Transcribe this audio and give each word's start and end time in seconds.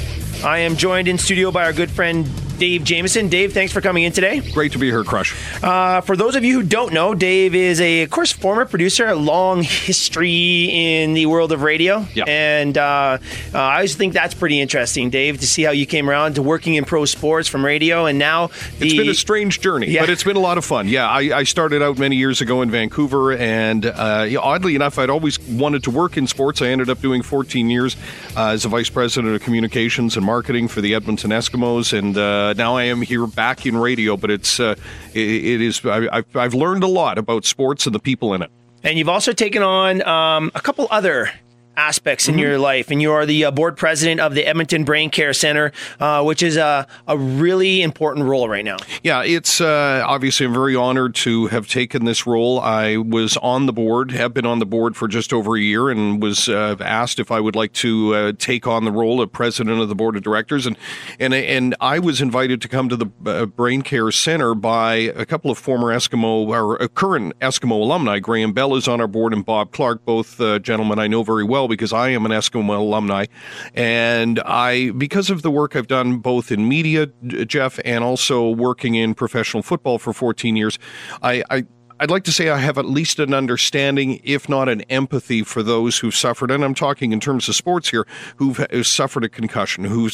I 0.44 0.58
am 0.60 0.76
joined 0.76 1.08
in 1.08 1.20
studio 1.20 1.52
by 1.52 1.66
our 1.66 1.74
good 1.74 1.92
friend 1.92 2.28
Dave 2.58 2.84
Jameson. 2.84 3.30
Dave, 3.30 3.54
thanks 3.54 3.72
for 3.72 3.82
coming 3.82 4.04
in 4.04 4.12
today. 4.12 4.40
Great 4.52 4.72
to 4.72 4.80
be 4.80 4.88
here, 4.88 5.04
Crush. 5.04 5.36
Uh, 5.64 6.02
for 6.02 6.16
those 6.18 6.36
of 6.36 6.44
you 6.44 6.54
who 6.62 6.64
don't 6.68 6.92
know, 6.94 7.14
Dave 7.14 7.54
is 7.54 7.80
a, 7.80 8.02
of 8.04 8.10
course, 8.10 8.32
former 8.32 8.66
producer, 8.66 9.06
a 9.08 9.16
long 9.16 9.62
history 9.64 10.66
in 11.04 11.14
the 11.14 11.26
world 11.28 11.52
of 11.52 11.62
radio. 11.62 12.06
Yeah. 12.14 12.24
And 12.28 12.78
uh, 12.78 13.18
uh, 13.54 13.58
I 13.58 13.76
always 13.76 13.96
think 13.96 14.14
that's 14.14 14.34
pretty 14.34 14.60
interesting, 14.60 15.10
Dave, 15.10 15.40
to 15.42 15.48
see 15.48 15.64
how 15.64 15.72
you 15.72 15.86
came 15.86 16.10
around 16.10 16.36
to 16.36 16.42
working 16.42 16.74
in 16.76 16.86
pro 16.86 17.06
sports 17.06 17.48
from 17.48 17.64
radio, 17.64 18.06
and 18.06 18.18
now 18.18 18.48
the, 18.80 18.88
It's 18.88 18.96
been 18.96 19.10
a 19.10 19.14
strange 19.14 19.62
journey, 19.62 19.88
Yeah. 19.88 20.02
but 20.02 20.10
it's 20.10 20.24
been 20.24 20.36
a 20.36 20.40
lot 20.42 20.58
of 20.58 20.66
fun. 20.66 20.88
Yeah, 20.88 21.08
I, 21.08 21.40
I 21.40 21.44
started 21.44 21.82
out 21.84 21.98
many 21.98 22.16
years 22.16 22.42
ago 22.42 22.62
in 22.62 22.72
Vancouver, 22.72 23.34
and 23.34 23.86
uh, 23.86 24.28
oddly 24.42 24.76
enough, 24.76 24.98
I'd 24.98 25.10
always 25.10 25.40
wanted 25.40 25.84
to 25.84 25.92
work 25.92 26.18
in 26.18 26.26
sports. 26.28 26.62
I 26.62 26.68
ended 26.68 26.90
up 26.90 27.02
doing 27.02 27.22
14 27.22 27.70
years 27.70 27.96
uh, 28.36 28.48
as 28.50 28.66
a 28.66 28.70
vice 28.70 28.90
president 28.90 29.36
of 29.36 29.42
communications 29.44 30.18
and 30.18 30.26
marketing 30.26 30.68
for 30.68 30.82
the 30.82 30.96
Edmonton 30.96 31.32
Eskimos, 31.32 31.98
and 31.98 32.18
uh, 32.48 32.54
now 32.54 32.76
I 32.76 32.84
am 32.84 33.02
here 33.02 33.28
back 33.28 33.66
in 33.66 33.78
radio. 33.78 34.18
But 34.18 34.32
it's 34.32 34.60
uh, 34.60 34.76
it, 35.14 35.20
it 35.20 35.62
is 35.62 35.86
I, 35.86 36.08
I've, 36.12 36.36
I've 36.36 36.54
learned 36.54 36.84
a 36.84 36.88
lot 36.88 37.18
about 37.18 37.46
sports 37.46 37.86
and 37.86 37.94
the 37.94 38.00
people 38.00 38.34
in 38.34 38.42
it. 38.42 38.52
And 38.84 38.98
you've 38.98 39.10
also 39.10 39.34
taken 39.34 39.64
on 39.64 40.02
um, 40.08 40.52
a 40.56 40.62
couple 40.62 40.88
other 40.92 41.32
aspects 41.78 42.28
in 42.28 42.34
Mm-hmm. 42.34 42.42
your 42.42 42.60
life, 42.60 42.92
and 42.92 43.02
you 43.02 43.12
are 43.12 43.26
the 43.26 43.46
uh, 43.46 43.52
board 43.52 43.78
president 43.78 44.20
of 44.20 44.36
the 44.36 44.46
Edmonton 44.46 44.84
Brain 44.84 45.10
Care 45.10 45.34
Center, 45.34 45.72
uh, 46.00 46.24
which 46.24 46.44
is 46.44 46.58
a, 46.58 46.86
a 47.08 47.18
really 47.18 47.82
important 47.82 48.26
role 48.26 48.50
right 48.50 48.66
now. 48.66 48.78
Yeah, 49.04 49.24
it's 49.24 49.62
uh, 49.62 50.04
obviously 50.06 50.46
I'm 50.46 50.54
very 50.54 50.76
honored 50.76 51.16
to 51.16 51.48
have 51.48 51.68
taken 51.68 52.06
this 52.06 52.28
role. 52.28 52.60
I 52.60 52.98
was 52.98 53.38
on 53.38 53.66
the 53.66 53.74
board, 53.74 54.12
have 54.12 54.34
been 54.34 54.46
on 54.46 54.60
the 54.60 54.66
board 54.66 54.96
for 54.96 55.08
just 55.08 55.32
over 55.34 55.56
a 55.56 55.60
year, 55.60 55.90
and 55.90 56.22
was 56.22 56.50
uh, 56.50 56.76
asked 56.80 57.20
if 57.20 57.32
I 57.32 57.40
would 57.40 57.56
like 57.56 57.74
to 57.74 58.16
uh, 58.16 58.34
take 58.38 58.68
on 58.68 58.84
the 58.86 58.92
role 58.92 59.22
of 59.22 59.32
president 59.32 59.80
of 59.80 59.88
the 59.88 59.96
board 59.96 60.16
of 60.16 60.24
directors, 60.24 60.66
and 60.66 60.78
and 61.20 61.34
and 61.34 61.76
I 61.80 62.00
was 62.00 62.22
invited 62.22 62.62
to 62.62 62.68
come 62.68 62.90
to 62.90 62.96
the 62.96 63.08
uh, 63.26 63.46
Brain 63.46 63.84
Care 63.84 64.12
Center 64.12 64.56
by 64.56 64.96
a 64.96 65.26
couple 65.26 65.52
of 65.52 65.58
former 65.58 65.94
Eskimo 65.94 66.48
or 66.48 66.82
uh, 66.82 66.88
current 66.88 67.38
Eskimo 67.40 67.72
alumni. 67.72 68.20
Graham 68.20 68.54
Bell 68.54 68.76
is 68.76 68.88
on 68.88 69.00
our 69.00 69.08
board, 69.08 69.34
and 69.34 69.46
Bob 69.46 69.72
Clark, 69.72 70.06
both 70.06 70.42
uh, 70.42 70.60
gentlemen 70.60 71.00
I 71.00 71.08
know 71.08 71.24
very 71.24 71.44
well 71.44 71.67
because 71.68 71.94
I 71.94 72.10
am 72.10 72.26
an 72.26 72.32
Eskimo 72.32 72.78
alumni, 72.78 73.26
and 73.74 74.40
I 74.40 74.92
because 74.92 75.30
of 75.30 75.42
the 75.42 75.52
work 75.52 75.76
I've 75.76 75.88
done 75.88 76.18
both 76.18 76.52
in 76.52 76.68
media, 76.68 77.08
Jeff, 77.26 77.80
and 77.86 78.04
also 78.04 78.50
working 78.50 78.96
in 78.96 79.14
professional 79.14 79.64
football 79.64 80.00
for 80.00 80.14
14 80.14 80.56
years, 80.56 80.80
I. 81.22 81.44
I 81.50 81.66
I'd 82.00 82.12
like 82.12 82.24
to 82.26 82.32
say 82.32 82.50
I 82.50 82.58
have 82.58 82.78
at 82.78 82.86
least 82.86 83.18
an 83.20 83.34
understanding, 83.34 84.22
if 84.24 84.48
not 84.48 84.70
an 84.70 84.82
empathy, 84.82 85.42
for 85.42 85.64
those 85.64 85.98
who've 85.98 86.16
suffered, 86.16 86.52
and 86.52 86.64
I'm 86.64 86.76
talking 86.76 87.12
in 87.12 87.20
terms 87.20 87.50
of 87.50 87.56
sports 87.56 87.90
here, 87.90 88.06
who've, 88.36 88.66
suffered 88.84 89.24
a 89.24 89.30
concussion, 89.30 89.84
who 89.84 90.10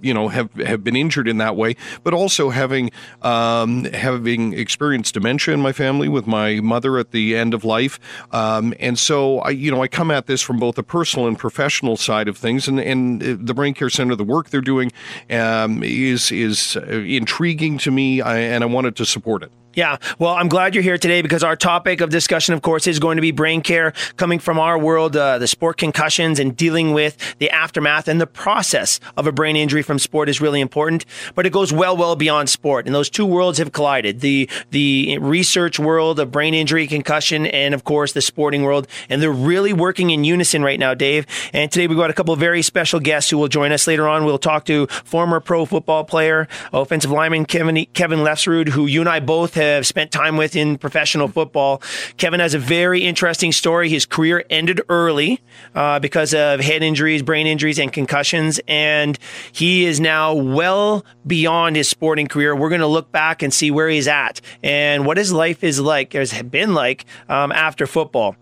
you 0.00 0.14
know 0.14 0.28
have 0.28 0.52
have 0.54 0.82
been 0.82 0.96
injured 0.96 1.28
in 1.28 1.38
that 1.38 1.56
way, 1.56 1.76
but 2.02 2.14
also 2.14 2.48
having 2.50 2.90
um, 3.22 3.84
having 3.84 4.54
experienced 4.54 5.14
dementia 5.14 5.52
in 5.52 5.60
my 5.60 5.72
family 5.72 6.08
with 6.08 6.26
my 6.26 6.60
mother 6.60 6.98
at 6.98 7.10
the 7.10 7.36
end 7.36 7.52
of 7.52 7.64
life, 7.64 8.00
um, 8.32 8.72
and 8.80 8.98
so 8.98 9.40
I 9.40 9.50
you 9.50 9.70
know 9.70 9.82
I 9.82 9.88
come 9.88 10.10
at 10.10 10.26
this 10.26 10.40
from 10.40 10.58
both 10.58 10.78
a 10.78 10.82
personal 10.82 11.28
and 11.28 11.38
professional 11.38 11.96
side 11.96 12.28
of 12.28 12.38
things, 12.38 12.66
and 12.68 12.80
and 12.80 13.20
the 13.20 13.54
Brain 13.54 13.74
Care 13.74 13.90
Center, 13.90 14.14
the 14.14 14.24
work 14.24 14.48
they're 14.48 14.60
doing, 14.60 14.90
um, 15.30 15.82
is 15.82 16.32
is 16.32 16.76
uh, 16.76 16.86
intriguing 16.86 17.76
to 17.78 17.90
me, 17.90 18.22
and 18.22 18.64
I 18.64 18.66
wanted 18.66 18.96
to 18.96 19.04
support 19.04 19.42
it. 19.42 19.52
Yeah, 19.78 19.98
well, 20.18 20.34
I'm 20.34 20.48
glad 20.48 20.74
you're 20.74 20.82
here 20.82 20.98
today 20.98 21.22
because 21.22 21.44
our 21.44 21.54
topic 21.54 22.00
of 22.00 22.10
discussion, 22.10 22.52
of 22.52 22.62
course, 22.62 22.88
is 22.88 22.98
going 22.98 23.14
to 23.14 23.22
be 23.22 23.30
brain 23.30 23.60
care 23.60 23.92
coming 24.16 24.40
from 24.40 24.58
our 24.58 24.76
world, 24.76 25.16
uh, 25.16 25.38
the 25.38 25.46
sport 25.46 25.76
concussions, 25.76 26.40
and 26.40 26.56
dealing 26.56 26.92
with 26.92 27.16
the 27.38 27.48
aftermath 27.48 28.08
and 28.08 28.20
the 28.20 28.26
process 28.26 28.98
of 29.16 29.28
a 29.28 29.30
brain 29.30 29.54
injury 29.54 29.82
from 29.82 30.00
sport 30.00 30.28
is 30.28 30.40
really 30.40 30.60
important. 30.60 31.04
But 31.36 31.46
it 31.46 31.50
goes 31.50 31.72
well, 31.72 31.96
well 31.96 32.16
beyond 32.16 32.50
sport, 32.50 32.86
and 32.86 32.94
those 32.94 33.08
two 33.08 33.24
worlds 33.24 33.58
have 33.58 33.70
collided: 33.70 34.18
the 34.18 34.50
the 34.72 35.16
research 35.18 35.78
world 35.78 36.18
of 36.18 36.32
brain 36.32 36.54
injury, 36.54 36.88
concussion, 36.88 37.46
and 37.46 37.72
of 37.72 37.84
course 37.84 38.14
the 38.14 38.20
sporting 38.20 38.64
world, 38.64 38.88
and 39.08 39.22
they're 39.22 39.30
really 39.30 39.72
working 39.72 40.10
in 40.10 40.24
unison 40.24 40.64
right 40.64 40.80
now, 40.80 40.92
Dave. 40.92 41.24
And 41.52 41.70
today 41.70 41.86
we've 41.86 41.96
got 41.96 42.10
a 42.10 42.14
couple 42.14 42.34
of 42.34 42.40
very 42.40 42.62
special 42.62 42.98
guests 42.98 43.30
who 43.30 43.38
will 43.38 43.46
join 43.46 43.70
us 43.70 43.86
later 43.86 44.08
on. 44.08 44.24
We'll 44.24 44.38
talk 44.38 44.64
to 44.64 44.88
former 44.88 45.38
pro 45.38 45.66
football 45.66 46.02
player, 46.02 46.48
offensive 46.72 47.12
lineman 47.12 47.44
Kevin 47.44 47.86
Kevin 47.94 48.18
Lefsrud, 48.18 48.70
who 48.70 48.86
you 48.86 48.98
and 48.98 49.08
I 49.08 49.20
both 49.20 49.54
have 49.54 49.67
spent 49.82 50.10
time 50.10 50.36
with 50.36 50.56
in 50.56 50.78
professional 50.78 51.28
football. 51.28 51.82
Kevin 52.16 52.40
has 52.40 52.54
a 52.54 52.58
very 52.58 53.02
interesting 53.02 53.52
story. 53.52 53.88
His 53.88 54.06
career 54.06 54.44
ended 54.50 54.80
early 54.88 55.40
uh, 55.74 55.98
because 55.98 56.34
of 56.34 56.60
head 56.60 56.82
injuries, 56.82 57.22
brain 57.22 57.46
injuries, 57.46 57.78
and 57.78 57.92
concussions, 57.92 58.60
and 58.66 59.18
he 59.52 59.84
is 59.84 60.00
now 60.00 60.34
well 60.34 61.04
beyond 61.26 61.76
his 61.76 61.88
sporting 61.88 62.26
career. 62.26 62.54
We're 62.54 62.68
going 62.68 62.80
to 62.80 62.86
look 62.86 63.12
back 63.12 63.42
and 63.42 63.52
see 63.52 63.70
where 63.70 63.88
he's 63.88 64.08
at 64.08 64.40
and 64.62 65.06
what 65.06 65.16
his 65.16 65.32
life 65.32 65.62
is 65.64 65.80
like, 65.80 66.12
has 66.12 66.42
been 66.42 66.74
like 66.74 67.04
um, 67.28 67.52
after 67.52 67.86
football. 67.86 68.36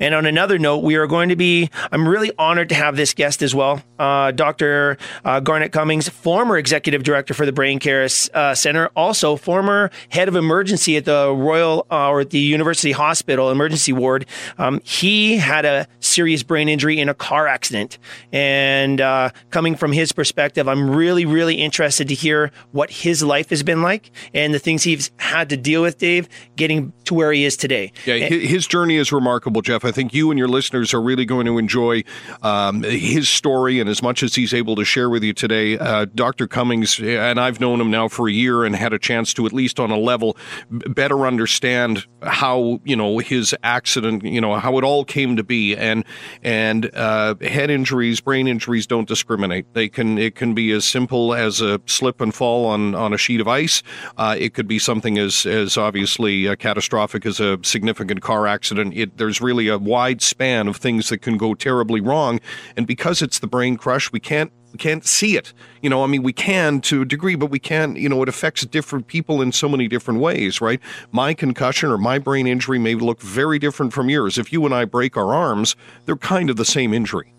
And 0.00 0.14
on 0.14 0.26
another 0.26 0.58
note, 0.58 0.78
we 0.78 0.96
are 0.96 1.06
going 1.06 1.28
to 1.28 1.36
be, 1.36 1.70
I'm 1.92 2.08
really 2.08 2.32
honored 2.38 2.70
to 2.70 2.74
have 2.74 2.96
this 2.96 3.14
guest 3.14 3.42
as 3.42 3.54
well. 3.54 3.82
Uh, 3.98 4.30
Dr. 4.32 4.96
Uh, 5.24 5.40
Garnet 5.40 5.72
Cummings, 5.72 6.08
former 6.08 6.56
executive 6.56 7.02
director 7.02 7.34
for 7.34 7.44
the 7.46 7.52
Brain 7.52 7.78
Care 7.78 8.08
uh, 8.34 8.54
Center, 8.54 8.88
also 8.96 9.36
former 9.36 9.90
head 10.08 10.26
of 10.28 10.36
emergency 10.36 10.96
at 10.96 11.04
the 11.04 11.32
Royal 11.32 11.86
uh, 11.90 12.08
or 12.08 12.20
at 12.22 12.30
the 12.30 12.38
University 12.38 12.92
Hospital 12.92 13.50
emergency 13.50 13.92
ward. 13.92 14.26
Um, 14.58 14.80
he 14.84 15.36
had 15.36 15.64
a 15.64 15.86
serious 16.00 16.42
brain 16.42 16.68
injury 16.68 16.98
in 16.98 17.08
a 17.08 17.14
car 17.14 17.46
accident. 17.46 17.98
And 18.32 19.00
uh, 19.00 19.30
coming 19.50 19.76
from 19.76 19.92
his 19.92 20.12
perspective, 20.12 20.66
I'm 20.68 20.90
really, 20.90 21.26
really 21.26 21.56
interested 21.56 22.08
to 22.08 22.14
hear 22.14 22.50
what 22.72 22.90
his 22.90 23.22
life 23.22 23.50
has 23.50 23.62
been 23.62 23.82
like 23.82 24.10
and 24.32 24.54
the 24.54 24.58
things 24.58 24.82
he's 24.82 25.10
had 25.18 25.50
to 25.50 25.56
deal 25.56 25.82
with, 25.82 25.98
Dave, 25.98 26.28
getting 26.56 26.92
to 27.04 27.14
where 27.14 27.32
he 27.32 27.44
is 27.44 27.56
today. 27.56 27.92
Yeah, 28.06 28.18
hi- 28.18 28.28
his 28.28 28.66
journey 28.66 28.96
is 28.96 29.12
remarkable, 29.12 29.60
Jeff. 29.62 29.84
I 29.84 29.89
think 29.92 30.14
you 30.14 30.30
and 30.30 30.38
your 30.38 30.48
listeners 30.48 30.94
are 30.94 31.00
really 31.00 31.24
going 31.24 31.46
to 31.46 31.58
enjoy 31.58 32.04
um, 32.42 32.82
his 32.82 33.28
story, 33.28 33.80
and 33.80 33.88
as 33.88 34.02
much 34.02 34.22
as 34.22 34.34
he's 34.34 34.54
able 34.54 34.76
to 34.76 34.84
share 34.84 35.10
with 35.10 35.22
you 35.22 35.32
today, 35.32 35.78
uh, 35.78 36.06
Dr. 36.14 36.46
Cummings, 36.46 37.00
and 37.00 37.40
I've 37.40 37.60
known 37.60 37.80
him 37.80 37.90
now 37.90 38.08
for 38.08 38.28
a 38.28 38.32
year 38.32 38.64
and 38.64 38.74
had 38.74 38.92
a 38.92 38.98
chance 38.98 39.34
to, 39.34 39.46
at 39.46 39.52
least 39.52 39.80
on 39.80 39.90
a 39.90 39.98
level, 39.98 40.36
better 40.70 41.26
understand 41.26 42.06
how 42.22 42.80
you 42.84 42.96
know 42.96 43.18
his 43.18 43.54
accident, 43.62 44.24
you 44.24 44.40
know 44.40 44.58
how 44.58 44.78
it 44.78 44.84
all 44.84 45.04
came 45.04 45.36
to 45.36 45.44
be, 45.44 45.76
and 45.76 46.04
and 46.42 46.90
uh, 46.94 47.34
head 47.40 47.70
injuries, 47.70 48.20
brain 48.20 48.46
injuries 48.46 48.86
don't 48.86 49.08
discriminate. 49.08 49.72
They 49.74 49.88
can 49.88 50.18
it 50.18 50.34
can 50.34 50.54
be 50.54 50.72
as 50.72 50.84
simple 50.84 51.34
as 51.34 51.60
a 51.60 51.80
slip 51.86 52.20
and 52.20 52.34
fall 52.34 52.66
on 52.66 52.94
on 52.94 53.12
a 53.12 53.18
sheet 53.18 53.40
of 53.40 53.48
ice. 53.48 53.82
Uh, 54.16 54.36
it 54.38 54.54
could 54.54 54.68
be 54.68 54.78
something 54.78 55.18
as 55.18 55.46
as 55.46 55.76
obviously 55.76 56.48
uh, 56.48 56.56
catastrophic 56.56 57.26
as 57.26 57.40
a 57.40 57.58
significant 57.62 58.22
car 58.22 58.46
accident. 58.46 58.94
It 58.96 59.16
there's 59.16 59.40
really 59.40 59.68
a 59.68 59.78
wide 59.80 60.22
span 60.22 60.68
of 60.68 60.76
things 60.76 61.08
that 61.08 61.18
can 61.18 61.36
go 61.36 61.54
terribly 61.54 62.00
wrong, 62.00 62.40
and 62.76 62.86
because 62.86 63.22
it's 63.22 63.38
the 63.38 63.46
brain 63.46 63.76
crush, 63.76 64.12
we 64.12 64.20
can't 64.20 64.52
we 64.72 64.78
can't 64.78 65.04
see 65.04 65.36
it. 65.36 65.52
You 65.82 65.90
know, 65.90 66.04
I 66.04 66.06
mean, 66.06 66.22
we 66.22 66.32
can 66.32 66.80
to 66.82 67.02
a 67.02 67.04
degree, 67.04 67.34
but 67.34 67.46
we 67.46 67.58
can't, 67.58 67.96
you 67.96 68.08
know, 68.08 68.22
it 68.22 68.28
affects 68.28 68.64
different 68.66 69.08
people 69.08 69.42
in 69.42 69.52
so 69.52 69.68
many 69.68 69.88
different 69.88 70.20
ways, 70.20 70.60
right? 70.60 70.80
My 71.10 71.34
concussion 71.34 71.90
or 71.90 71.98
my 71.98 72.18
brain 72.18 72.46
injury 72.46 72.78
may 72.78 72.94
look 72.94 73.20
very 73.20 73.58
different 73.58 73.92
from 73.92 74.08
yours. 74.08 74.38
If 74.38 74.52
you 74.52 74.64
and 74.64 74.74
I 74.74 74.84
break 74.84 75.16
our 75.16 75.34
arms, 75.34 75.74
they're 76.06 76.16
kind 76.16 76.50
of 76.50 76.56
the 76.56 76.64
same 76.64 76.94
injury. 76.94 77.34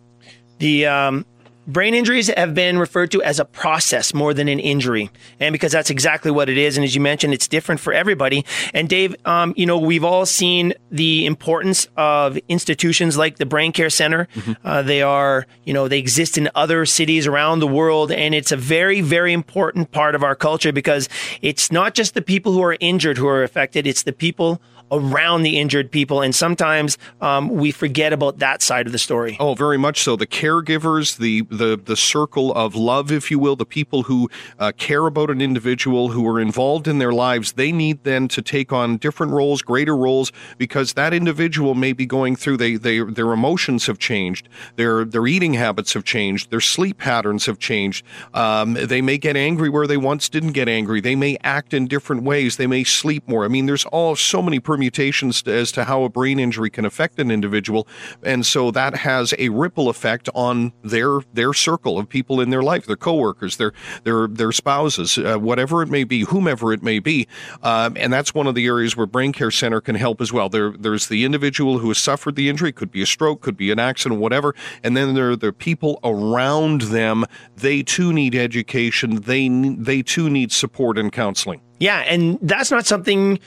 The 0.60 0.86
um, 0.88 1.26
brain 1.68 1.94
injuries 1.94 2.28
have 2.36 2.54
been 2.54 2.78
referred 2.78 3.12
to 3.12 3.22
as 3.24 3.40
a 3.40 3.46
process 3.46 4.14
more 4.14 4.34
than 4.34 4.48
an 4.48 4.60
injury. 4.60 5.10
And 5.40 5.54
because 5.54 5.72
that's 5.72 5.90
exactly 5.90 6.32
what 6.32 6.50
it 6.50 6.58
is. 6.58 6.78
And 6.78 6.84
as 6.84 6.96
you 6.96 7.02
mentioned, 7.02 7.34
it's 7.34 7.48
different 7.48 7.82
for 7.82 7.94
everybody. 7.94 8.46
And 8.74 8.90
Dave, 8.90 9.16
um, 9.26 9.54
you 9.56 9.66
know, 9.66 9.78
we've 9.78 10.04
all 10.04 10.26
seen 10.26 10.74
the 10.92 11.26
importance 11.26 11.88
of 11.98 12.38
institutions 12.48 13.18
like 13.18 13.38
the 13.38 13.46
Brain 13.46 13.72
Care 13.72 13.90
Center. 13.90 14.28
Mm-hmm. 14.36 14.68
Uh, 14.68 14.82
they 14.82 15.02
are, 15.02 15.46
you 15.64 15.74
know, 15.74 15.88
they 15.88 16.00
exist 16.00 16.38
in 16.38 16.50
other 16.56 16.86
cities 16.86 17.28
around 17.28 17.60
the 17.60 17.68
world. 17.68 18.12
And 18.12 18.34
it's 18.34 18.52
a 18.52 18.58
very, 18.58 19.02
very 19.02 19.34
important 19.34 19.92
part 19.92 20.16
of 20.16 20.24
our 20.24 20.36
culture 20.36 20.72
because 20.72 21.10
it's 21.42 21.72
not 21.72 21.94
just 21.94 22.14
the 22.14 22.22
people 22.22 22.54
who 22.54 22.64
are 22.64 22.78
injured 22.80 23.18
who 23.18 23.28
are 23.28 23.44
affected, 23.44 23.88
it's 23.88 24.04
the 24.04 24.14
people 24.14 24.62
around 24.92 25.44
the 25.44 25.58
injured 25.58 25.92
people. 25.92 26.22
And 26.22 26.36
sometimes 26.36 26.98
um, 27.22 27.50
we 27.50 27.72
forget 27.72 28.14
about 28.14 28.40
that 28.40 28.62
side 28.62 28.86
of 28.86 28.92
the 28.92 29.00
story. 29.00 29.38
Oh, 29.40 29.56
very 29.56 29.78
much 29.78 30.04
so. 30.04 30.16
The 30.16 30.28
caregivers, 30.28 31.18
the 31.18 31.42
the 31.44 31.78
the 31.78 31.96
circle 31.96 32.54
of 32.54 32.76
love, 32.76 33.12
if 33.12 33.32
you 33.32 33.40
will, 33.40 33.56
the 33.56 33.66
people 33.66 34.04
who 34.04 34.30
uh, 34.60 34.72
care 34.78 35.08
about 35.08 35.30
an 35.30 35.42
individual, 35.42 36.10
who 36.10 36.28
are 36.28 36.40
involved 36.40 36.88
in 36.88 37.00
their 37.00 37.14
lives, 37.14 37.54
they 37.54 37.72
need 37.72 38.04
then 38.04 38.28
to 38.30 38.42
take 38.42 38.74
on 38.74 38.98
different 38.98 39.32
roles, 39.32 39.62
greater 39.62 39.96
roles, 39.96 40.32
because 40.58 40.94
that 40.94 41.14
individual 41.14 41.74
may 41.74 41.94
be 41.94 42.06
going 42.06 42.36
through. 42.36 42.58
They, 42.58 42.76
they 42.76 43.00
their 43.00 43.32
emotions 43.32 43.88
have 43.88 43.98
changed, 43.98 44.50
their 44.76 45.06
their 45.06 45.26
eating 45.26 45.54
habits 45.54 45.94
have 45.94 46.04
changed, 46.04 46.52
their 46.52 46.60
sleep 46.62 46.98
patterns 46.98 47.46
have 47.46 47.60
changed. 47.60 48.06
Um, 48.34 48.74
they 48.74 49.02
may 49.02 49.18
get 49.18 49.38
angry 49.38 49.70
where 49.70 49.88
they 49.88 49.98
once 49.98 50.28
didn't 50.30 50.52
get 50.52 50.68
angry. 50.68 51.00
They 51.00 51.16
may 51.16 51.38
act 51.44 51.74
in 51.74 51.88
different 51.88 52.24
ways. 52.24 52.58
They 52.58 52.68
may 52.68 52.84
sleep 52.84 53.28
more. 53.28 53.46
I 53.46 53.48
mean, 53.48 53.66
there's 53.66 53.86
all 53.86 54.16
so 54.16 54.42
many 54.42 54.60
permutations 54.60 54.81
as 54.90 55.72
to 55.72 55.84
how 55.84 56.04
a 56.04 56.10
brain 56.10 56.40
injury 56.40 56.70
can 56.70 56.86
affect 56.86 57.20
an 57.20 57.32
individual, 57.32 57.88
and 58.24 58.46
so 58.46 58.72
that 58.72 58.96
has 58.98 59.34
a 59.38 59.50
ripple 59.50 59.90
effect 59.90 60.30
on 60.34 60.74
their 60.84 61.20
their 61.34 61.54
circle 61.54 61.98
of 61.98 62.08
people 62.08 62.42
in 62.42 62.50
their 62.50 62.62
life, 62.62 62.86
their 62.86 62.96
coworkers, 62.96 63.58
their 63.58 63.74
their 64.04 64.28
their 64.28 64.52
spouses, 64.52 65.18
uh, 65.18 65.38
whatever 65.38 65.82
it 65.82 65.90
may 65.90 66.04
be, 66.04 66.22
whomever 66.22 66.74
it 66.74 66.84
may 66.84 67.00
be, 67.00 67.28
um, 67.64 67.96
and 67.98 68.12
that's 68.12 68.34
one 68.34 68.48
of 68.48 68.56
the 68.56 68.66
areas 68.66 68.96
where 68.96 69.06
Brain 69.06 69.34
Care 69.34 69.52
Center 69.52 69.82
can 69.82 69.96
help 69.96 70.22
as 70.22 70.32
well. 70.32 70.50
There 70.50 70.72
there's 70.72 71.08
the 71.08 71.26
individual 71.26 71.80
who 71.80 71.90
has 71.90 71.98
suffered 71.98 72.36
the 72.36 72.50
injury, 72.50 72.72
could 72.72 72.92
be 72.92 73.02
a 73.02 73.06
stroke, 73.06 73.42
could 73.42 73.58
be 73.58 73.72
an 73.72 73.80
accident, 73.80 74.20
whatever, 74.20 74.56
and 74.84 74.96
then 74.96 75.14
there 75.14 75.32
are 75.32 75.36
the 75.36 75.54
people 75.54 76.00
around 76.04 76.82
them. 76.82 77.26
They 77.56 77.84
too 77.84 78.14
need 78.14 78.36
education. 78.36 79.22
They 79.22 79.48
they 79.50 80.02
too 80.02 80.30
need 80.30 80.52
support 80.52 80.98
and 80.98 81.12
counseling. 81.12 81.62
Yeah, 81.80 82.00
and 82.00 82.38
that's 82.42 82.70
not 82.70 82.86
something 82.86 83.40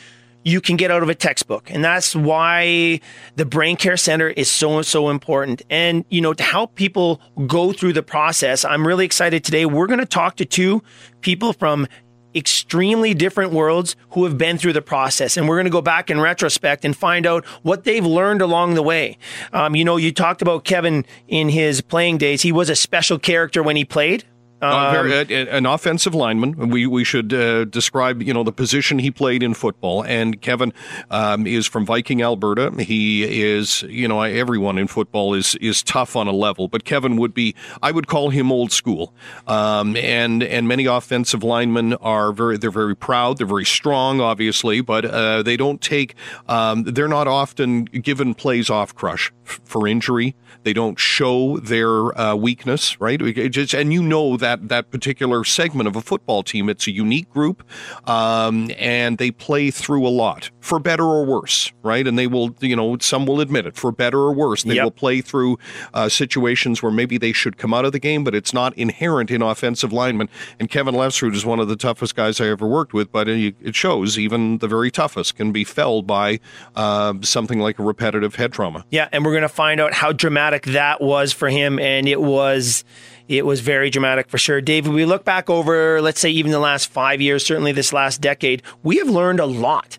you 0.44 0.60
can 0.60 0.76
get 0.76 0.90
out 0.90 1.02
of 1.02 1.08
a 1.08 1.14
textbook. 1.14 1.70
And 1.70 1.82
that's 1.82 2.14
why 2.14 3.00
the 3.36 3.46
Brain 3.46 3.76
Care 3.76 3.96
Center 3.96 4.28
is 4.28 4.50
so, 4.50 4.82
so 4.82 5.08
important. 5.08 5.62
And, 5.70 6.04
you 6.10 6.20
know, 6.20 6.34
to 6.34 6.42
help 6.42 6.74
people 6.74 7.20
go 7.46 7.72
through 7.72 7.94
the 7.94 8.02
process, 8.02 8.64
I'm 8.64 8.86
really 8.86 9.06
excited 9.06 9.42
today. 9.42 9.66
We're 9.66 9.86
going 9.86 10.00
to 10.00 10.06
talk 10.06 10.36
to 10.36 10.44
two 10.44 10.82
people 11.22 11.54
from 11.54 11.88
extremely 12.34 13.14
different 13.14 13.52
worlds 13.52 13.96
who 14.10 14.24
have 14.24 14.36
been 14.36 14.58
through 14.58 14.72
the 14.72 14.82
process. 14.82 15.36
And 15.36 15.48
we're 15.48 15.56
going 15.56 15.66
to 15.66 15.70
go 15.70 15.80
back 15.80 16.10
in 16.10 16.20
retrospect 16.20 16.84
and 16.84 16.96
find 16.96 17.26
out 17.26 17.44
what 17.62 17.84
they've 17.84 18.04
learned 18.04 18.42
along 18.42 18.74
the 18.74 18.82
way. 18.82 19.18
Um, 19.52 19.76
you 19.76 19.84
know, 19.84 19.96
you 19.96 20.12
talked 20.12 20.42
about 20.42 20.64
Kevin 20.64 21.06
in 21.28 21.48
his 21.48 21.80
playing 21.80 22.18
days. 22.18 22.42
He 22.42 22.52
was 22.52 22.68
a 22.68 22.76
special 22.76 23.18
character 23.18 23.62
when 23.62 23.76
he 23.76 23.84
played. 23.84 24.24
Uh, 24.64 24.92
very, 24.92 25.12
um, 25.12 25.48
uh, 25.48 25.50
an 25.50 25.66
offensive 25.66 26.14
lineman. 26.14 26.70
We 26.70 26.86
we 26.86 27.04
should 27.04 27.32
uh, 27.32 27.64
describe 27.64 28.22
you 28.22 28.32
know 28.32 28.42
the 28.42 28.52
position 28.52 28.98
he 28.98 29.10
played 29.10 29.42
in 29.42 29.54
football. 29.54 30.04
And 30.04 30.40
Kevin 30.40 30.72
um, 31.10 31.46
is 31.46 31.66
from 31.66 31.86
Viking, 31.86 32.22
Alberta. 32.22 32.72
He 32.82 33.42
is 33.42 33.82
you 33.82 34.08
know 34.08 34.22
everyone 34.22 34.78
in 34.78 34.86
football 34.86 35.34
is 35.34 35.54
is 35.56 35.82
tough 35.82 36.16
on 36.16 36.26
a 36.26 36.32
level, 36.32 36.68
but 36.68 36.84
Kevin 36.84 37.16
would 37.16 37.34
be 37.34 37.54
I 37.82 37.90
would 37.90 38.06
call 38.06 38.30
him 38.30 38.50
old 38.50 38.72
school. 38.72 39.14
Um, 39.46 39.96
and 39.96 40.42
and 40.42 40.68
many 40.68 40.86
offensive 40.86 41.42
linemen 41.42 41.94
are 41.94 42.32
very 42.32 42.56
they're 42.56 42.70
very 42.70 42.96
proud. 42.96 43.38
They're 43.38 43.46
very 43.46 43.64
strong, 43.64 44.20
obviously, 44.20 44.80
but 44.80 45.04
uh, 45.04 45.42
they 45.42 45.56
don't 45.56 45.80
take 45.80 46.14
um, 46.48 46.84
they're 46.84 47.08
not 47.08 47.28
often 47.28 47.84
given 47.84 48.34
plays 48.34 48.70
off 48.70 48.94
crush 48.94 49.32
for 49.44 49.86
injury. 49.86 50.34
They 50.64 50.72
don't 50.72 50.98
show 50.98 51.58
their 51.58 52.18
uh, 52.18 52.34
weakness, 52.34 52.98
right? 53.00 53.20
Just, 53.50 53.74
and 53.74 53.92
you 53.92 54.02
know 54.02 54.36
that 54.38 54.53
that 54.68 54.90
particular 54.90 55.44
segment 55.44 55.88
of 55.88 55.96
a 55.96 56.00
football 56.00 56.42
team, 56.42 56.68
it's 56.68 56.86
a 56.86 56.90
unique 56.90 57.30
group, 57.30 57.62
um, 58.08 58.70
and 58.78 59.18
they 59.18 59.30
play 59.30 59.70
through 59.70 60.06
a 60.06 60.08
lot, 60.08 60.50
for 60.60 60.78
better 60.78 61.04
or 61.04 61.24
worse, 61.24 61.72
right? 61.82 62.06
And 62.06 62.18
they 62.18 62.26
will, 62.26 62.54
you 62.60 62.76
know, 62.76 62.96
some 62.98 63.26
will 63.26 63.40
admit 63.40 63.66
it, 63.66 63.76
for 63.76 63.92
better 63.92 64.18
or 64.18 64.32
worse, 64.32 64.62
they 64.62 64.74
yep. 64.74 64.84
will 64.84 64.90
play 64.90 65.20
through 65.20 65.58
uh, 65.92 66.08
situations 66.08 66.82
where 66.82 66.92
maybe 66.92 67.18
they 67.18 67.32
should 67.32 67.56
come 67.56 67.74
out 67.74 67.84
of 67.84 67.92
the 67.92 67.98
game, 67.98 68.24
but 68.24 68.34
it's 68.34 68.52
not 68.52 68.76
inherent 68.78 69.30
in 69.30 69.42
offensive 69.42 69.92
linemen. 69.92 70.28
And 70.58 70.70
Kevin 70.70 70.94
Lefsrud 70.94 71.34
is 71.34 71.44
one 71.44 71.60
of 71.60 71.68
the 71.68 71.76
toughest 71.76 72.14
guys 72.14 72.40
I 72.40 72.46
ever 72.48 72.66
worked 72.66 72.94
with, 72.94 73.12
but 73.12 73.28
it 73.28 73.74
shows 73.74 74.18
even 74.18 74.58
the 74.58 74.68
very 74.68 74.90
toughest 74.90 75.36
can 75.36 75.52
be 75.52 75.64
felled 75.64 76.06
by 76.06 76.40
uh, 76.74 77.14
something 77.22 77.58
like 77.58 77.78
a 77.78 77.82
repetitive 77.82 78.34
head 78.36 78.52
trauma. 78.52 78.84
Yeah, 78.90 79.08
and 79.12 79.24
we're 79.24 79.32
going 79.32 79.42
to 79.42 79.48
find 79.48 79.80
out 79.80 79.92
how 79.94 80.12
dramatic 80.12 80.64
that 80.66 81.00
was 81.00 81.32
for 81.32 81.48
him, 81.48 81.78
and 81.78 82.08
it 82.08 82.20
was 82.20 82.84
it 83.28 83.46
was 83.46 83.60
very 83.60 83.90
dramatic 83.90 84.28
for 84.28 84.38
sure. 84.38 84.60
David, 84.60 84.92
we 84.92 85.04
look 85.04 85.24
back 85.24 85.48
over, 85.48 86.00
let's 86.00 86.20
say, 86.20 86.30
even 86.30 86.52
the 86.52 86.58
last 86.58 86.90
five 86.90 87.20
years, 87.20 87.44
certainly 87.46 87.72
this 87.72 87.92
last 87.92 88.20
decade, 88.20 88.62
we 88.82 88.98
have 88.98 89.08
learned 89.08 89.40
a 89.40 89.46
lot 89.46 89.98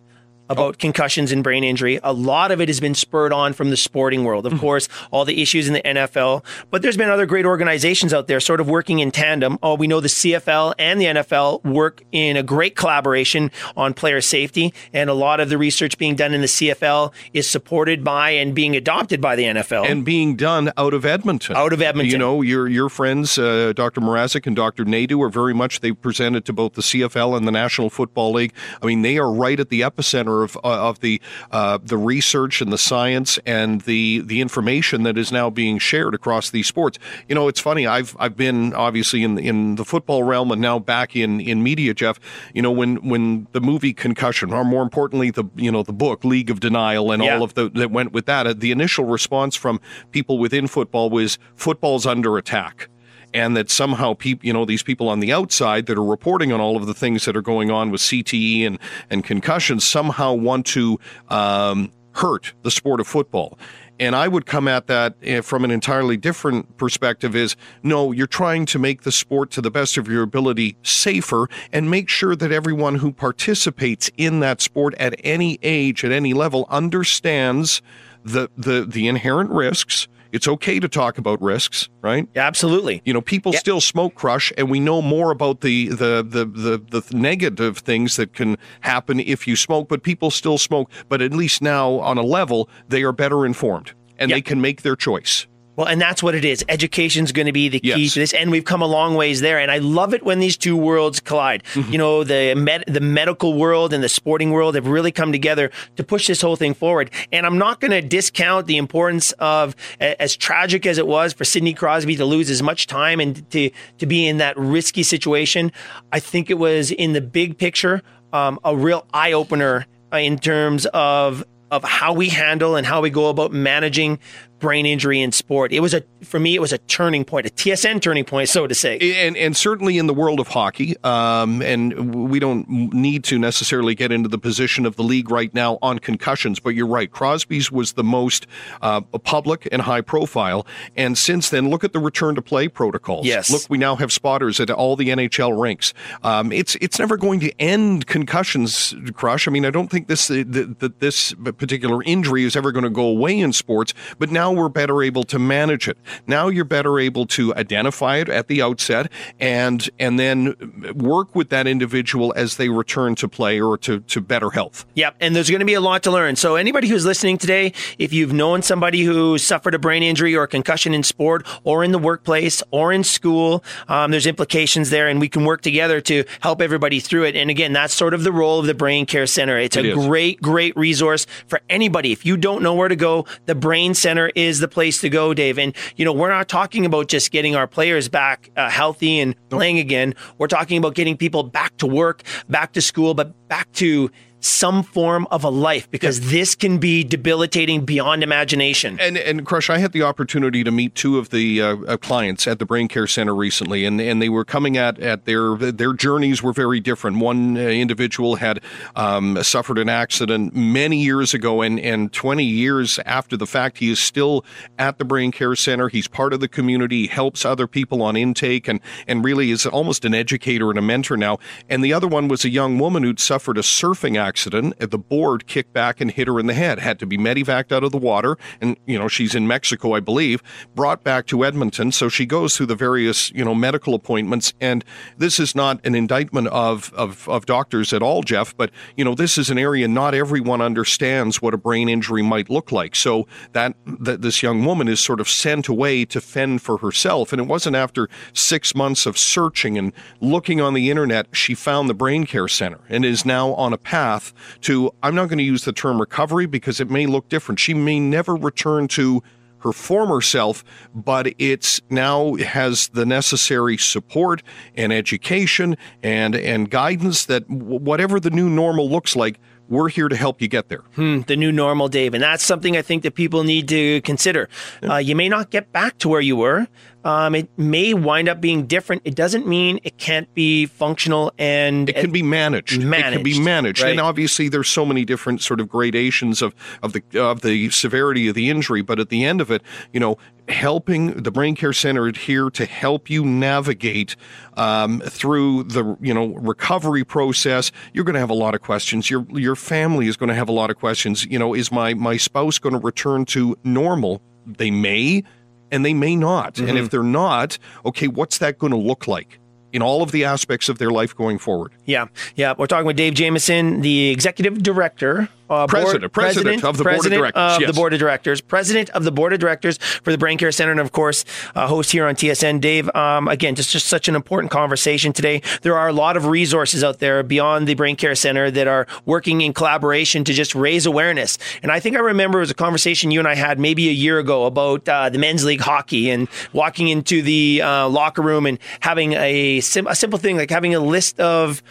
about 0.50 0.75
oh. 0.75 0.77
concussions 0.77 1.31
and 1.31 1.44
brain 1.44 1.63
injury. 1.63 2.00
A 2.03 2.13
lot 2.13 2.51
of 2.51 2.62
it 2.62 2.69
has 2.69 2.80
been 2.80 2.95
spurred 2.95 3.33
on 3.33 3.53
from 3.53 3.69
the 3.69 3.77
sporting 3.77 4.24
world. 4.24 4.45
Of 4.45 4.53
mm-hmm. 4.53 4.62
course, 4.62 4.89
all 5.12 5.25
the 5.25 5.42
issues 5.42 5.68
in 5.68 5.74
the 5.74 5.81
NFL, 5.81 6.44
but 6.71 6.81
there's 6.81 6.97
been 6.97 7.09
other 7.09 7.25
great 7.25 7.45
organizations 7.45 8.13
out 8.13 8.27
there 8.27 8.39
sort 8.39 8.59
of 8.59 8.68
working 8.68 9.00
in 9.00 9.12
tandem. 9.12 9.57
Oh, 9.63 9.75
we 9.75 9.88
know 9.88 10.00
the 10.00 10.07
CFL 10.07 10.74
and 10.77 11.00
the 11.00 11.06
NFL 11.06 11.63
work 11.63 12.03
in 12.12 12.38
a 12.38 12.44
great 12.44 12.75
collaboration 12.75 13.51
on 13.75 13.94
player 13.94 14.21
safety, 14.21 14.74
and 14.94 15.09
a 15.09 15.13
lot 15.13 15.39
of 15.39 15.50
the 15.50 15.57
research 15.57 15.97
being 15.97 16.15
done 16.15 16.33
in 16.33 16.42
the 16.42 16.48
CFL 16.48 17.13
is 17.33 17.50
supported 17.50 18.03
by 18.03 18.31
and 18.31 18.53
being 18.53 18.75
adopted 18.75 19.21
by 19.21 19.36
the 19.36 19.44
NFL. 19.44 19.89
And 19.89 20.06
being 20.06 20.36
done 20.36 20.71
out 20.77 20.94
of 20.94 21.06
Edmonton. 21.06 21.56
Out 21.56 21.74
of 21.74 21.81
Edmonton. 21.81 22.12
You 22.12 22.18
know, 22.18 22.41
your 22.41 22.68
your 22.68 22.89
friends, 22.89 23.38
uh, 23.38 23.74
Dr. 23.75 24.01
Mrazik 24.01 24.45
and 24.45 24.56
Dr. 24.56 24.86
Naidu, 24.86 25.21
are 25.21 25.30
very 25.30 25.53
much, 25.53 25.80
they 25.80 25.91
presented 25.91 26.45
to 26.45 26.53
both 26.53 26.74
the 26.74 26.81
CFL 26.81 27.38
and 27.38 27.48
the 27.48 27.51
National 27.51 27.89
Football 27.89 28.33
League. 28.33 28.53
I 28.81 28.86
mean, 28.86 29.01
they 29.01 29.18
are 29.18 29.31
right 29.31 29.59
at 29.59 29.69
the 29.69 29.81
epicenter 29.81 30.34
of 30.43 30.57
uh, 30.57 30.89
of 30.89 30.99
the 30.99 31.21
uh, 31.51 31.77
the 31.81 31.97
research 31.97 32.61
and 32.61 32.71
the 32.71 32.77
science 32.77 33.39
and 33.45 33.81
the 33.81 34.21
the 34.21 34.41
information 34.41 35.03
that 35.03 35.17
is 35.17 35.31
now 35.31 35.49
being 35.49 35.79
shared 35.79 36.13
across 36.13 36.49
these 36.49 36.67
sports. 36.67 36.97
You 37.27 37.35
know, 37.35 37.47
it's 37.47 37.59
funny. 37.59 37.87
I've 37.87 38.15
I've 38.19 38.37
been 38.37 38.73
obviously 38.73 39.23
in 39.23 39.37
in 39.37 39.75
the 39.75 39.85
football 39.85 40.23
realm 40.23 40.51
and 40.51 40.61
now 40.61 40.79
back 40.79 41.15
in 41.15 41.39
in 41.39 41.63
media, 41.63 41.93
Jeff. 41.93 42.19
You 42.53 42.61
know, 42.61 42.71
when 42.71 42.97
when 43.07 43.47
the 43.51 43.61
movie 43.61 43.93
Concussion, 43.93 44.53
or 44.53 44.63
more 44.63 44.83
importantly, 44.83 45.31
the 45.31 45.45
you 45.55 45.71
know 45.71 45.83
the 45.83 45.93
book 45.93 46.24
League 46.24 46.50
of 46.50 46.60
Denial 46.60 47.12
and 47.12 47.24
yeah. 47.24 47.36
all 47.36 47.43
of 47.43 47.53
the 47.53 47.69
that 47.71 47.91
went 47.91 48.12
with 48.12 48.25
that, 48.25 48.48
uh, 48.48 48.53
the 48.53 48.71
initial 48.71 49.05
response 49.05 49.55
from 49.55 49.79
people 50.12 50.38
within 50.38 50.67
football 50.67 51.10
was 51.10 51.38
football's 51.55 52.05
under 52.05 52.38
attack 52.38 52.89
and 53.36 53.56
that 53.58 53.70
somehow 53.70 54.13
people, 54.13 54.48
you 54.48 54.54
know, 54.54 54.63
these 54.63 54.82
people 54.82 55.10
on 55.10 55.20
the 55.20 55.34
outside 55.34 55.86
that 55.88 55.98
are 55.98 56.04
reporting 56.04 56.54
on 56.54 56.62
all 56.62 56.77
of 56.77 56.88
the 56.88 56.94
things 56.94 57.25
that 57.25 57.36
are 57.36 57.42
going 57.42 57.70
on 57.70 57.92
with 57.92 58.01
CTE 58.01 58.65
and 58.65 58.80
and 59.10 59.24
concussions 59.24 59.86
somehow 59.86 60.34
want 60.34 60.65
to 60.68 60.98
um, 61.30 61.92
hurt 62.13 62.54
the 62.63 62.72
sport 62.72 63.01
of 63.01 63.08
football. 63.08 63.60
And 64.00 64.15
I 64.15 64.27
would 64.27 64.46
come 64.46 64.68
at 64.68 64.88
that 64.88 65.15
eh, 65.22 65.42
from 65.42 65.63
an 65.63 65.72
entirely 65.72 66.18
different 66.18 66.77
perspective 66.77 67.36
is 67.36 67.56
no, 67.84 68.12
you're 68.12 68.27
trying 68.27 68.65
to 68.68 68.80
make 68.80 69.04
the 69.04 69.12
sport 69.12 69.51
to 69.51 69.62
the 69.62 69.72
best 69.72 69.98
of 69.98 70.08
your 70.08 70.24
ability 70.24 70.77
safer 70.82 71.50
and 71.72 71.89
make 71.89 72.10
sure 72.10 72.36
that 72.36 72.51
everyone 72.51 72.96
who 72.96 73.12
participates 73.12 74.10
in 74.18 74.39
that 74.42 74.62
sport 74.62 74.96
at 74.96 75.15
any 75.24 75.60
age, 75.62 76.04
at 76.04 76.12
any 76.12 76.34
level, 76.34 76.65
understands 76.70 77.82
the, 78.24 78.50
the, 78.58 78.86
the 78.86 79.08
inherent 79.08 79.50
risks, 79.51 80.08
it's 80.36 80.50
okay 80.50 80.82
to 80.82 80.89
talk 80.89 81.18
about 81.18 81.42
risks, 81.42 81.88
right? 82.01 82.27
Absolutely. 82.36 83.01
You 83.06 83.13
know, 83.13 83.22
people 83.22 83.54
yeah. 83.54 83.60
still 83.60 83.80
smoke 83.80 84.15
crush, 84.15 84.51
and 84.58 84.70
we 84.70 84.82
know 84.82 85.01
more 85.01 85.32
about 85.32 85.62
the, 85.62 85.88
the 85.88 86.22
the, 86.27 86.46
the 86.46 87.00
the 87.00 87.18
negative 87.18 87.77
things 87.77 88.18
that 88.18 88.34
can 88.34 88.58
happen 88.82 89.22
if 89.22 89.48
you 89.48 89.56
smoke, 89.56 89.88
but 89.88 90.04
people 90.04 90.30
still 90.30 90.58
smoke. 90.58 90.92
But 91.08 91.22
at 91.22 91.32
least 91.32 91.62
now, 91.62 91.94
on 92.00 92.18
a 92.18 92.22
level, 92.22 92.70
they 92.89 93.04
are 93.04 93.13
better 93.13 93.46
informed 93.46 93.94
and 94.18 94.30
they 94.30 94.42
can 94.42 94.60
make 94.60 94.82
their 94.82 94.96
choice. 94.96 95.48
Well, 95.75 95.88
and 95.88 96.00
that's 96.00 96.24
what 96.24 96.36
it 96.36 96.46
is. 96.46 96.63
Education 96.70 97.25
is 97.25 97.32
going 97.32 97.48
to 97.48 97.51
be 97.51 97.70
the 97.70 97.79
key 97.79 98.03
yes. 98.03 98.13
to 98.13 98.20
this, 98.20 98.34
and 98.34 98.51
we've 98.51 98.65
come 98.65 98.82
a 98.82 98.88
long 98.88 99.15
ways 99.15 99.41
there. 99.41 99.60
And 99.60 99.70
I 99.70 99.79
love 99.79 100.13
it 100.13 100.24
when 100.24 100.39
these 100.39 100.58
two 100.58 100.77
worlds 100.77 101.20
collide. 101.20 101.63
Mm-hmm. 101.74 101.91
You 101.91 101.98
know, 101.98 102.24
the 102.24 102.55
med- 102.55 102.86
the 102.88 103.01
medical 103.01 103.53
world 103.53 103.94
and 103.94 104.03
the 104.03 104.10
sporting 104.10 104.51
world 104.51 104.75
have 104.75 104.88
really 104.88 105.12
come 105.12 105.32
together 105.32 105.72
to 105.98 106.03
push 106.03 106.27
this 106.27 106.41
whole 106.41 106.55
thing 106.55 106.74
forward. 106.74 107.12
And 107.32 107.46
I'm 107.46 107.58
not 107.58 107.79
going 107.82 107.91
to 107.91 108.01
discount 108.01 108.67
the 108.67 108.77
importance 108.77 109.32
of, 109.34 109.75
as 110.00 110.36
tragic 110.36 110.86
as 110.86 110.98
it 110.98 111.08
was 111.08 111.34
for 111.34 111.44
Sidney 111.44 111.74
Crosby 111.74 112.15
to 112.15 112.25
lose 112.25 112.50
as 112.50 112.63
much 112.63 112.88
time 112.88 113.20
and 113.20 113.50
to 113.51 113.70
to 113.98 114.05
be 114.05 114.27
in 114.27 114.38
that 114.38 114.58
risky 114.58 115.03
situation. 115.03 115.72
I 116.12 116.20
think 116.20 116.50
it 116.50 116.58
was 116.58 116.91
in 116.91 117.13
the 117.13 117.22
big 117.22 117.58
picture 117.58 118.01
um, 118.34 118.60
a 118.63 118.75
real 118.75 119.05
eye 119.13 119.34
opener 119.34 119.86
in 120.13 120.38
terms 120.38 120.86
of 120.88 121.44
of 121.72 121.84
how 121.84 122.13
we 122.13 122.29
handle 122.29 122.75
and 122.75 122.86
how 122.86 123.01
we 123.01 123.10
go 123.10 123.29
about 123.29 123.51
managing 123.51 124.20
brain 124.65 124.88
injury 124.88 125.22
in 125.22 125.31
sport. 125.31 125.72
It 125.72 125.79
was 125.79 125.93
a 125.93 126.03
for 126.24 126.39
me, 126.39 126.55
it 126.55 126.60
was 126.60 126.74
a 126.74 126.79
turning 126.79 127.24
point, 127.24 127.45
a 127.45 127.51
TSN 127.51 128.01
turning 128.01 128.25
point, 128.25 128.50
so 128.50 128.65
to 128.65 128.74
say. 128.74 128.98
And 129.27 129.38
and 129.38 129.55
certainly 129.55 130.00
in 130.00 130.07
the 130.07 130.13
world 130.13 130.39
of 130.39 130.48
hockey, 130.48 130.95
um, 131.03 131.62
and 131.62 132.15
we 132.31 132.39
don't 132.39 132.67
need 132.67 133.24
to 133.25 133.38
necessarily 133.38 133.93
get 133.93 134.12
into 134.12 134.27
the 134.27 134.39
position 134.39 134.88
of 134.88 134.95
the 134.95 135.03
league 135.03 135.29
right 135.29 135.53
now 135.53 135.77
on 135.84 136.00
concussions, 136.00 136.60
but 136.60 136.72
you're 136.72 136.88
right. 136.88 137.12
Crosby's 137.12 137.72
was 137.72 137.93
the 137.93 138.03
most 138.03 138.48
uh, 138.81 139.01
public 139.01 139.67
and 139.72 139.84
high 139.84 140.01
profile, 140.01 140.65
and 140.95 141.15
since 141.15 141.51
then, 141.51 141.69
look 141.69 141.84
at 141.84 141.93
the 141.93 142.00
return 142.00 142.34
to 142.34 142.41
play 142.41 142.67
protocols. 142.67 143.27
Yes. 143.27 143.51
Look, 143.51 143.67
we 143.69 143.77
now 143.77 143.95
have 143.98 144.12
spotters 144.12 144.60
at 144.60 144.72
all 144.72 144.95
the 144.95 145.10
NHL 145.10 145.62
rinks. 145.62 145.93
Um, 146.24 146.51
it's 146.51 146.74
it's 146.81 146.98
never 146.98 147.17
going 147.17 147.39
to 147.41 147.51
end 147.62 148.07
concussions, 148.07 148.95
Crush. 149.13 149.48
I 149.48 149.51
mean, 149.51 149.63
I 149.63 149.69
don't 149.69 149.91
think 149.91 150.07
this 150.07 150.27
that 150.29 150.95
this 151.00 151.36
particular 151.36 152.01
injury 152.01 152.45
is 152.45 152.55
ever 152.55 152.72
going 152.72 152.84
to 152.84 152.89
go 152.89 153.05
away 153.05 153.38
in 153.38 153.53
sports, 153.53 153.93
but 154.17 154.31
now 154.31 154.54
we're 154.55 154.69
better 154.69 155.01
able 155.03 155.24
to 155.25 155.39
manage 155.39 155.88
it. 155.88 155.97
Now 156.27 156.47
you're 156.47 156.65
better 156.65 157.00
able 157.00 157.25
to 157.27 157.53
identify 157.55 158.17
it 158.17 158.29
at 158.29 158.47
the 158.47 158.62
outset 158.62 159.12
and 159.39 159.89
and 160.00 160.19
then 160.19 160.55
work 160.95 161.35
with 161.35 161.50
that 161.50 161.67
individual 161.67 162.33
as 162.35 162.57
they 162.57 162.69
return 162.69 163.15
to 163.15 163.27
play 163.27 163.59
or 163.59 163.77
to, 163.79 164.00
to 164.01 164.21
better 164.21 164.50
health. 164.50 164.85
Yep, 164.95 165.17
and 165.19 165.35
there's 165.35 165.50
going 165.50 165.59
to 165.59 165.65
be 165.65 165.74
a 165.74 165.81
lot 165.81 166.03
to 166.03 166.12
learn. 166.12 166.35
So 166.35 166.55
anybody 166.55 166.88
who's 166.88 167.05
listening 167.05 167.38
today, 167.38 167.74
if 167.97 168.13
you've 168.13 168.33
known 168.33 168.62
somebody 168.62 169.03
who 169.03 169.38
suffered 169.38 169.74
a 169.75 169.79
brain 169.79 170.03
injury 170.03 170.35
or 170.35 170.47
concussion 170.47 170.93
in 170.93 171.03
sport 171.03 171.45
or 171.63 171.83
in 171.83 171.91
the 171.91 172.00
workplace 172.00 172.63
or 172.71 172.91
in 172.93 173.03
school, 173.03 173.63
um, 173.88 174.12
there's 174.12 174.27
implications 174.27 174.89
there, 174.89 175.07
and 175.07 175.19
we 175.19 175.29
can 175.29 175.45
work 175.45 175.62
together 175.62 176.01
to 176.01 176.24
help 176.41 176.62
everybody 176.62 177.00
through 177.00 177.25
it. 177.25 177.35
And 177.35 177.50
again, 177.50 177.74
that's 177.74 177.93
sort 177.93 178.13
of 178.13 178.24
the 178.24 178.31
role 178.31 178.59
of 178.59 178.65
the 178.65 178.74
Brain 178.74 179.05
Care 179.05 179.27
Center. 179.27 179.57
It's 179.57 179.75
It 179.77 179.85
a 179.85 179.89
is. 179.89 180.05
great, 180.05 180.41
great 180.41 180.75
resource 180.75 181.25
for 181.47 181.62
anybody. 181.69 182.12
If 182.12 182.25
you 182.25 182.38
don't 182.38 182.62
know 182.62 182.74
where 182.74 182.88
to 182.88 182.95
go, 182.95 183.25
the 183.45 183.55
Brain 183.55 183.93
Center 183.93 184.31
is 184.36 184.60
the 184.60 184.68
place 184.68 185.01
to 185.01 185.10
go, 185.10 185.34
Dave. 185.34 185.58
And 185.58 185.75
you 185.96 186.06
know, 186.06 186.13
we're 186.13 186.30
not 186.30 186.48
talking 186.48 186.86
about 186.86 187.08
just 187.08 187.32
getting 187.32 187.56
our 187.56 187.68
players 187.68 188.10
back 188.10 188.50
uh, 188.56 188.70
healthy 188.70 189.20
and 189.20 189.36
playing 189.50 189.80
again. 189.80 190.13
We're 190.38 190.48
talking 190.48 190.77
about 190.77 190.96
getting 190.96 191.18
people 191.18 191.44
back 191.44 191.75
to 191.77 191.88
work, 191.88 192.24
back 192.50 192.74
to 192.74 192.82
school, 192.82 193.13
but 193.13 193.48
back 193.48 193.72
to 193.74 194.12
some 194.39 194.84
form 194.84 195.27
of 195.32 195.44
a 195.44 195.50
life 195.50 195.89
because 195.89 196.30
this 196.30 196.56
can 196.56 196.77
be 196.77 197.04
debilitating 197.04 197.84
beyond 197.84 198.24
imagination. 198.24 199.00
And 199.00 199.18
and 199.18 199.46
Crush, 199.46 199.70
I 199.70 199.80
had 199.80 199.92
the 199.92 200.04
opportunity 200.04 200.63
to 200.63 200.72
meet 200.72 200.96
two 200.96 201.18
of 201.18 201.30
the 201.30 201.62
uh, 201.62 201.75
uh, 201.77 201.98
clients 201.98 202.48
at 202.48 202.60
the 202.60 202.65
Brain 202.65 202.88
Care 202.88 203.08
Center 203.08 203.34
recently, 203.34 203.86
and, 203.86 204.00
and 204.00 204.22
they 204.22 204.30
were 204.30 204.46
coming 204.46 204.77
at 204.77 205.00
at 205.00 205.25
their 205.25 205.56
their 205.56 205.94
journeys 205.94 206.44
were 206.44 206.54
very 206.54 206.80
different. 206.80 207.18
One 207.18 207.58
uh, 207.58 207.62
individual 207.62 208.36
had 208.36 208.62
um, 208.96 209.42
suffered 209.44 209.80
an 209.80 209.89
accident 209.89 210.56
many 210.56 210.98
years 210.98 211.34
ago, 211.34 211.62
and 211.62 211.80
and 211.80 212.13
20 212.13 212.44
years 212.44 213.00
after 213.06 213.36
the 213.36 213.48
fact, 213.48 213.80
he 213.80 213.89
is 213.89 214.00
still 214.00 214.46
at 214.77 215.00
the 215.00 215.06
Brain 215.06 215.32
Care 215.32 215.56
Center. 215.56 215.89
He's 215.89 216.08
part 216.08 216.34
of 216.34 216.39
the 216.39 216.48
community, 216.48 217.01
he 217.01 217.08
helps 217.08 217.46
other 217.46 217.68
people 217.68 218.01
on 218.01 218.15
intake, 218.15 218.68
and 218.68 218.80
and 219.08 219.25
really 219.25 219.51
is 219.51 219.65
almost 219.65 220.06
an 220.06 220.13
educator 220.13 220.70
and 220.70 220.77
a 220.77 220.84
mentor 220.84 221.18
now. 221.18 221.39
And 221.68 221.84
the 221.84 221.94
other 221.94 222.08
one 222.08 222.27
was 222.27 222.46
a 222.46 222.50
young 222.50 222.77
woman 222.77 223.04
who'd 223.04 223.20
suffered 223.20 223.58
a 223.58 223.62
surfing 223.62 224.18
accident. 224.18 224.35
Accident, 224.36 224.77
the 224.80 224.98
board 224.98 225.48
kicked 225.48 225.72
back 225.72 226.01
and 226.01 226.12
hit 226.12 226.27
her 226.27 226.42
in 226.42 226.46
the 226.46 226.54
head. 226.54 226.77
Had 226.80 227.00
to 227.00 227.06
be 227.06 227.18
medevaced 227.18 227.72
out 227.72 227.86
of 227.86 227.94
the 227.94 227.98
water, 227.98 228.38
and 228.60 228.75
you 228.86 229.00
know 229.00 229.08
she's 229.08 229.34
in 229.34 229.48
Mexico, 229.48 229.94
I 229.94 230.01
believe. 230.01 230.44
Brought 230.75 231.06
back 231.06 231.25
to 231.27 231.46
Edmonton, 231.46 231.94
so 231.94 232.10
she 232.10 232.25
goes 232.25 232.58
through 232.58 232.65
the 232.65 232.75
various 232.75 233.32
you 233.32 233.46
know 233.46 233.56
medical 233.56 233.94
appointments. 233.94 234.54
And 234.60 234.84
this 235.18 235.39
is 235.39 235.56
not 235.56 235.80
an 235.86 235.96
indictment 235.96 236.50
of 236.50 236.94
of, 236.96 237.30
of 237.30 237.46
doctors 237.46 237.94
at 237.94 238.04
all, 238.04 238.24
Jeff. 238.24 238.58
But 238.58 238.72
you 238.98 239.06
know 239.06 239.15
this 239.15 239.38
is 239.38 239.50
an 239.50 239.58
area 239.58 239.88
not 239.88 240.13
everyone 240.13 240.60
understands 240.60 241.42
what 241.42 241.54
a 241.54 241.58
brain 241.58 241.88
injury 241.88 242.22
might 242.22 242.50
look 242.50 242.74
like. 242.74 242.94
So 242.94 243.30
that 243.54 243.77
that 243.86 244.22
this 244.22 244.44
young 244.44 244.65
woman 244.65 244.89
is 244.89 245.00
sort 245.00 245.22
of 245.22 245.30
sent 245.30 245.70
away 245.70 246.04
to 246.04 246.20
fend 246.20 246.62
for 246.62 246.80
herself. 246.80 247.32
And 247.32 247.39
it 247.39 247.48
wasn't 247.48 247.77
after 247.77 248.10
six 248.34 248.75
months 248.75 249.06
of 249.06 249.18
searching 249.18 249.77
and 249.77 249.94
looking 250.20 250.60
on 250.60 250.74
the 250.74 250.89
internet 250.89 251.27
she 251.32 251.56
found 251.56 251.89
the 251.89 251.94
Brain 251.94 252.25
Care 252.25 252.50
Center 252.50 252.82
and 252.89 253.06
is 253.06 253.25
now 253.25 253.54
on 253.54 253.72
a 253.72 253.77
path 253.77 254.14
to. 254.62 254.91
I'm 255.03 255.15
not 255.15 255.29
going 255.29 255.38
to 255.38 255.43
use 255.43 255.65
the 255.65 255.74
term 255.74 256.00
recovery 256.00 256.45
because 256.45 256.79
it 256.79 256.89
may 256.89 257.05
look 257.05 257.29
different. 257.29 257.60
She 257.60 257.74
may 257.74 258.00
never 258.00 258.36
return 258.36 258.88
to 258.89 259.24
her 259.60 259.72
former 259.72 260.22
self, 260.22 260.63
but 260.93 261.34
it's 261.39 261.81
now 261.89 262.36
has 262.36 262.89
the 262.89 263.05
necessary 263.05 263.77
support 263.77 264.43
and 264.75 264.93
education 264.93 265.75
and 266.03 266.36
and 266.36 266.69
guidance 266.69 267.25
that 267.25 267.48
w- 267.48 267.79
whatever 267.79 268.19
the 268.19 268.29
new 268.29 268.48
normal 268.50 268.88
looks 268.89 269.15
like, 269.15 269.39
we're 269.67 269.89
here 269.89 270.07
to 270.07 270.15
help 270.15 270.39
you 270.39 270.48
get 270.48 270.69
there. 270.69 270.84
the 270.95 271.36
new 271.36 271.51
normal, 271.51 271.88
Dave. 271.88 272.13
And 272.13 272.22
that's 272.22 272.43
something 272.43 272.77
I 272.77 272.84
think 272.84 273.01
that 273.01 273.15
people 273.15 273.43
need 273.43 273.67
to 273.69 274.01
consider. 274.01 274.48
Uh, 274.84 274.98
you 274.98 275.15
may 275.15 275.27
not 275.27 275.50
get 275.50 275.72
back 275.72 275.98
to 276.00 276.10
where 276.10 276.22
you 276.22 276.36
were. 276.36 276.67
Um, 277.05 277.35
it 277.35 277.47
may 277.55 277.93
wind 277.93 278.27
up 278.27 278.41
being 278.41 278.65
different. 278.65 279.03
It 279.05 279.13
doesn't 279.13 279.45
mean 279.45 279.79
it 279.83 280.00
can't 280.00 280.33
be 280.33 280.65
functional 280.65 281.31
and 281.38 281.88
It 281.88 281.97
can 281.97 282.12
be 282.12 282.24
managed. 282.24 282.74
It 282.74 282.79
can 282.79 282.85
be 282.85 282.89
Managed, 282.89 283.41
managed, 283.41 283.81
right. 283.83 283.91
and 283.91 284.00
obviously 284.00 284.50
there's 284.50 284.67
so 284.67 284.85
many 284.85 285.05
different 285.05 285.41
sort 285.41 285.59
of 285.62 285.69
gradations 285.69 286.41
of 286.41 286.55
of 286.81 286.93
the 286.93 287.03
of 287.21 287.41
the 287.41 287.69
severity 287.69 288.27
of 288.27 288.33
the 288.33 288.50
injury. 288.50 288.81
But 288.81 289.00
at 289.00 289.09
the 289.09 289.24
end 289.24 289.39
of 289.39 289.51
it, 289.51 289.62
you 289.93 290.00
know, 290.00 290.17
helping 290.50 291.13
the 291.21 291.31
Brain 291.31 291.55
Care 291.55 291.74
Center 291.74 292.12
here 292.12 292.50
to 292.50 292.65
help 292.65 293.09
you 293.09 293.24
navigate 293.24 294.15
um, 294.57 295.00
through 295.01 295.63
the 295.63 295.95
you 296.01 296.13
know 296.13 296.33
recovery 296.35 297.03
process. 297.03 297.71
You're 297.93 298.03
going 298.03 298.15
to 298.15 298.19
have 298.19 298.31
a 298.31 298.33
lot 298.35 298.55
of 298.55 298.62
questions. 298.62 299.12
Your 299.12 299.27
your 299.29 299.55
family 299.55 300.07
is 300.07 300.17
going 300.17 300.29
to 300.29 300.35
have 300.35 300.50
a 300.50 300.53
lot 300.53 300.71
of 300.71 300.77
questions. 300.77 301.24
You 301.25 301.38
know, 301.38 301.53
is 301.53 301.71
my 301.71 301.93
my 301.93 302.17
spouse 302.17 302.57
going 302.57 302.74
to 302.74 302.79
return 302.79 303.25
to 303.25 303.55
normal? 303.63 304.21
They 304.47 304.71
may, 304.71 305.24
and 305.72 305.86
they 305.86 305.93
may 305.93 306.15
not. 306.15 306.57
And 306.60 306.69
if 306.69 306.75
mm-hmm. 306.75 306.86
they're 306.88 307.03
not, 307.03 307.57
okay, 307.86 308.07
what's 308.07 308.38
that 308.39 308.57
going 308.57 308.72
to 308.72 308.77
look 308.77 309.07
like? 309.07 309.39
In 309.74 309.81
all 309.81 310.01
of 310.01 310.13
the 310.13 310.24
aspects 310.24 310.69
of 310.69 310.77
their 310.77 310.89
life 310.89 311.13
going 311.13 311.38
forward. 311.38 311.74
Yeah, 311.84 312.05
yeah. 312.36 312.53
We're 312.57 312.67
talking 312.67 312.86
with 312.86 312.95
Dave 312.95 313.13
Jameson, 313.13 313.81
the 313.81 314.10
executive 314.10 314.63
director, 314.63 315.27
uh, 315.49 315.67
President- 315.67 316.11
president 316.11 316.63
of 316.63 316.77
the 316.77 316.83
board 316.83 317.05
of 317.05 317.11
directors, 317.11 317.41
of 317.55 317.61
yes. 317.61 317.67
the 317.69 317.73
board 317.73 317.93
of 317.93 317.99
directors, 317.99 318.41
president 318.41 318.89
of 318.91 319.03
the 319.03 319.11
board 319.11 319.33
of 319.33 319.39
directors 319.39 319.77
for 319.77 320.11
the 320.11 320.17
Brain 320.17 320.37
Care 320.37 320.51
Center, 320.51 320.71
and 320.71 320.79
of 320.79 320.91
course, 320.91 321.25
uh, 321.55 321.67
host 321.67 321.91
here 321.91 322.07
on 322.07 322.15
TSN. 322.15 322.59
Dave, 322.59 322.93
um, 322.95 323.27
again, 323.27 323.55
just 323.55 323.71
just 323.71 323.87
such 323.87 324.07
an 324.07 324.15
important 324.15 324.51
conversation 324.51 325.13
today. 325.13 325.41
There 325.61 325.77
are 325.77 325.87
a 325.87 325.93
lot 325.93 326.17
of 326.17 326.25
resources 326.27 326.83
out 326.83 326.99
there 326.99 327.23
beyond 327.23 327.67
the 327.67 327.75
Brain 327.75 327.95
Care 327.95 328.15
Center 328.15 328.49
that 328.51 328.67
are 328.67 328.87
working 329.05 329.41
in 329.41 329.53
collaboration 329.53 330.23
to 330.23 330.33
just 330.33 330.55
raise 330.55 330.85
awareness. 330.85 331.37
And 331.61 331.71
I 331.71 331.79
think 331.79 331.95
I 331.95 331.99
remember 331.99 332.39
it 332.39 332.41
was 332.41 332.51
a 332.51 332.55
conversation 332.55 333.11
you 333.11 333.19
and 333.19 333.27
I 333.27 333.35
had 333.35 333.59
maybe 333.59 333.89
a 333.89 333.91
year 333.91 334.19
ago 334.19 334.45
about 334.45 334.87
uh, 334.87 335.09
the 335.09 335.19
men's 335.19 335.43
league 335.45 335.61
hockey 335.61 336.09
and 336.09 336.27
walking 336.53 336.87
into 336.87 337.21
the 337.21 337.61
uh, 337.61 337.87
locker 337.89 338.21
room 338.21 338.45
and 338.45 338.59
having 338.79 339.13
a, 339.13 339.59
sim- 339.61 339.87
a 339.87 339.95
simple 339.95 340.19
thing 340.19 340.37
like 340.37 340.49
having 340.49 340.73
a 340.75 340.79
list 340.79 341.19
of 341.19 341.61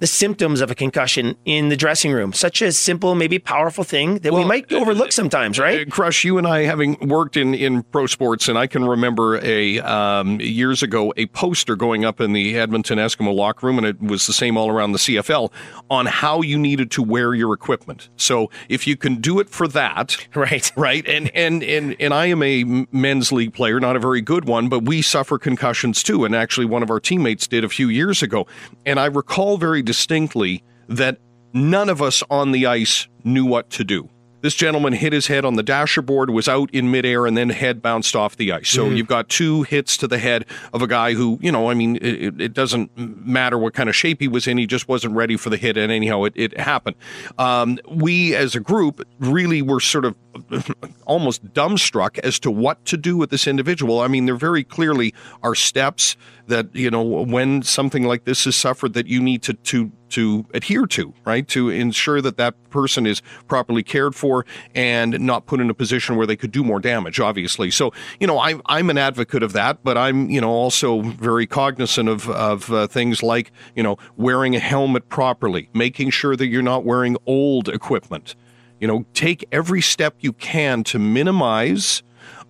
the 0.00 0.06
symptoms 0.06 0.60
of 0.60 0.70
a 0.70 0.74
concussion 0.74 1.36
in 1.44 1.68
the 1.68 1.76
dressing 1.76 2.12
room. 2.12 2.32
Such 2.32 2.62
a 2.62 2.72
simple, 2.72 3.14
maybe 3.14 3.38
powerful 3.38 3.84
thing 3.84 4.16
that 4.18 4.32
we 4.32 4.44
might 4.44 4.72
overlook 4.72 5.12
sometimes, 5.12 5.58
right? 5.58 5.86
Uh, 5.86 5.90
Crush, 5.90 6.24
you 6.24 6.38
and 6.38 6.46
I 6.46 6.62
having 6.62 6.96
worked 7.08 7.36
in, 7.36 7.54
in 7.54 7.82
pro 7.84 8.06
sports, 8.06 8.48
and 8.48 8.58
I 8.58 8.66
can 8.66 8.84
remember 8.84 9.38
a 9.44 9.78
um, 9.80 10.40
years 10.40 10.82
ago 10.82 11.12
a 11.16 11.26
poster 11.26 11.76
going 11.76 12.04
up 12.04 12.20
in 12.20 12.32
the 12.32 12.58
Edmonton 12.58 12.98
Eskimo 12.98 13.34
locker 13.34 13.66
room, 13.66 13.78
and 13.78 13.86
it 13.86 14.00
was 14.00 14.26
the 14.26 14.32
same 14.32 14.56
all 14.56 14.70
around 14.70 14.92
the 14.92 14.98
CFL 14.98 15.52
on 15.90 16.06
how 16.06 16.40
you 16.40 16.58
needed 16.58 16.90
to 16.92 17.02
wear 17.02 17.34
your 17.34 17.52
equipment. 17.52 18.08
So 18.16 18.50
if 18.68 18.86
you 18.86 18.96
can 18.96 19.16
do 19.16 19.38
it 19.38 19.48
for 19.48 19.68
that, 19.68 20.16
Right. 20.34 20.72
right, 20.76 21.06
and 21.06 21.30
and 21.34 21.62
and 21.62 21.94
and 22.00 22.14
I 22.14 22.26
am 22.26 22.42
a 22.42 22.86
men's 22.90 23.32
league 23.32 23.52
player, 23.52 23.78
not 23.78 23.96
a 23.96 24.00
very 24.00 24.22
good 24.22 24.46
one, 24.46 24.68
but 24.68 24.84
we 24.84 25.02
suffer 25.02 25.38
concussions 25.38 26.02
too, 26.02 26.24
and 26.24 26.34
actually 26.34 26.66
one 26.66 26.82
of 26.82 26.90
our 26.90 27.00
teammates 27.00 27.46
did 27.46 27.64
a 27.64 27.68
few 27.68 27.88
years 27.88 28.22
ago, 28.22 28.46
and 28.86 28.98
I 28.98 29.06
recall 29.06 29.58
very 29.58 29.82
distinctly 29.94 30.62
that 30.88 31.18
none 31.52 31.88
of 31.88 32.00
us 32.00 32.22
on 32.30 32.52
the 32.52 32.64
ice 32.66 33.08
knew 33.24 33.44
what 33.44 33.70
to 33.70 33.82
do. 33.82 34.08
This 34.42 34.54
gentleman 34.54 34.94
hit 34.94 35.12
his 35.12 35.26
head 35.26 35.44
on 35.44 35.56
the 35.56 35.62
dasher 35.62 36.00
board, 36.00 36.30
was 36.30 36.48
out 36.48 36.70
in 36.72 36.90
midair, 36.90 37.26
and 37.26 37.36
then 37.36 37.50
head 37.50 37.82
bounced 37.82 38.16
off 38.16 38.36
the 38.36 38.52
ice. 38.52 38.70
So 38.70 38.86
you've 38.88 39.06
got 39.08 39.28
two 39.28 39.64
hits 39.64 39.98
to 39.98 40.06
the 40.06 40.16
head 40.16 40.46
of 40.72 40.80
a 40.80 40.86
guy 40.86 41.12
who, 41.12 41.38
you 41.42 41.52
know, 41.52 41.68
I 41.68 41.74
mean, 41.74 41.96
it, 41.96 42.02
it- 42.22 42.40
it 42.40 42.52
doesn't 42.54 42.90
matter 42.96 43.58
what 43.58 43.74
kind 43.74 43.88
of 43.90 43.94
shape 43.96 44.18
he 44.20 44.28
was 44.28 44.46
in. 44.46 44.56
He 44.56 44.66
just 44.66 44.88
wasn't 44.88 45.14
ready 45.14 45.36
for 45.36 45.50
the 45.50 45.58
hit, 45.58 45.76
and 45.76 45.92
anyhow, 45.92 46.24
it, 46.24 46.32
it 46.36 46.58
happened. 46.58 46.96
Um, 47.36 47.78
we, 47.90 48.34
as 48.34 48.54
a 48.54 48.60
group, 48.60 49.06
really 49.18 49.60
were 49.60 49.80
sort 49.80 50.06
of 50.06 50.14
almost 51.06 51.44
dumbstruck 51.52 52.18
as 52.20 52.38
to 52.40 52.50
what 52.50 52.82
to 52.86 52.96
do 52.96 53.18
with 53.18 53.28
this 53.28 53.46
individual. 53.46 54.00
I 54.00 54.08
mean, 54.08 54.24
there 54.24 54.36
very 54.36 54.64
clearly 54.64 55.12
are 55.42 55.54
steps 55.54 56.16
that 56.50 56.74
you 56.74 56.90
know 56.90 57.02
when 57.02 57.62
something 57.62 58.04
like 58.04 58.24
this 58.24 58.46
is 58.46 58.54
suffered 58.54 58.92
that 58.92 59.06
you 59.06 59.20
need 59.20 59.42
to 59.42 59.54
to 59.54 59.90
to 60.10 60.44
adhere 60.52 60.86
to, 60.86 61.14
right? 61.24 61.46
To 61.48 61.70
ensure 61.70 62.20
that 62.20 62.36
that 62.36 62.54
person 62.70 63.06
is 63.06 63.22
properly 63.48 63.82
cared 63.82 64.14
for 64.14 64.44
and 64.74 65.18
not 65.20 65.46
put 65.46 65.60
in 65.60 65.70
a 65.70 65.74
position 65.74 66.16
where 66.16 66.26
they 66.26 66.36
could 66.36 66.50
do 66.50 66.62
more 66.62 66.80
damage. 66.80 67.20
Obviously, 67.20 67.70
so 67.70 67.92
you 68.18 68.26
know 68.26 68.38
I'm 68.38 68.60
I'm 68.66 68.90
an 68.90 68.98
advocate 68.98 69.42
of 69.42 69.52
that, 69.54 69.82
but 69.82 69.96
I'm 69.96 70.28
you 70.28 70.40
know 70.40 70.50
also 70.50 71.00
very 71.00 71.46
cognizant 71.46 72.08
of 72.08 72.28
of 72.28 72.70
uh, 72.70 72.86
things 72.86 73.22
like 73.22 73.52
you 73.74 73.82
know 73.82 73.96
wearing 74.16 74.54
a 74.54 74.60
helmet 74.60 75.08
properly, 75.08 75.70
making 75.72 76.10
sure 76.10 76.36
that 76.36 76.48
you're 76.48 76.62
not 76.62 76.84
wearing 76.84 77.16
old 77.26 77.68
equipment. 77.68 78.34
You 78.80 78.88
know, 78.88 79.04
take 79.12 79.44
every 79.52 79.82
step 79.82 80.14
you 80.20 80.32
can 80.32 80.84
to 80.84 80.98
minimize 80.98 82.02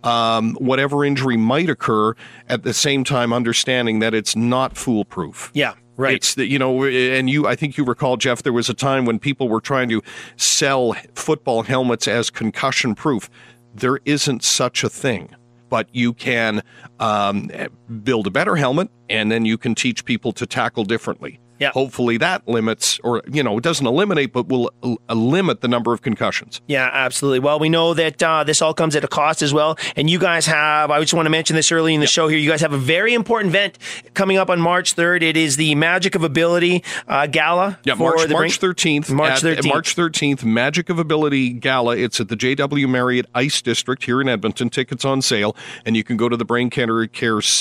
um, 0.05 0.55
whatever 0.55 1.05
injury 1.05 1.37
might 1.37 1.71
occur. 1.71 2.15
At 2.49 2.63
the 2.63 2.75
same 2.75 3.05
time, 3.05 3.33
understanding 3.33 4.01
that 4.01 4.15
it's 4.15 4.37
not 4.37 4.77
foolproof. 4.77 5.51
Yeah. 5.55 5.75
Right. 5.97 6.15
It's 6.15 6.35
the, 6.35 6.47
you 6.47 6.59
know, 6.59 6.85
and 6.85 7.29
you, 7.29 7.47
I 7.47 7.55
think 7.55 7.77
you 7.77 7.85
recall, 7.85 8.17
Jeff, 8.17 8.43
there 8.43 8.55
was 8.55 8.71
a 8.71 8.75
time 8.75 9.05
when 9.05 9.19
people 9.19 9.51
were 9.51 9.61
trying 9.61 9.91
to 9.91 10.03
sell 10.37 10.95
football 11.15 11.63
helmets 11.63 12.09
as 12.09 12.31
concussion 12.31 12.95
proof. 12.95 13.29
There 13.75 14.01
isn't 14.07 14.43
such 14.43 14.83
a 14.83 14.89
thing, 14.89 15.35
but 15.69 15.89
you 15.93 16.15
can 16.15 16.63
um, 17.01 17.51
build 18.03 18.27
a 18.27 18.31
better 18.31 18.57
helmet 18.57 18.91
and 19.11 19.31
then 19.31 19.45
you 19.45 19.59
can 19.59 19.75
teach 19.75 20.07
people 20.07 20.33
to 20.33 20.47
tackle 20.47 20.85
differently. 20.85 21.39
Yeah. 21.61 21.73
Hopefully 21.73 22.17
that 22.17 22.49
limits, 22.49 22.99
or, 23.05 23.23
you 23.31 23.43
know, 23.43 23.59
it 23.59 23.63
doesn't 23.63 23.87
eliminate, 23.87 24.33
but 24.33 24.49
will 24.49 24.73
uh, 24.83 25.15
limit 25.15 25.61
the 25.61 25.69
number 25.69 25.93
of 25.93 26.01
concussions. 26.01 26.63
Yeah, 26.67 26.89
absolutely. 26.91 27.41
Well, 27.41 27.59
we 27.59 27.69
know 27.69 27.93
that 27.93 28.23
uh, 28.23 28.45
this 28.45 28.63
all 28.63 28.73
comes 28.73 28.97
at 28.97 29.05
a 29.05 29.09
cost 29.09 29.43
as 29.43 29.53
well. 29.53 29.79
And 29.95 30.09
you 30.09 30.19
guys 30.19 30.47
have, 30.47 30.91
I 30.91 30.99
just 31.01 31.13
want 31.13 31.27
to 31.27 31.31
mention 31.31 31.57
this 31.57 31.71
early 31.71 31.93
in 31.95 32.01
the 32.01 32.07
show 32.07 32.29
here, 32.29 32.39
you 32.39 32.49
guys 32.49 32.63
have 32.63 32.73
a 32.73 32.79
very 32.79 33.13
important 33.13 33.51
event 33.51 33.77
coming 34.15 34.39
up 34.39 34.49
on 34.49 34.59
March 34.59 34.97
3rd. 34.97 35.21
It 35.21 35.37
is 35.37 35.57
the 35.57 35.75
Magic 35.75 36.15
of 36.15 36.25
Ability 36.25 36.83
uh, 37.07 37.27
Gala. 37.27 37.79
Yeah, 37.85 37.93
March, 37.93 38.27
March 38.31 38.59
13th. 38.59 39.11
March 39.11 39.43
13th. 39.43 39.67
March 39.67 39.95
13th, 39.95 40.43
Magic 40.43 40.89
of 40.89 40.99
Ability 40.99 41.51
Gala. 41.51 41.95
It's 41.95 42.21
at 42.21 42.29
the 42.29 42.37
JW 42.37 42.89
Marriott 42.89 43.27
Ice 43.35 43.61
District 43.61 44.03
here 44.03 44.23
in 44.23 44.31
Edmonton. 44.31 44.71
Tickets 44.71 45.05
on 45.05 45.21
sale. 45.21 45.55
And 45.85 45.95
you 45.95 46.05
can 46.05 46.17
go 46.17 46.31
to 46.31 46.39
the 46.39 46.45
Brain 46.47 46.71
Care, 46.71 46.89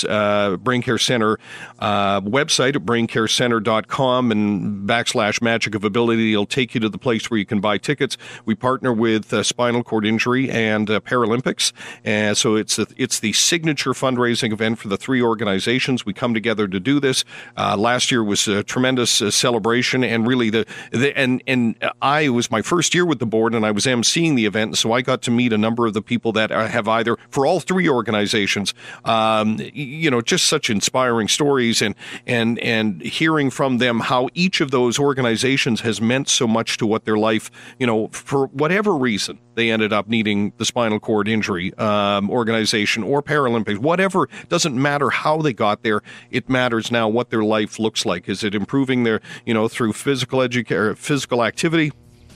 uh, 0.08 0.56
Brain 0.56 0.80
Care 0.80 0.96
Center 0.96 1.38
uh, 1.80 2.22
website 2.22 2.76
at 2.76 2.86
braincarecenter.com 2.86 3.89
and 3.98 4.88
backslash 4.88 5.42
magic 5.42 5.74
of 5.74 5.84
ability. 5.84 6.32
It'll 6.32 6.46
take 6.46 6.74
you 6.74 6.80
to 6.80 6.88
the 6.88 6.98
place 6.98 7.30
where 7.30 7.38
you 7.38 7.46
can 7.46 7.60
buy 7.60 7.78
tickets. 7.78 8.16
We 8.44 8.54
partner 8.54 8.92
with 8.92 9.32
uh, 9.32 9.42
Spinal 9.42 9.82
Cord 9.82 10.06
Injury 10.06 10.50
and 10.50 10.88
uh, 10.88 11.00
Paralympics. 11.00 11.72
And 12.04 12.36
so 12.36 12.54
it's 12.54 12.78
a, 12.78 12.86
it's 12.96 13.20
the 13.20 13.32
signature 13.32 13.92
fundraising 13.92 14.52
event 14.52 14.78
for 14.78 14.88
the 14.88 14.96
three 14.96 15.20
organizations. 15.20 16.06
We 16.06 16.12
come 16.12 16.34
together 16.34 16.68
to 16.68 16.80
do 16.80 17.00
this. 17.00 17.24
Uh, 17.56 17.76
last 17.76 18.10
year 18.10 18.22
was 18.22 18.46
a 18.46 18.62
tremendous 18.62 19.20
uh, 19.20 19.30
celebration 19.30 20.04
and 20.04 20.26
really 20.26 20.50
the, 20.50 20.66
the, 20.92 21.16
and, 21.18 21.42
and 21.46 21.76
I 22.00 22.28
was 22.28 22.50
my 22.50 22.62
first 22.62 22.94
year 22.94 23.04
with 23.04 23.18
the 23.18 23.26
board 23.26 23.54
and 23.54 23.66
I 23.66 23.70
was 23.70 23.86
emceeing 23.86 24.36
the 24.36 24.46
event. 24.46 24.78
So 24.78 24.92
I 24.92 25.02
got 25.02 25.22
to 25.22 25.30
meet 25.30 25.52
a 25.52 25.58
number 25.58 25.86
of 25.86 25.94
the 25.94 26.02
people 26.02 26.32
that 26.32 26.50
have 26.50 26.86
either 26.88 27.16
for 27.28 27.46
all 27.46 27.60
three 27.60 27.88
organizations, 27.88 28.74
um, 29.04 29.58
you 29.72 30.10
know, 30.10 30.20
just 30.20 30.46
such 30.46 30.70
inspiring 30.70 31.28
stories 31.28 31.82
and, 31.82 31.94
and, 32.26 32.58
and 32.60 33.02
hearing 33.02 33.50
from 33.50 33.79
them 33.80 34.00
how 34.00 34.28
each 34.34 34.60
of 34.60 34.70
those 34.70 34.98
organizations 34.98 35.80
has 35.80 36.00
meant 36.00 36.28
so 36.28 36.46
much 36.46 36.76
to 36.78 36.86
what 36.86 37.04
their 37.04 37.18
life, 37.18 37.50
you 37.78 37.86
know, 37.86 38.08
for 38.08 38.46
whatever 38.46 38.96
reason 38.96 39.38
they 39.54 39.70
ended 39.70 39.92
up 39.92 40.08
needing 40.08 40.52
the 40.56 40.64
spinal 40.64 41.00
cord 41.00 41.28
injury 41.28 41.74
um, 41.74 42.30
organization 42.30 43.02
or 43.02 43.22
Paralympics, 43.22 43.78
whatever. 43.78 44.28
Doesn't 44.48 44.80
matter 44.80 45.10
how 45.10 45.42
they 45.42 45.52
got 45.52 45.82
there. 45.82 46.00
It 46.30 46.48
matters 46.48 46.90
now 46.90 47.08
what 47.08 47.30
their 47.30 47.44
life 47.44 47.78
looks 47.78 48.06
like. 48.06 48.28
Is 48.28 48.44
it 48.44 48.54
improving 48.54 49.02
their, 49.02 49.20
you 49.44 49.52
know, 49.52 49.68
through 49.68 49.94
physical 49.94 50.40
education, 50.40 50.94
physical 50.94 51.42
activity? 51.42 51.92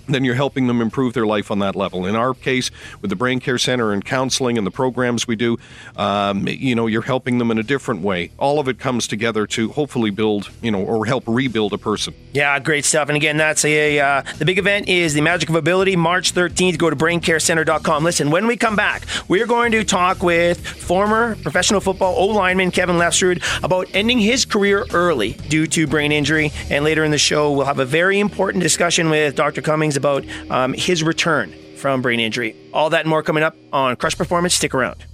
Then 0.09 0.25
you're 0.25 0.35
helping 0.35 0.67
them 0.67 0.81
improve 0.81 1.15
their 1.15 1.27
life 1.27 1.51
on 1.51 1.59
that 1.61 1.75
level. 1.75 2.07
In 2.07 2.17
our 2.17 2.35
case, 2.35 2.71
with 3.01 3.11
the 3.11 3.17
Brain 3.17 3.41
Care 3.41 3.59
Center 3.59 3.93
and 3.93 4.05
counseling 4.05 4.59
and 4.59 4.67
the 4.67 4.71
programs 4.71 5.27
we 5.27 5.37
do, 5.37 5.59
um, 5.97 6.47
you 6.49 6.75
know, 6.75 6.87
you're 6.87 7.03
helping 7.03 7.39
them 7.39 7.51
in 7.51 7.59
a 7.59 7.63
different 7.63 8.03
way. 8.03 8.31
All 8.39 8.59
of 8.59 8.69
it 8.69 8.79
comes 8.79 9.07
together 9.07 9.47
to 9.49 9.71
hopefully 9.73 10.11
build, 10.11 10.51
you 10.63 10.71
know, 10.71 10.83
or 10.83 11.07
help 11.07 11.25
rebuild 11.27 11.73
a 11.73 11.79
person. 11.79 12.15
Yeah, 12.33 12.59
great 12.59 12.85
stuff. 12.85 13.09
And 13.09 13.17
again, 13.17 13.37
that's 13.37 13.65
a 13.65 13.99
uh, 13.99 14.23
the 14.39 14.45
big 14.45 14.59
event 14.59 14.89
is 14.89 15.15
the 15.15 15.21
Magic 15.21 15.49
of 15.49 15.55
Ability, 15.55 15.97
March 15.97 16.35
13th. 16.35 16.79
Go 16.79 16.91
to 16.91 16.97
braincarecenter.com. 16.97 18.05
Listen, 18.05 18.31
when 18.31 18.47
we 18.47 18.57
come 18.57 18.77
back, 18.77 19.05
we're 19.29 19.47
going 19.47 19.73
to 19.73 19.85
talk 19.85 20.23
with 20.23 20.67
former 20.67 21.37
professional 21.37 21.81
football 21.81 22.15
O 22.17 22.27
lineman 22.27 22.71
Kevin 22.71 22.97
Lefsrud 22.97 23.43
about 23.63 23.89
ending 23.95 24.19
his 24.19 24.45
career 24.45 24.85
early 24.93 25.33
due 25.49 25.67
to 25.69 25.87
brain 25.87 26.13
injury. 26.13 26.53
And 26.71 26.85
later 26.85 27.05
in 27.05 27.11
the 27.11 27.19
show, 27.19 27.53
we'll 27.53 27.67
have 27.67 27.79
a 27.79 27.85
very 27.85 28.21
important 28.21 28.63
discussion 28.63 29.11
with 29.11 29.35
Dr. 29.35 29.63
Cummings 29.63 29.94
about 29.97 30.25
um, 30.51 30.73
his 30.73 31.03
return 31.03 31.55
from 31.77 32.03
brain 32.03 32.21
injury. 32.21 32.57
All 32.73 32.91
that 32.91 33.01
and 33.01 33.11
more 33.11 33.23
coming 33.23 33.43
up 33.43 33.57
on 33.73 33.97
Crush 33.97 34.17
Performance. 34.17 34.55
Stick 34.55 34.75
around. 34.75 35.05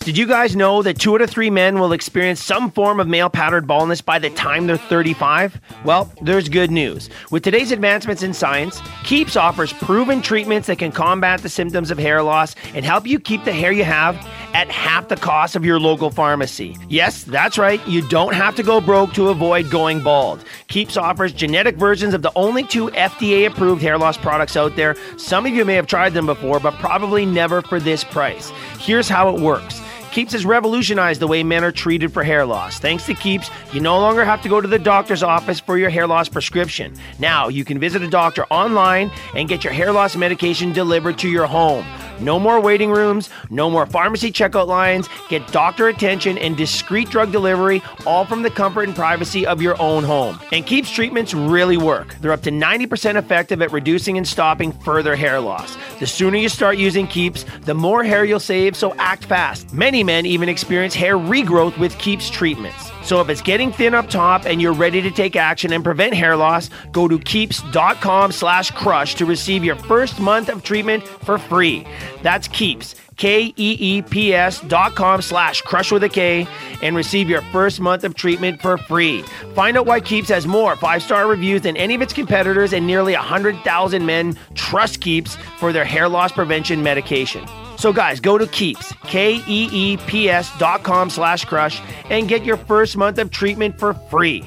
Did 0.00 0.16
you 0.16 0.28
guys 0.28 0.54
know 0.54 0.82
that 0.82 1.00
two 1.00 1.16
out 1.16 1.20
of 1.20 1.28
three 1.28 1.50
men 1.50 1.80
will 1.80 1.92
experience 1.92 2.40
some 2.40 2.70
form 2.70 3.00
of 3.00 3.08
male 3.08 3.28
pattern 3.28 3.66
baldness 3.66 4.00
by 4.00 4.20
the 4.20 4.30
time 4.30 4.68
they're 4.68 4.76
35? 4.76 5.60
Well, 5.84 6.12
there's 6.22 6.48
good 6.48 6.70
news. 6.70 7.10
With 7.32 7.42
today's 7.42 7.72
advancements 7.72 8.22
in 8.22 8.32
science, 8.32 8.80
Keeps 9.06 9.36
offers 9.36 9.72
proven 9.72 10.20
treatments 10.20 10.66
that 10.66 10.80
can 10.80 10.90
combat 10.90 11.40
the 11.40 11.48
symptoms 11.48 11.92
of 11.92 11.98
hair 11.98 12.24
loss 12.24 12.56
and 12.74 12.84
help 12.84 13.06
you 13.06 13.20
keep 13.20 13.44
the 13.44 13.52
hair 13.52 13.70
you 13.70 13.84
have 13.84 14.16
at 14.52 14.68
half 14.68 15.06
the 15.06 15.14
cost 15.14 15.54
of 15.54 15.64
your 15.64 15.78
local 15.78 16.10
pharmacy. 16.10 16.76
Yes, 16.88 17.22
that's 17.22 17.56
right, 17.56 17.86
you 17.86 18.02
don't 18.08 18.34
have 18.34 18.56
to 18.56 18.64
go 18.64 18.80
broke 18.80 19.12
to 19.14 19.28
avoid 19.28 19.70
going 19.70 20.02
bald. 20.02 20.44
Keeps 20.68 20.96
offers 20.96 21.32
genetic 21.32 21.76
versions 21.76 22.12
of 22.12 22.22
the 22.22 22.32
only 22.34 22.64
two 22.64 22.88
FDA 22.88 23.46
approved 23.46 23.82
hair 23.82 23.98
loss 23.98 24.16
products 24.16 24.56
out 24.56 24.74
there. 24.74 24.96
Some 25.16 25.46
of 25.46 25.52
you 25.52 25.64
may 25.64 25.74
have 25.74 25.86
tried 25.86 26.12
them 26.12 26.26
before, 26.26 26.58
but 26.58 26.74
probably 26.74 27.24
never 27.24 27.62
for 27.62 27.78
this 27.78 28.02
price. 28.02 28.50
Here's 28.78 29.08
how 29.08 29.34
it 29.34 29.40
works. 29.40 29.80
Keeps 30.16 30.32
has 30.32 30.46
revolutionized 30.46 31.20
the 31.20 31.26
way 31.26 31.42
men 31.42 31.62
are 31.62 31.70
treated 31.70 32.10
for 32.10 32.24
hair 32.24 32.46
loss. 32.46 32.78
Thanks 32.78 33.04
to 33.04 33.12
Keeps, 33.12 33.50
you 33.74 33.82
no 33.82 33.98
longer 33.98 34.24
have 34.24 34.40
to 34.40 34.48
go 34.48 34.62
to 34.62 34.66
the 34.66 34.78
doctor's 34.78 35.22
office 35.22 35.60
for 35.60 35.76
your 35.76 35.90
hair 35.90 36.06
loss 36.06 36.26
prescription. 36.26 36.94
Now, 37.18 37.48
you 37.48 37.66
can 37.66 37.78
visit 37.78 38.00
a 38.00 38.08
doctor 38.08 38.46
online 38.46 39.10
and 39.34 39.46
get 39.46 39.62
your 39.62 39.74
hair 39.74 39.92
loss 39.92 40.16
medication 40.16 40.72
delivered 40.72 41.18
to 41.18 41.28
your 41.28 41.46
home. 41.46 41.84
No 42.18 42.38
more 42.38 42.58
waiting 42.62 42.90
rooms, 42.90 43.28
no 43.50 43.68
more 43.68 43.84
pharmacy 43.84 44.32
checkout 44.32 44.68
lines. 44.68 45.06
Get 45.28 45.46
doctor 45.52 45.88
attention 45.88 46.38
and 46.38 46.56
discreet 46.56 47.10
drug 47.10 47.30
delivery, 47.30 47.82
all 48.06 48.24
from 48.24 48.40
the 48.40 48.48
comfort 48.48 48.84
and 48.84 48.96
privacy 48.96 49.46
of 49.46 49.60
your 49.60 49.78
own 49.78 50.02
home. 50.02 50.40
And 50.50 50.64
Keeps 50.64 50.90
treatments 50.90 51.34
really 51.34 51.76
work. 51.76 52.14
They're 52.22 52.32
up 52.32 52.42
to 52.44 52.50
90% 52.50 53.16
effective 53.16 53.60
at 53.60 53.70
reducing 53.70 54.16
and 54.16 54.26
stopping 54.26 54.72
further 54.72 55.14
hair 55.14 55.40
loss. 55.40 55.76
The 55.98 56.06
sooner 56.06 56.36
you 56.36 56.48
start 56.48 56.76
using 56.76 57.06
Keeps, 57.06 57.44
the 57.62 57.74
more 57.74 58.04
hair 58.04 58.24
you'll 58.24 58.38
save, 58.40 58.76
so 58.76 58.94
act 58.96 59.24
fast. 59.24 59.72
Many 59.72 60.04
men 60.04 60.26
even 60.26 60.48
experience 60.48 60.94
hair 60.94 61.16
regrowth 61.16 61.78
with 61.78 61.96
Keeps 61.98 62.28
treatments. 62.28 62.90
So 63.02 63.20
if 63.20 63.28
it's 63.28 63.40
getting 63.40 63.72
thin 63.72 63.94
up 63.94 64.10
top 64.10 64.46
and 64.46 64.60
you're 64.60 64.74
ready 64.74 65.00
to 65.00 65.10
take 65.10 65.36
action 65.36 65.72
and 65.72 65.84
prevent 65.84 66.12
hair 66.12 66.36
loss, 66.36 66.70
go 66.92 67.06
to 67.06 67.18
keeps.com 67.18 68.32
slash 68.32 68.72
crush 68.72 69.14
to 69.14 69.24
receive 69.24 69.64
your 69.64 69.76
first 69.76 70.18
month 70.18 70.48
of 70.48 70.64
treatment 70.64 71.06
for 71.06 71.38
free. 71.38 71.86
That's 72.22 72.48
Keeps, 72.48 72.96
K-E-E-P-S 73.16 74.60
dot 74.62 74.94
com 74.94 75.22
slash 75.22 75.62
crush 75.62 75.90
with 75.90 76.04
a 76.04 76.08
K 76.08 76.46
and 76.82 76.94
receive 76.94 77.28
your 77.28 77.42
first 77.42 77.80
month 77.80 78.04
of 78.04 78.14
treatment 78.14 78.60
for 78.60 78.76
free. 78.76 79.22
Find 79.54 79.76
out 79.76 79.86
why 79.86 80.00
Keeps 80.00 80.28
has 80.28 80.46
more 80.46 80.76
five-star 80.76 81.26
reviews 81.26 81.62
than 81.62 81.76
any 81.76 81.94
of 81.94 82.02
its 82.02 82.12
competitors 82.12 82.72
and 82.72 82.86
nearly 82.86 83.14
100,000 83.14 84.04
men 84.04 84.36
trust 84.54 85.00
Keeps 85.00 85.36
for 85.58 85.72
their 85.72 85.84
hair 85.84 86.08
loss 86.08 86.32
prevention 86.32 86.82
medication. 86.82 87.46
So, 87.78 87.92
guys, 87.92 88.20
go 88.20 88.38
to 88.38 88.46
Keeps, 88.46 88.92
K 89.04 89.42
E 89.46 89.68
E 89.72 89.96
P 90.06 90.28
S 90.30 90.50
dot 90.58 90.82
com 90.82 91.10
slash 91.10 91.44
crush, 91.44 91.80
and 92.10 92.28
get 92.28 92.44
your 92.44 92.56
first 92.56 92.96
month 92.96 93.18
of 93.18 93.30
treatment 93.30 93.78
for 93.78 93.94
free. 93.94 94.44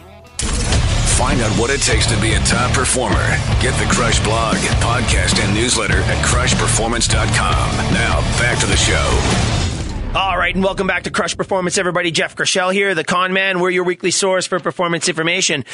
Find 1.19 1.41
out 1.41 1.51
what 1.59 1.69
it 1.69 1.81
takes 1.81 2.05
to 2.07 2.21
be 2.21 2.31
a 2.31 2.39
top 2.39 2.71
performer. 2.71 3.27
Get 3.59 3.77
the 3.77 3.85
Crush 3.93 4.23
blog, 4.23 4.55
podcast, 4.79 5.43
and 5.43 5.53
newsletter 5.53 5.97
at 5.97 6.25
crushperformance.com. 6.25 7.93
Now, 7.93 8.21
back 8.39 8.57
to 8.59 8.65
the 8.65 8.77
show. 8.77 10.17
All 10.17 10.37
right, 10.37 10.55
and 10.55 10.63
welcome 10.63 10.87
back 10.87 11.03
to 11.03 11.11
Crush 11.11 11.35
Performance, 11.35 11.77
everybody. 11.77 12.09
Jeff 12.09 12.37
Krushell 12.37 12.73
here, 12.73 12.95
the 12.95 13.03
con 13.03 13.33
man. 13.33 13.59
We're 13.59 13.69
your 13.69 13.83
weekly 13.83 14.11
source 14.11 14.47
for 14.47 14.61
performance 14.61 15.09
information. 15.09 15.65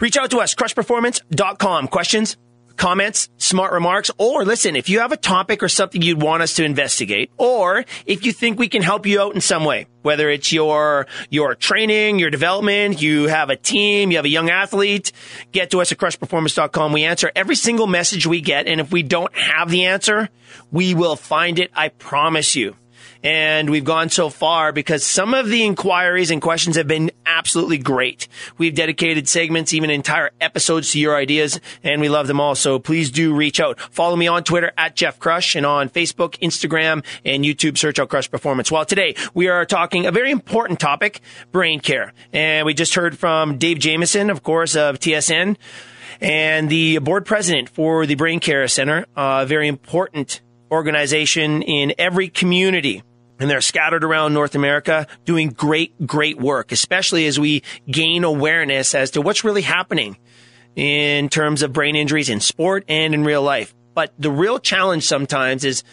Reach 0.00 0.16
out 0.16 0.30
to 0.30 0.38
us, 0.38 0.54
crushperformance.com. 0.54 1.88
Questions? 1.88 2.38
Comments, 2.76 3.28
smart 3.38 3.72
remarks, 3.72 4.10
or 4.18 4.44
listen, 4.44 4.76
if 4.76 4.88
you 4.88 5.00
have 5.00 5.12
a 5.12 5.16
topic 5.16 5.62
or 5.62 5.68
something 5.68 6.02
you'd 6.02 6.20
want 6.20 6.42
us 6.42 6.54
to 6.54 6.64
investigate, 6.64 7.30
or 7.36 7.84
if 8.06 8.24
you 8.24 8.32
think 8.32 8.58
we 8.58 8.68
can 8.68 8.82
help 8.82 9.06
you 9.06 9.20
out 9.20 9.34
in 9.34 9.40
some 9.40 9.64
way, 9.64 9.86
whether 10.02 10.28
it's 10.28 10.52
your, 10.52 11.06
your 11.30 11.54
training, 11.54 12.18
your 12.18 12.30
development, 12.30 13.00
you 13.00 13.26
have 13.26 13.50
a 13.50 13.56
team, 13.56 14.10
you 14.10 14.18
have 14.18 14.24
a 14.24 14.30
young 14.30 14.50
athlete, 14.50 15.12
get 15.52 15.70
to 15.70 15.80
us 15.80 15.92
at 15.92 15.98
crushperformance.com. 15.98 16.92
We 16.92 17.04
answer 17.04 17.30
every 17.34 17.56
single 17.56 17.86
message 17.86 18.26
we 18.26 18.40
get. 18.40 18.66
And 18.66 18.80
if 18.80 18.92
we 18.92 19.02
don't 19.02 19.34
have 19.34 19.70
the 19.70 19.86
answer, 19.86 20.28
we 20.70 20.94
will 20.94 21.16
find 21.16 21.58
it. 21.58 21.70
I 21.74 21.88
promise 21.88 22.54
you 22.54 22.76
and 23.24 23.70
we've 23.70 23.84
gone 23.84 24.10
so 24.10 24.28
far 24.28 24.70
because 24.70 25.02
some 25.02 25.32
of 25.32 25.48
the 25.48 25.64
inquiries 25.64 26.30
and 26.30 26.42
questions 26.42 26.76
have 26.76 26.86
been 26.86 27.10
absolutely 27.24 27.78
great. 27.78 28.28
We've 28.58 28.74
dedicated 28.74 29.26
segments, 29.28 29.72
even 29.72 29.88
entire 29.88 30.30
episodes 30.42 30.92
to 30.92 31.00
your 31.00 31.16
ideas, 31.16 31.58
and 31.82 32.02
we 32.02 32.10
love 32.10 32.26
them 32.26 32.38
all. 32.38 32.54
So 32.54 32.78
please 32.78 33.10
do 33.10 33.34
reach 33.34 33.60
out. 33.60 33.80
Follow 33.80 34.14
me 34.14 34.28
on 34.28 34.44
Twitter 34.44 34.72
at 34.76 34.94
Jeff 34.94 35.18
Crush 35.18 35.56
and 35.56 35.64
on 35.64 35.88
Facebook, 35.88 36.38
Instagram, 36.40 37.02
and 37.24 37.44
YouTube. 37.44 37.78
Search 37.78 37.98
out 37.98 38.10
Crush 38.10 38.30
Performance. 38.30 38.70
Well, 38.70 38.84
today 38.84 39.16
we 39.32 39.48
are 39.48 39.64
talking 39.64 40.04
a 40.04 40.12
very 40.12 40.30
important 40.30 40.78
topic, 40.78 41.22
brain 41.50 41.80
care. 41.80 42.12
And 42.34 42.66
we 42.66 42.74
just 42.74 42.94
heard 42.94 43.18
from 43.18 43.56
Dave 43.56 43.78
Jameson, 43.78 44.28
of 44.28 44.42
course, 44.42 44.76
of 44.76 44.98
TSN 44.98 45.56
and 46.20 46.68
the 46.68 46.98
board 46.98 47.24
president 47.24 47.70
for 47.70 48.04
the 48.04 48.16
Brain 48.16 48.38
Care 48.38 48.68
Center, 48.68 49.06
a 49.16 49.46
very 49.46 49.66
important 49.66 50.42
organization 50.70 51.62
in 51.62 51.94
every 51.98 52.28
community 52.28 53.02
and 53.38 53.50
they're 53.50 53.60
scattered 53.60 54.04
around 54.04 54.32
North 54.32 54.54
America 54.54 55.06
doing 55.24 55.50
great, 55.50 56.06
great 56.06 56.38
work, 56.38 56.72
especially 56.72 57.26
as 57.26 57.38
we 57.38 57.62
gain 57.90 58.24
awareness 58.24 58.94
as 58.94 59.12
to 59.12 59.22
what's 59.22 59.44
really 59.44 59.62
happening 59.62 60.16
in 60.76 61.28
terms 61.28 61.62
of 61.62 61.72
brain 61.72 61.96
injuries 61.96 62.28
in 62.28 62.40
sport 62.40 62.84
and 62.88 63.14
in 63.14 63.24
real 63.24 63.42
life. 63.42 63.74
But 63.94 64.12
the 64.18 64.30
real 64.30 64.58
challenge 64.58 65.04
sometimes 65.04 65.64
is, 65.64 65.84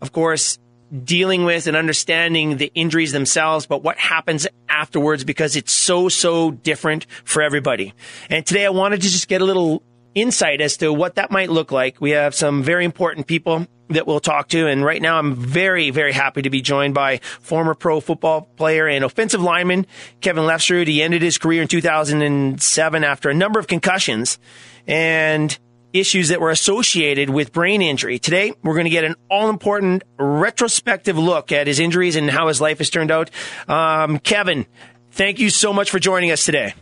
of 0.00 0.12
course, 0.12 0.58
dealing 1.04 1.44
with 1.44 1.66
and 1.66 1.76
understanding 1.76 2.56
the 2.56 2.70
injuries 2.74 3.12
themselves, 3.12 3.66
but 3.66 3.82
what 3.82 3.98
happens 3.98 4.46
afterwards 4.68 5.24
because 5.24 5.56
it's 5.56 5.72
so, 5.72 6.08
so 6.08 6.50
different 6.50 7.06
for 7.24 7.42
everybody. 7.42 7.92
And 8.30 8.46
today 8.46 8.64
I 8.64 8.70
wanted 8.70 9.02
to 9.02 9.08
just 9.08 9.28
get 9.28 9.42
a 9.42 9.44
little 9.44 9.82
insight 10.14 10.60
as 10.60 10.76
to 10.78 10.92
what 10.92 11.16
that 11.16 11.30
might 11.30 11.50
look 11.50 11.72
like. 11.72 12.00
We 12.00 12.10
have 12.10 12.34
some 12.34 12.62
very 12.62 12.84
important 12.84 13.26
people 13.26 13.66
that 13.88 14.06
we'll 14.06 14.20
talk 14.20 14.48
to. 14.48 14.66
And 14.66 14.84
right 14.84 15.00
now 15.00 15.18
I'm 15.18 15.34
very, 15.34 15.90
very 15.90 16.12
happy 16.12 16.42
to 16.42 16.50
be 16.50 16.60
joined 16.60 16.94
by 16.94 17.18
former 17.40 17.74
pro 17.74 18.00
football 18.00 18.42
player 18.56 18.86
and 18.86 19.04
offensive 19.04 19.42
lineman 19.42 19.86
Kevin 20.20 20.44
Lefsrud. 20.44 20.86
He 20.86 21.02
ended 21.02 21.22
his 21.22 21.38
career 21.38 21.62
in 21.62 21.68
2007 21.68 23.04
after 23.04 23.30
a 23.30 23.34
number 23.34 23.58
of 23.58 23.66
concussions 23.66 24.38
and 24.86 25.58
issues 25.92 26.28
that 26.28 26.40
were 26.40 26.50
associated 26.50 27.30
with 27.30 27.52
brain 27.52 27.80
injury. 27.80 28.18
Today, 28.18 28.52
we're 28.62 28.74
going 28.74 28.84
to 28.84 28.90
get 28.90 29.04
an 29.04 29.14
all 29.30 29.48
important 29.48 30.02
retrospective 30.18 31.16
look 31.16 31.50
at 31.50 31.66
his 31.66 31.80
injuries 31.80 32.16
and 32.16 32.30
how 32.30 32.48
his 32.48 32.60
life 32.60 32.78
has 32.78 32.90
turned 32.90 33.10
out. 33.10 33.30
Um, 33.68 34.18
Kevin, 34.18 34.66
thank 35.12 35.38
you 35.38 35.48
so 35.48 35.72
much 35.72 35.90
for 35.90 35.98
joining 35.98 36.30
us 36.30 36.44
today. 36.44 36.74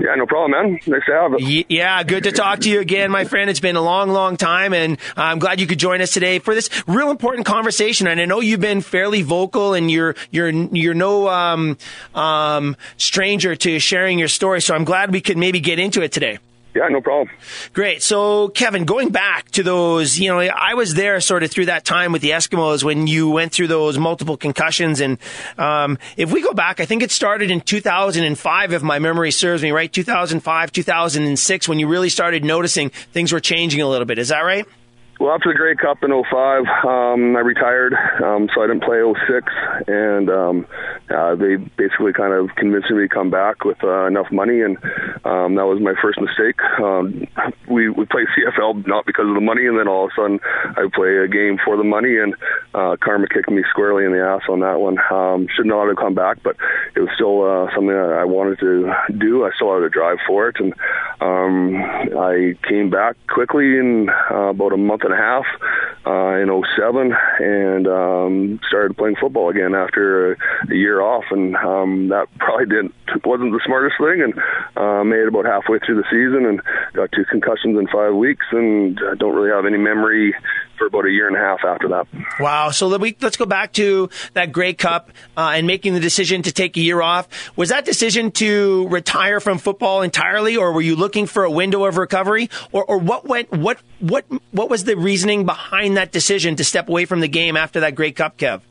Yeah, 0.00 0.14
no 0.14 0.26
problem, 0.26 0.50
man. 0.52 0.80
Nice 0.86 1.02
to 1.06 1.12
have. 1.12 1.40
Yeah, 1.68 2.02
good 2.04 2.24
to 2.24 2.32
talk 2.32 2.60
to 2.60 2.70
you 2.70 2.80
again, 2.80 3.10
my 3.10 3.24
friend. 3.24 3.50
It's 3.50 3.60
been 3.60 3.76
a 3.76 3.82
long, 3.82 4.10
long 4.10 4.36
time, 4.36 4.72
and 4.72 4.98
I'm 5.16 5.38
glad 5.38 5.60
you 5.60 5.66
could 5.66 5.78
join 5.78 6.00
us 6.00 6.12
today 6.12 6.38
for 6.38 6.54
this 6.54 6.70
real 6.86 7.10
important 7.10 7.46
conversation. 7.46 8.06
And 8.06 8.20
I 8.20 8.24
know 8.24 8.40
you've 8.40 8.60
been 8.60 8.80
fairly 8.80 9.22
vocal, 9.22 9.74
and 9.74 9.90
you're 9.90 10.14
you're 10.30 10.48
you're 10.48 10.94
no 10.94 11.28
um, 11.28 11.76
um, 12.14 12.76
stranger 12.96 13.54
to 13.56 13.78
sharing 13.78 14.18
your 14.18 14.28
story. 14.28 14.62
So 14.62 14.74
I'm 14.74 14.84
glad 14.84 15.12
we 15.12 15.20
could 15.20 15.36
maybe 15.36 15.60
get 15.60 15.78
into 15.78 16.02
it 16.02 16.12
today. 16.12 16.38
Yeah, 16.74 16.86
no 16.88 17.00
problem. 17.00 17.34
Great. 17.72 18.00
So, 18.02 18.48
Kevin, 18.48 18.84
going 18.84 19.10
back 19.10 19.50
to 19.52 19.62
those, 19.64 20.18
you 20.18 20.28
know, 20.28 20.38
I 20.38 20.74
was 20.74 20.94
there 20.94 21.20
sort 21.20 21.42
of 21.42 21.50
through 21.50 21.66
that 21.66 21.84
time 21.84 22.12
with 22.12 22.22
the 22.22 22.30
Eskimos 22.30 22.84
when 22.84 23.08
you 23.08 23.28
went 23.28 23.52
through 23.52 23.66
those 23.66 23.98
multiple 23.98 24.36
concussions. 24.36 25.00
And 25.00 25.18
um, 25.58 25.98
if 26.16 26.30
we 26.30 26.42
go 26.42 26.52
back, 26.52 26.78
I 26.78 26.86
think 26.86 27.02
it 27.02 27.10
started 27.10 27.50
in 27.50 27.60
2005, 27.60 28.72
if 28.72 28.82
my 28.82 29.00
memory 29.00 29.32
serves 29.32 29.62
me 29.62 29.72
right, 29.72 29.92
2005, 29.92 30.72
2006, 30.72 31.68
when 31.68 31.78
you 31.80 31.88
really 31.88 32.08
started 32.08 32.44
noticing 32.44 32.90
things 32.90 33.32
were 33.32 33.40
changing 33.40 33.80
a 33.80 33.88
little 33.88 34.06
bit. 34.06 34.18
Is 34.18 34.28
that 34.28 34.40
right? 34.40 34.66
Well, 35.20 35.34
after 35.34 35.52
the 35.52 35.54
Grey 35.54 35.76
Cup 35.76 36.02
in 36.02 36.08
05, 36.08 36.64
um, 36.88 37.36
I 37.36 37.40
retired, 37.44 37.92
um, 38.24 38.48
so 38.54 38.62
I 38.64 38.66
didn't 38.66 38.84
play 38.84 39.04
06, 39.04 39.52
and 39.86 40.30
um, 40.30 40.66
uh, 41.12 41.34
they 41.34 41.56
basically 41.76 42.14
kind 42.14 42.32
of 42.32 42.48
convinced 42.56 42.90
me 42.90 43.06
to 43.06 43.08
come 43.12 43.28
back 43.28 43.62
with 43.62 43.76
uh, 43.84 44.06
enough 44.06 44.32
money, 44.32 44.62
and 44.62 44.78
um, 45.28 45.60
that 45.60 45.68
was 45.68 45.76
my 45.78 45.92
first 46.00 46.18
mistake. 46.24 46.56
Um, 46.80 47.28
we 47.68 47.90
we 47.90 48.06
play 48.06 48.24
CFL 48.32 48.86
not 48.86 49.04
because 49.04 49.28
of 49.28 49.34
the 49.34 49.44
money, 49.44 49.66
and 49.66 49.78
then 49.78 49.88
all 49.88 50.06
of 50.06 50.10
a 50.16 50.16
sudden 50.16 50.40
I 50.64 50.88
play 50.88 51.18
a 51.18 51.28
game 51.28 51.58
for 51.62 51.76
the 51.76 51.84
money, 51.84 52.16
and 52.16 52.32
uh, 52.72 52.96
karma 52.96 53.28
kicked 53.28 53.50
me 53.50 53.60
squarely 53.68 54.06
in 54.06 54.12
the 54.12 54.24
ass 54.24 54.48
on 54.48 54.60
that 54.60 54.80
one. 54.80 54.96
Um, 55.12 55.48
should 55.54 55.66
not 55.66 55.88
have 55.88 56.00
come 56.00 56.14
back, 56.14 56.42
but 56.42 56.56
it 56.96 57.00
was 57.00 57.10
still 57.12 57.44
uh, 57.44 57.68
something 57.76 57.92
that 57.92 58.16
I 58.16 58.24
wanted 58.24 58.58
to 58.60 58.88
do. 59.20 59.44
I 59.44 59.50
still 59.54 59.74
had 59.74 59.82
a 59.82 59.90
drive 59.90 60.16
for 60.26 60.48
it, 60.48 60.56
and 60.56 60.72
um, 61.20 61.76
I 62.16 62.56
came 62.66 62.88
back 62.88 63.16
quickly 63.28 63.76
in 63.76 64.08
uh, 64.08 64.56
about 64.56 64.72
a 64.72 64.78
month 64.78 65.04
and 65.10 65.18
a 65.18 65.22
half 65.22 65.44
uh, 66.06 66.36
in 66.40 66.48
07 66.76 67.12
and 67.40 67.86
um, 67.86 68.60
started 68.66 68.96
playing 68.96 69.16
football 69.20 69.50
again 69.50 69.74
after 69.74 70.32
a, 70.32 70.36
a 70.70 70.74
year 70.74 71.00
off. 71.00 71.24
And 71.30 71.56
um, 71.56 72.08
that 72.08 72.28
probably 72.38 72.66
didn't 72.66 72.94
wasn't 73.24 73.52
the 73.52 73.60
smartest 73.64 73.96
thing. 73.98 74.22
And 74.22 74.34
uh, 74.76 75.04
made 75.04 75.20
it 75.20 75.28
about 75.28 75.44
halfway 75.44 75.78
through 75.78 75.96
the 75.96 76.08
season 76.10 76.46
and 76.46 76.62
got 76.92 77.12
two 77.12 77.24
concussions 77.24 77.78
in 77.78 77.86
five 77.88 78.14
weeks 78.14 78.46
and 78.52 78.98
I 79.10 79.14
don't 79.14 79.34
really 79.34 79.50
have 79.50 79.66
any 79.66 79.78
memory 79.78 80.34
for 80.80 80.86
about 80.86 81.04
a 81.04 81.10
year 81.10 81.28
and 81.28 81.36
a 81.36 81.38
half 81.38 81.60
after 81.62 81.88
that. 81.88 82.06
Wow. 82.40 82.70
So 82.70 82.88
let 82.88 83.02
me, 83.02 83.14
let's 83.20 83.36
go 83.36 83.44
back 83.44 83.74
to 83.74 84.08
that 84.32 84.50
Grey 84.50 84.72
Cup 84.72 85.10
uh, 85.36 85.52
and 85.54 85.66
making 85.66 85.92
the 85.92 86.00
decision 86.00 86.40
to 86.42 86.52
take 86.52 86.74
a 86.78 86.80
year 86.80 87.02
off. 87.02 87.28
Was 87.54 87.68
that 87.68 87.84
decision 87.84 88.32
to 88.32 88.88
retire 88.88 89.40
from 89.40 89.58
football 89.58 90.00
entirely, 90.00 90.56
or 90.56 90.72
were 90.72 90.80
you 90.80 90.96
looking 90.96 91.26
for 91.26 91.44
a 91.44 91.50
window 91.50 91.84
of 91.84 91.98
recovery, 91.98 92.48
or, 92.72 92.82
or 92.84 92.96
what 92.96 93.26
went 93.26 93.52
what 93.52 93.78
what 93.98 94.24
what 94.52 94.70
was 94.70 94.84
the 94.84 94.96
reasoning 94.96 95.44
behind 95.44 95.98
that 95.98 96.12
decision 96.12 96.56
to 96.56 96.64
step 96.64 96.88
away 96.88 97.04
from 97.04 97.20
the 97.20 97.28
game 97.28 97.58
after 97.58 97.80
that 97.80 97.94
Grey 97.94 98.12
Cup, 98.12 98.38
Kev? 98.38 98.62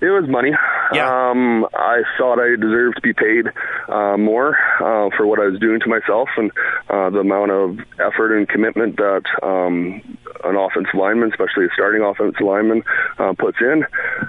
It 0.00 0.06
was 0.06 0.28
money. 0.28 0.52
Yeah. 0.92 1.30
Um, 1.30 1.66
I 1.74 2.02
thought 2.16 2.38
I 2.40 2.56
deserved 2.56 2.96
to 2.96 3.02
be 3.02 3.12
paid 3.12 3.46
uh, 3.88 4.16
more 4.16 4.56
uh, 4.80 5.10
for 5.16 5.26
what 5.26 5.38
I 5.38 5.46
was 5.46 5.60
doing 5.60 5.80
to 5.80 5.88
myself 5.88 6.28
and 6.36 6.50
uh, 6.88 7.10
the 7.10 7.20
amount 7.20 7.50
of 7.50 7.78
effort 7.98 8.36
and 8.36 8.48
commitment 8.48 8.96
that 8.96 9.22
um, 9.42 10.00
an 10.44 10.56
offensive 10.56 10.94
lineman, 10.94 11.30
especially 11.30 11.66
a 11.66 11.68
starting 11.74 12.02
offensive 12.02 12.40
lineman, 12.40 12.82
uh, 13.18 13.34
puts 13.38 13.58
in. 13.60 13.84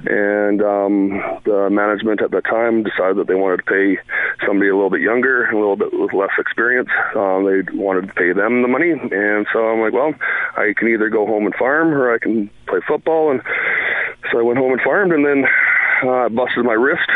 And 0.05 0.61
um, 0.61 1.21
the 1.45 1.69
management 1.71 2.21
at 2.21 2.31
the 2.31 2.41
time 2.41 2.83
decided 2.83 3.17
that 3.17 3.27
they 3.27 3.35
wanted 3.35 3.57
to 3.57 3.63
pay 3.63 3.97
somebody 4.45 4.69
a 4.69 4.75
little 4.75 4.89
bit 4.89 5.01
younger, 5.01 5.45
a 5.45 5.55
little 5.55 5.77
bit 5.77 5.93
with 5.93 6.13
less 6.13 6.31
experience. 6.37 6.89
Um, 7.15 7.45
they 7.45 7.63
wanted 7.73 8.07
to 8.07 8.13
pay 8.13 8.33
them 8.33 8.61
the 8.61 8.67
money, 8.67 8.91
and 8.91 9.47
so 9.53 9.59
I'm 9.59 9.81
like, 9.81 9.93
well, 9.93 10.13
I 10.57 10.73
can 10.75 10.87
either 10.89 11.09
go 11.09 11.25
home 11.25 11.45
and 11.45 11.55
farm 11.55 11.93
or 11.93 12.13
I 12.13 12.19
can 12.19 12.49
play 12.67 12.79
football. 12.87 13.31
And 13.31 13.41
so 14.31 14.39
I 14.39 14.43
went 14.43 14.59
home 14.59 14.71
and 14.71 14.81
farmed, 14.81 15.11
and 15.11 15.25
then 15.25 15.45
uh, 16.03 16.29
busted 16.29 16.65
my 16.65 16.73
wrist 16.73 17.09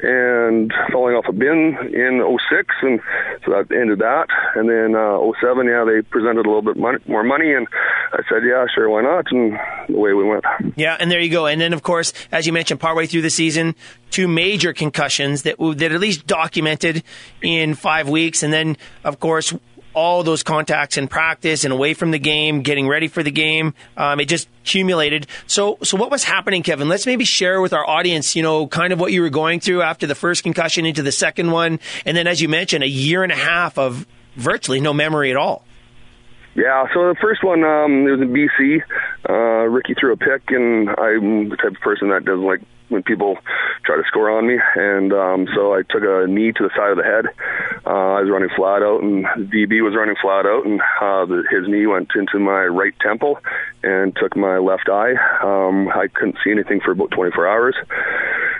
and 0.00 0.72
falling 0.92 1.14
off 1.14 1.24
a 1.28 1.32
bin 1.32 1.76
in 1.92 2.38
06, 2.50 2.74
and 2.82 3.00
so 3.44 3.52
that 3.52 3.74
ended 3.74 3.98
that. 4.00 4.26
And 4.54 4.68
then 4.68 4.94
uh, 4.94 5.18
07, 5.40 5.66
yeah, 5.66 5.84
they 5.84 6.02
presented 6.02 6.46
a 6.46 6.48
little 6.48 6.62
bit 6.62 6.76
more 6.76 7.22
money, 7.22 7.52
and 7.54 7.66
I 8.12 8.18
said, 8.28 8.42
yeah, 8.44 8.66
sure, 8.74 8.88
why 8.88 9.02
not? 9.02 9.26
And 9.30 9.58
away 9.88 10.12
we 10.12 10.24
went. 10.24 10.44
Yeah, 10.76 10.96
and 10.98 11.10
there 11.10 11.20
you 11.20 11.30
go. 11.30 11.46
And 11.46 11.60
then, 11.60 11.72
of 11.72 11.82
course, 11.82 12.12
as 12.32 12.46
you 12.46 12.52
mentioned, 12.52 12.80
partway 12.80 13.06
through 13.06 13.22
the 13.22 13.30
season, 13.30 13.74
two 14.10 14.28
major 14.28 14.72
concussions 14.72 15.42
that 15.42 15.56
that 15.58 15.92
at 15.92 16.00
least 16.00 16.26
documented 16.26 17.02
in 17.42 17.74
five 17.74 18.08
weeks, 18.08 18.42
and 18.42 18.52
then, 18.52 18.76
of 19.04 19.20
course, 19.20 19.54
all 19.96 20.22
those 20.22 20.42
contacts 20.42 20.98
in 20.98 21.08
practice 21.08 21.64
and 21.64 21.72
away 21.72 21.94
from 21.94 22.10
the 22.10 22.18
game, 22.18 22.60
getting 22.60 22.86
ready 22.86 23.08
for 23.08 23.22
the 23.22 23.30
game. 23.30 23.74
Um, 23.96 24.20
it 24.20 24.26
just 24.26 24.46
accumulated. 24.62 25.26
So, 25.46 25.78
so 25.82 25.96
what 25.96 26.10
was 26.10 26.22
happening, 26.22 26.62
Kevin? 26.62 26.88
Let's 26.88 27.06
maybe 27.06 27.24
share 27.24 27.62
with 27.62 27.72
our 27.72 27.88
audience, 27.88 28.36
you 28.36 28.42
know, 28.42 28.66
kind 28.66 28.92
of 28.92 29.00
what 29.00 29.10
you 29.10 29.22
were 29.22 29.30
going 29.30 29.58
through 29.58 29.80
after 29.80 30.06
the 30.06 30.14
first 30.14 30.42
concussion 30.42 30.84
into 30.84 31.02
the 31.02 31.10
second 31.10 31.50
one, 31.50 31.80
and 32.04 32.14
then, 32.14 32.26
as 32.26 32.42
you 32.42 32.48
mentioned, 32.48 32.84
a 32.84 32.88
year 32.88 33.22
and 33.22 33.32
a 33.32 33.36
half 33.36 33.78
of 33.78 34.06
virtually 34.34 34.80
no 34.80 34.92
memory 34.92 35.30
at 35.30 35.36
all. 35.36 35.64
Yeah, 36.54 36.84
so 36.94 37.08
the 37.08 37.16
first 37.20 37.42
one, 37.42 37.64
um, 37.64 38.06
it 38.06 38.12
was 38.12 38.20
in 38.20 38.32
BC. 38.32 38.82
Uh, 39.28 39.68
Ricky 39.68 39.94
threw 39.98 40.12
a 40.12 40.16
pick, 40.16 40.42
and 40.48 40.90
I'm 40.90 41.48
the 41.48 41.56
type 41.56 41.72
of 41.72 41.80
person 41.80 42.10
that 42.10 42.24
doesn't 42.24 42.44
like 42.44 42.60
when 42.88 43.02
people 43.02 43.36
try 43.84 43.96
to 43.96 44.02
score 44.06 44.30
on 44.30 44.46
me, 44.46 44.58
and 44.76 45.12
um, 45.12 45.48
so 45.54 45.74
I 45.74 45.82
took 45.82 46.02
a 46.02 46.26
knee 46.26 46.52
to 46.52 46.62
the 46.62 46.70
side 46.76 46.90
of 46.90 46.96
the 46.96 47.04
head. 47.04 47.26
Uh, 47.84 48.18
I 48.18 48.20
was 48.22 48.30
running 48.30 48.50
flat 48.54 48.82
out, 48.82 49.02
and 49.02 49.24
DB 49.50 49.82
was 49.82 49.94
running 49.96 50.16
flat 50.20 50.46
out, 50.46 50.66
and 50.66 50.80
uh, 50.80 51.26
the, 51.26 51.44
his 51.50 51.68
knee 51.68 51.86
went 51.86 52.10
into 52.14 52.38
my 52.38 52.64
right 52.66 52.94
temple 53.00 53.38
and 53.82 54.14
took 54.16 54.36
my 54.36 54.58
left 54.58 54.88
eye. 54.88 55.14
Um, 55.42 55.88
I 55.88 56.08
couldn't 56.08 56.38
see 56.44 56.50
anything 56.50 56.80
for 56.80 56.92
about 56.92 57.10
24 57.10 57.46
hours. 57.48 57.76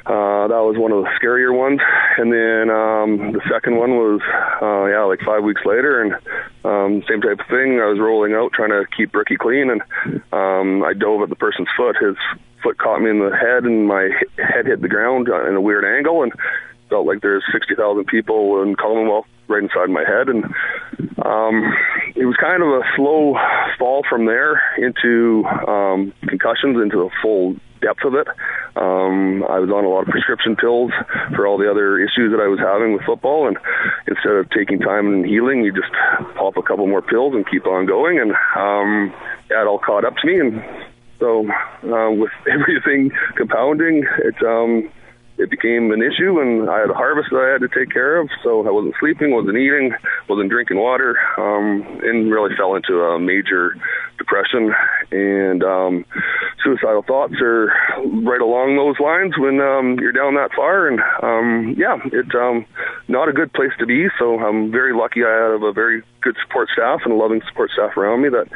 Uh, 0.06 0.46
that 0.46 0.62
was 0.62 0.78
one 0.78 0.92
of 0.92 1.02
the 1.02 1.10
scarier 1.18 1.50
ones, 1.50 1.80
and 2.16 2.30
then 2.30 2.70
um, 2.70 3.32
the 3.34 3.42
second 3.50 3.76
one 3.76 3.98
was 3.98 4.20
uh, 4.62 4.86
yeah, 4.86 5.02
like 5.02 5.18
five 5.26 5.42
weeks 5.42 5.62
later, 5.66 6.00
and 6.00 6.14
um, 6.62 7.02
same 7.10 7.20
type 7.20 7.40
of 7.40 7.46
thing. 7.50 7.82
I 7.82 7.90
was 7.90 7.98
rolling 7.98 8.32
out 8.32 8.52
trying 8.52 8.70
to 8.70 8.86
keep 8.96 9.12
Ricky 9.14 9.36
clean, 9.36 9.68
and 9.68 9.82
um, 10.30 10.84
I 10.84 10.94
dove 10.94 11.22
at 11.22 11.28
the 11.28 11.34
person's 11.34 11.66
foot. 11.76 11.96
His 11.98 12.14
foot 12.66 12.78
caught 12.78 13.00
me 13.00 13.10
in 13.10 13.20
the 13.20 13.30
head, 13.30 13.64
and 13.64 13.86
my 13.86 14.10
head 14.36 14.66
hit 14.66 14.82
the 14.82 14.88
ground 14.88 15.28
in 15.28 15.54
a 15.54 15.60
weird 15.60 15.84
angle, 15.84 16.22
and 16.22 16.32
felt 16.90 17.06
like 17.06 17.20
there's 17.20 17.44
60,000 17.52 18.06
people 18.06 18.62
in 18.62 18.74
Commonwealth 18.74 19.26
right 19.48 19.62
inside 19.62 19.90
my 19.90 20.02
head, 20.02 20.28
and 20.28 20.44
um, 21.24 21.62
it 22.16 22.26
was 22.26 22.36
kind 22.40 22.62
of 22.62 22.68
a 22.68 22.82
slow 22.96 23.36
fall 23.78 24.02
from 24.08 24.26
there 24.26 24.60
into 24.78 25.44
um, 25.68 26.12
concussions, 26.26 26.76
into 26.82 26.96
the 26.96 27.10
full 27.22 27.54
depth 27.80 28.04
of 28.04 28.14
it. 28.14 28.26
Um, 28.74 29.44
I 29.46 29.60
was 29.60 29.70
on 29.70 29.84
a 29.84 29.88
lot 29.88 30.02
of 30.02 30.08
prescription 30.08 30.56
pills 30.56 30.90
for 31.36 31.46
all 31.46 31.58
the 31.58 31.70
other 31.70 31.98
issues 31.98 32.32
that 32.32 32.42
I 32.42 32.48
was 32.48 32.58
having 32.58 32.94
with 32.94 33.02
football, 33.06 33.46
and 33.46 33.56
instead 34.08 34.32
of 34.32 34.50
taking 34.50 34.80
time 34.80 35.06
and 35.06 35.24
healing, 35.24 35.62
you 35.62 35.72
just 35.72 35.92
pop 36.34 36.56
a 36.56 36.62
couple 36.62 36.86
more 36.86 37.02
pills 37.02 37.34
and 37.34 37.48
keep 37.48 37.66
on 37.66 37.86
going, 37.86 38.18
and 38.18 38.32
um, 38.56 39.14
it 39.50 39.66
all 39.66 39.78
caught 39.78 40.04
up 40.04 40.16
to 40.16 40.26
me, 40.26 40.40
and 40.40 40.62
so 41.18 41.46
uh, 41.48 42.10
with 42.10 42.30
everything 42.50 43.10
compounding, 43.36 44.04
it's 44.24 44.42
um, 44.42 44.90
it 45.38 45.50
became 45.50 45.92
an 45.92 46.02
issue, 46.02 46.40
and 46.40 46.68
I 46.70 46.80
had 46.80 46.90
a 46.90 46.94
harvest 46.94 47.28
that 47.30 47.38
I 47.38 47.52
had 47.52 47.60
to 47.60 47.68
take 47.68 47.92
care 47.92 48.20
of. 48.20 48.28
So 48.42 48.66
I 48.66 48.70
wasn't 48.70 48.94
sleeping, 48.98 49.32
wasn't 49.32 49.58
eating, 49.58 49.92
wasn't 50.28 50.50
drinking 50.50 50.78
water, 50.78 51.18
um, 51.36 52.00
and 52.02 52.30
really 52.30 52.56
fell 52.56 52.74
into 52.74 53.02
a 53.02 53.18
major 53.18 53.76
depression. 54.18 54.72
And 55.10 55.62
um, 55.62 56.04
suicidal 56.64 57.02
thoughts 57.02 57.34
are 57.40 57.66
right 58.24 58.40
along 58.40 58.76
those 58.76 58.98
lines 58.98 59.34
when 59.36 59.60
um, 59.60 59.98
you're 60.00 60.12
down 60.12 60.34
that 60.34 60.50
far. 60.56 60.88
And 60.88 61.00
um, 61.22 61.74
yeah, 61.78 61.98
it's 62.06 62.34
um, 62.34 62.64
not 63.08 63.28
a 63.28 63.32
good 63.32 63.52
place 63.52 63.72
to 63.78 63.86
be. 63.86 64.08
So 64.18 64.38
I'm 64.40 64.70
very 64.70 64.94
lucky. 64.94 65.22
I 65.24 65.52
have 65.52 65.62
a 65.62 65.72
very 65.72 66.02
good 66.22 66.36
support 66.46 66.70
staff 66.72 67.00
and 67.04 67.12
a 67.12 67.16
loving 67.16 67.42
support 67.48 67.70
staff 67.72 67.96
around 67.96 68.22
me 68.22 68.30
that 68.30 68.48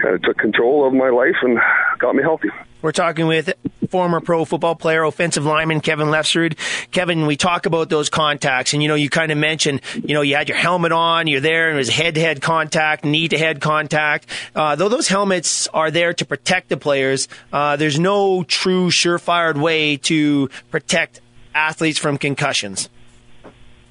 kind 0.00 0.14
of 0.14 0.22
took 0.22 0.38
control 0.38 0.86
of 0.86 0.92
my 0.92 1.08
life 1.08 1.36
and 1.42 1.58
got 1.98 2.14
me 2.14 2.22
healthy. 2.22 2.48
We're 2.82 2.92
talking 2.92 3.26
with 3.26 3.52
former 3.92 4.22
pro 4.22 4.46
football 4.46 4.74
player, 4.74 5.04
offensive 5.04 5.44
lineman 5.44 5.82
Kevin 5.82 6.08
Lefsrud. 6.08 6.56
Kevin, 6.92 7.26
we 7.26 7.36
talk 7.36 7.66
about 7.66 7.90
those 7.90 8.08
contacts, 8.08 8.72
and 8.72 8.82
you 8.82 8.88
know, 8.88 8.94
you 8.94 9.10
kind 9.10 9.30
of 9.30 9.36
mentioned, 9.36 9.82
you 10.02 10.14
know, 10.14 10.22
you 10.22 10.34
had 10.34 10.48
your 10.48 10.56
helmet 10.56 10.92
on, 10.92 11.26
you're 11.26 11.42
there, 11.42 11.68
and 11.68 11.76
it 11.76 11.78
was 11.78 11.90
head 11.90 12.14
to 12.14 12.20
head 12.22 12.40
contact, 12.40 13.04
knee 13.04 13.28
to 13.28 13.36
head 13.36 13.60
contact. 13.60 14.26
Uh, 14.54 14.74
though 14.76 14.88
those 14.88 15.08
helmets 15.08 15.68
are 15.68 15.90
there 15.90 16.14
to 16.14 16.24
protect 16.24 16.70
the 16.70 16.78
players, 16.78 17.28
uh, 17.52 17.76
there's 17.76 18.00
no 18.00 18.42
true 18.44 18.88
surefire 18.88 19.54
way 19.54 19.98
to 19.98 20.48
protect 20.70 21.20
athletes 21.54 21.98
from 21.98 22.16
concussions. 22.16 22.88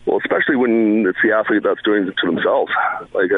Well, 0.08 0.18
especially 0.18 0.56
when 0.56 1.06
it's 1.08 1.20
the 1.24 1.32
athlete 1.32 1.62
that's 1.64 1.82
doing 1.84 2.08
it 2.08 2.16
to 2.24 2.26
themselves. 2.26 2.72
Like, 3.14 3.30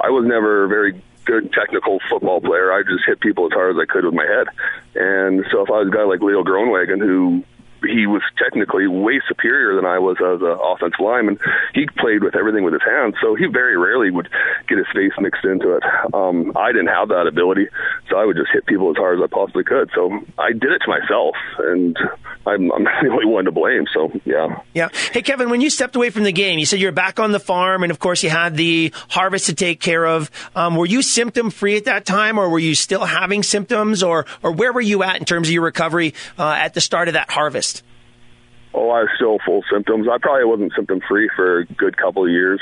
I 0.00 0.10
was 0.10 0.24
never 0.24 0.68
very 0.68 1.02
good 1.26 1.52
technical 1.52 1.98
football 2.08 2.40
player. 2.40 2.72
I 2.72 2.82
just 2.82 3.04
hit 3.06 3.20
people 3.20 3.46
as 3.46 3.52
hard 3.52 3.76
as 3.76 3.80
I 3.80 3.90
could 3.90 4.04
with 4.04 4.14
my 4.14 4.24
head. 4.24 4.46
And 4.94 5.44
so 5.50 5.62
if 5.62 5.70
I 5.70 5.78
was 5.82 5.88
a 5.88 5.90
guy 5.90 6.04
like 6.04 6.20
Leo 6.20 6.42
Groenewegen 6.42 7.00
who 7.00 7.44
he 7.86 8.06
was 8.06 8.22
technically 8.36 8.86
way 8.86 9.20
superior 9.28 9.76
than 9.76 9.84
I 9.84 9.98
was 9.98 10.16
as 10.20 10.40
an 10.42 10.56
offensive 10.60 11.00
lineman. 11.00 11.38
He 11.74 11.86
played 11.98 12.22
with 12.22 12.36
everything 12.36 12.64
with 12.64 12.72
his 12.72 12.82
hands, 12.82 13.14
so 13.22 13.34
he 13.34 13.46
very 13.46 13.76
rarely 13.76 14.10
would 14.10 14.28
get 14.68 14.78
his 14.78 14.86
face 14.94 15.12
mixed 15.18 15.44
into 15.44 15.76
it. 15.76 15.82
Um, 16.12 16.52
I 16.56 16.72
didn't 16.72 16.88
have 16.88 17.08
that 17.08 17.26
ability, 17.26 17.68
so 18.10 18.18
I 18.18 18.24
would 18.24 18.36
just 18.36 18.50
hit 18.52 18.66
people 18.66 18.90
as 18.90 18.96
hard 18.96 19.18
as 19.18 19.24
I 19.24 19.32
possibly 19.32 19.64
could. 19.64 19.90
So 19.94 20.10
I 20.38 20.52
did 20.52 20.72
it 20.72 20.82
to 20.84 20.88
myself, 20.88 21.34
and 21.58 21.96
I'm, 22.46 22.72
I'm 22.72 22.84
the 23.02 23.10
only 23.10 23.26
one 23.26 23.44
to 23.44 23.52
blame. 23.52 23.86
So 23.92 24.10
yeah. 24.24 24.60
Yeah. 24.74 24.88
Hey, 25.12 25.22
Kevin, 25.22 25.50
when 25.50 25.60
you 25.60 25.70
stepped 25.70 25.96
away 25.96 26.10
from 26.10 26.24
the 26.24 26.32
game, 26.32 26.58
you 26.58 26.66
said 26.66 26.80
you're 26.80 26.92
back 26.92 27.18
on 27.18 27.32
the 27.32 27.40
farm, 27.40 27.82
and 27.82 27.90
of 27.90 27.98
course 27.98 28.22
you 28.22 28.30
had 28.30 28.56
the 28.56 28.92
harvest 29.08 29.46
to 29.46 29.54
take 29.54 29.80
care 29.80 30.06
of. 30.06 30.30
Um, 30.54 30.76
were 30.76 30.86
you 30.86 31.02
symptom 31.02 31.50
free 31.50 31.76
at 31.76 31.84
that 31.84 32.04
time, 32.04 32.38
or 32.38 32.48
were 32.48 32.58
you 32.58 32.74
still 32.74 33.04
having 33.04 33.42
symptoms, 33.42 34.02
or 34.02 34.26
or 34.42 34.52
where 34.52 34.72
were 34.72 34.80
you 34.80 35.02
at 35.02 35.16
in 35.16 35.24
terms 35.24 35.48
of 35.48 35.54
your 35.54 35.64
recovery 35.64 36.14
uh, 36.38 36.50
at 36.50 36.74
the 36.74 36.80
start 36.80 37.08
of 37.08 37.14
that 37.14 37.30
harvest? 37.30 37.75
Oh, 38.76 38.90
I 38.90 39.08
was 39.08 39.10
still 39.16 39.38
full 39.44 39.62
symptoms. 39.72 40.06
I 40.06 40.18
probably 40.20 40.44
wasn't 40.44 40.72
symptom 40.76 41.00
free 41.08 41.30
for 41.34 41.60
a 41.60 41.64
good 41.64 41.96
couple 41.96 42.24
of 42.24 42.30
years. 42.30 42.60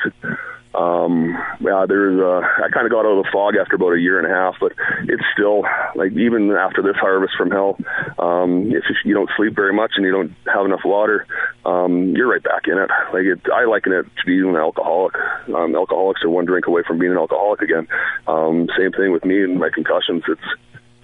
Um, 0.74 1.36
yeah, 1.60 1.86
there's 1.86 2.20
uh, 2.20 2.40
I 2.62 2.68
kind 2.72 2.86
of 2.86 2.90
got 2.90 3.06
out 3.06 3.18
of 3.18 3.24
the 3.24 3.30
fog 3.32 3.54
after 3.56 3.76
about 3.76 3.94
a 3.94 4.00
year 4.00 4.18
and 4.18 4.26
a 4.26 4.34
half, 4.34 4.54
but 4.60 4.72
it's 5.08 5.22
still 5.32 5.62
like 5.94 6.12
even 6.12 6.50
after 6.50 6.82
this 6.82 6.96
harvest 6.96 7.34
from 7.36 7.50
hell, 7.50 7.78
um, 8.18 8.70
if 8.70 8.84
you 9.04 9.14
don't 9.14 9.30
sleep 9.36 9.54
very 9.54 9.72
much 9.72 9.92
and 9.96 10.04
you 10.04 10.12
don't 10.12 10.34
have 10.52 10.64
enough 10.64 10.84
water, 10.84 11.26
um, 11.64 12.14
you're 12.16 12.30
right 12.30 12.42
back 12.42 12.66
in 12.66 12.78
it. 12.78 12.90
Like 13.12 13.24
it, 13.24 13.40
I 13.52 13.64
liken 13.66 13.92
it 13.92 14.02
to 14.04 14.26
being 14.26 14.48
an 14.48 14.56
alcoholic. 14.56 15.14
Um, 15.48 15.74
alcoholics 15.74 16.22
are 16.24 16.30
one 16.30 16.44
drink 16.44 16.66
away 16.66 16.82
from 16.86 16.98
being 16.98 17.12
an 17.12 17.18
alcoholic 17.18 17.60
again. 17.60 17.86
Um, 18.26 18.68
same 18.76 18.90
thing 18.92 19.12
with 19.12 19.24
me 19.24 19.42
and 19.42 19.58
my 19.58 19.70
concussions. 19.70 20.24
It's 20.26 20.40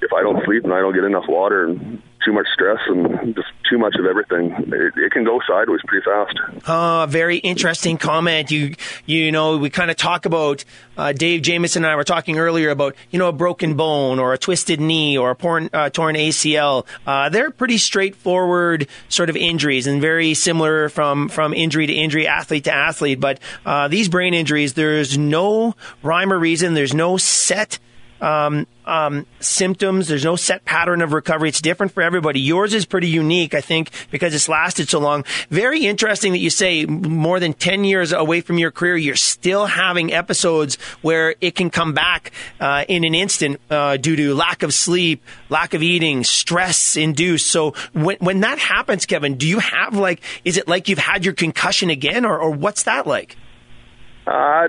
if 0.03 0.13
I 0.13 0.23
don't 0.23 0.45
sleep 0.45 0.65
and 0.65 0.73
I 0.73 0.81
don't 0.81 0.95
get 0.95 1.05
enough 1.05 1.25
water 1.29 1.67
and 1.67 2.03
too 2.25 2.33
much 2.33 2.47
stress 2.53 2.79
and 2.87 3.35
just 3.35 3.49
too 3.69 3.79
much 3.79 3.95
of 3.99 4.05
everything, 4.05 4.53
it, 4.73 4.93
it 4.97 5.13
can 5.13 5.25
go 5.25 5.41
sideways 5.49 5.81
pretty 5.87 6.05
fast. 6.05 6.69
Uh, 6.69 7.07
very 7.07 7.39
interesting 7.39 7.97
comment. 7.97 8.51
You 8.51 8.75
you 9.07 9.33
know 9.33 9.57
we 9.57 9.71
kind 9.71 9.91
of 9.91 9.97
talk 9.97 10.27
about 10.27 10.65
uh, 10.97 11.13
Dave 11.13 11.43
Jameson 11.43 11.85
and 11.85 11.91
I 11.91 11.97
were 11.97 12.05
talking 12.05 12.39
earlier 12.39 12.71
about 12.71 12.95
you 13.11 13.19
know 13.19 13.29
a 13.29 13.33
broken 13.33 13.75
bone 13.75 14.19
or 14.19 14.33
a 14.33 14.39
twisted 14.39 14.81
knee 14.81 15.17
or 15.17 15.33
a 15.33 15.35
torn, 15.37 15.71
uh, 15.73 15.91
torn 15.91 16.17
ACL. 16.17 16.87
Uh, 17.07 17.29
they're 17.29 17.51
pretty 17.51 17.79
straightforward 17.79 18.87
sort 19.09 19.31
of 19.31 19.37
injuries 19.37 19.87
and 19.87 20.01
very 20.01 20.35
similar 20.35 20.89
from 20.89 21.29
from 21.29 21.55
injury 21.55 21.87
to 21.87 21.93
injury, 21.93 22.27
athlete 22.27 22.65
to 22.65 22.73
athlete. 22.73 23.21
But 23.21 23.41
uh, 23.65 23.89
these 23.89 24.09
brain 24.09 24.35
injuries, 24.35 24.75
there's 24.75 25.17
no 25.17 25.75
rhyme 26.03 26.33
or 26.33 26.39
reason. 26.39 26.75
There's 26.75 26.95
no 26.95 27.17
set 27.17 27.79
um, 28.21 28.67
um, 28.87 29.27
symptoms. 29.39 30.09
There's 30.09 30.25
no 30.25 30.37
set 30.37 30.65
pattern 30.65 31.03
of 31.03 31.13
recovery. 31.13 31.49
It's 31.49 31.61
different 31.61 31.93
for 31.93 32.03
everybody. 32.03 32.41
Yours 32.41 32.75
is 32.75 32.85
pretty 32.85 33.09
unique, 33.09 33.55
I 33.55 33.61
think, 33.61 33.91
because 34.11 34.35
it's 34.35 34.49
lasted 34.49 34.89
so 34.89 34.99
long. 34.99 35.25
Very 35.49 35.87
interesting 35.87 36.33
that 36.33 36.39
you 36.39 36.51
say 36.51 36.87
more 36.87 37.39
than 37.39 37.53
10 37.53 37.85
years 37.85 38.13
away 38.13 38.41
from 38.41 38.59
your 38.59 38.71
career, 38.71 38.97
you're 38.97 39.17
still 39.17 39.67
having 39.67 40.13
episodes 40.13 40.77
where 41.03 41.35
it 41.41 41.55
can 41.55 41.71
come 41.71 41.93
back 41.95 42.33
uh, 42.59 42.85
in 42.89 43.05
an 43.05 43.15
instant 43.15 43.61
uh, 43.71 43.97
due 43.97 44.17
to 44.17 44.35
lack 44.35 44.63
of 44.63 44.75
sleep, 44.75 45.23
lack 45.49 45.75
of 45.75 45.83
eating, 45.83 46.25
stress 46.25 46.97
induced. 46.97 47.47
So 47.47 47.75
when, 47.93 48.17
when 48.19 48.41
that 48.41 48.59
happens, 48.59 49.07
Kevin, 49.07 49.37
do 49.37 49.47
you 49.47 49.61
have 49.61 49.95
like, 49.95 50.21
is 50.45 50.57
it 50.57 50.67
like 50.67 50.89
you've 50.89 50.99
had 50.99 51.25
your 51.25 51.35
concussion 51.35 51.91
again 51.91 52.25
or, 52.25 52.39
or 52.39 52.51
what's 52.51 52.85
that 52.85 53.07
like? 53.07 53.37
Uh, 54.31 54.69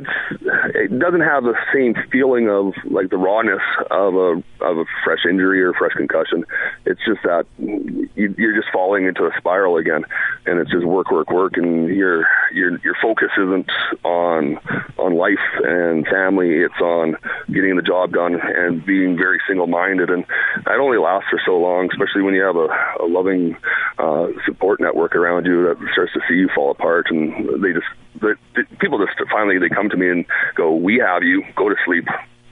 it 0.74 0.98
doesn't 0.98 1.22
have 1.22 1.44
the 1.44 1.54
same 1.72 1.94
feeling 2.12 2.50
of 2.50 2.74
like 2.90 3.12
the 3.12 3.18
rawness 3.18 3.62
of 3.92 4.16
a 4.16 4.44
of 4.66 4.78
a 4.80 4.86
fresh 5.04 5.20
injury 5.30 5.62
or 5.62 5.72
fresh 5.74 5.94
concussion. 5.94 6.44
It's 6.86 7.00
just 7.06 7.22
that 7.24 7.46
you, 7.60 8.34
you're 8.38 8.56
just 8.56 8.74
falling 8.74 9.06
into 9.06 9.26
a 9.26 9.32
spiral 9.38 9.78
again, 9.78 10.04
and 10.48 10.60
it's 10.60 10.72
just 10.72 10.84
work, 10.84 11.12
work, 11.12 11.30
work, 11.30 11.58
and 11.58 11.90
your 11.90 12.26
your 12.52 12.80
your 12.84 12.96
focus 13.04 13.30
isn't 13.38 13.70
on 14.04 14.58
on 14.98 15.16
life 15.16 15.46
and 15.64 16.08
family. 16.08 16.58
It's 16.58 16.82
on 16.82 17.18
getting 17.54 17.76
the 17.76 17.84
job 17.84 18.14
done 18.14 18.40
and 18.42 18.84
being 18.84 19.16
very 19.16 19.40
single 19.48 19.68
minded. 19.68 20.10
And 20.10 20.26
that 20.66 20.80
only 20.80 20.98
lasts 20.98 21.30
for 21.30 21.40
so 21.46 21.58
long, 21.58 21.88
especially 21.92 22.24
when 22.24 22.34
you 22.34 22.42
have 22.42 22.56
a, 22.56 22.68
a 23.00 23.06
loving 23.06 23.56
uh, 24.00 24.28
support 24.44 24.80
network 24.82 25.16
around 25.16 25.46
you 25.46 25.68
that 25.68 25.78
starts 25.94 26.14
to 26.14 26.22
see 26.28 26.34
you 26.34 26.50
fall 26.56 26.72
apart, 26.72 27.12
and 27.12 27.64
they 27.64 27.74
just 27.74 27.86
the, 28.20 28.36
the 28.56 28.64
people 28.80 29.04
just 29.06 29.18
finally 29.32 29.58
they 29.58 29.70
come 29.70 29.90
to 29.90 29.98
me 29.98 30.10
and 30.10 30.26
go, 30.56 30.76
"We 30.76 30.98
have 30.98 31.24
you. 31.24 31.44
Go 31.56 31.70
to 31.70 31.76
sleep. 31.86 32.08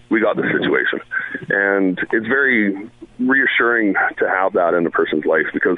We 0.09 0.21
got 0.21 0.35
the 0.35 0.43
situation," 0.43 0.99
and 1.49 1.99
it's 2.11 2.27
very 2.27 2.89
reassuring 3.19 3.93
to 4.17 4.29
have 4.29 4.53
that 4.53 4.73
in 4.73 4.85
a 4.85 4.89
person's 4.89 5.25
life 5.25 5.45
because 5.53 5.77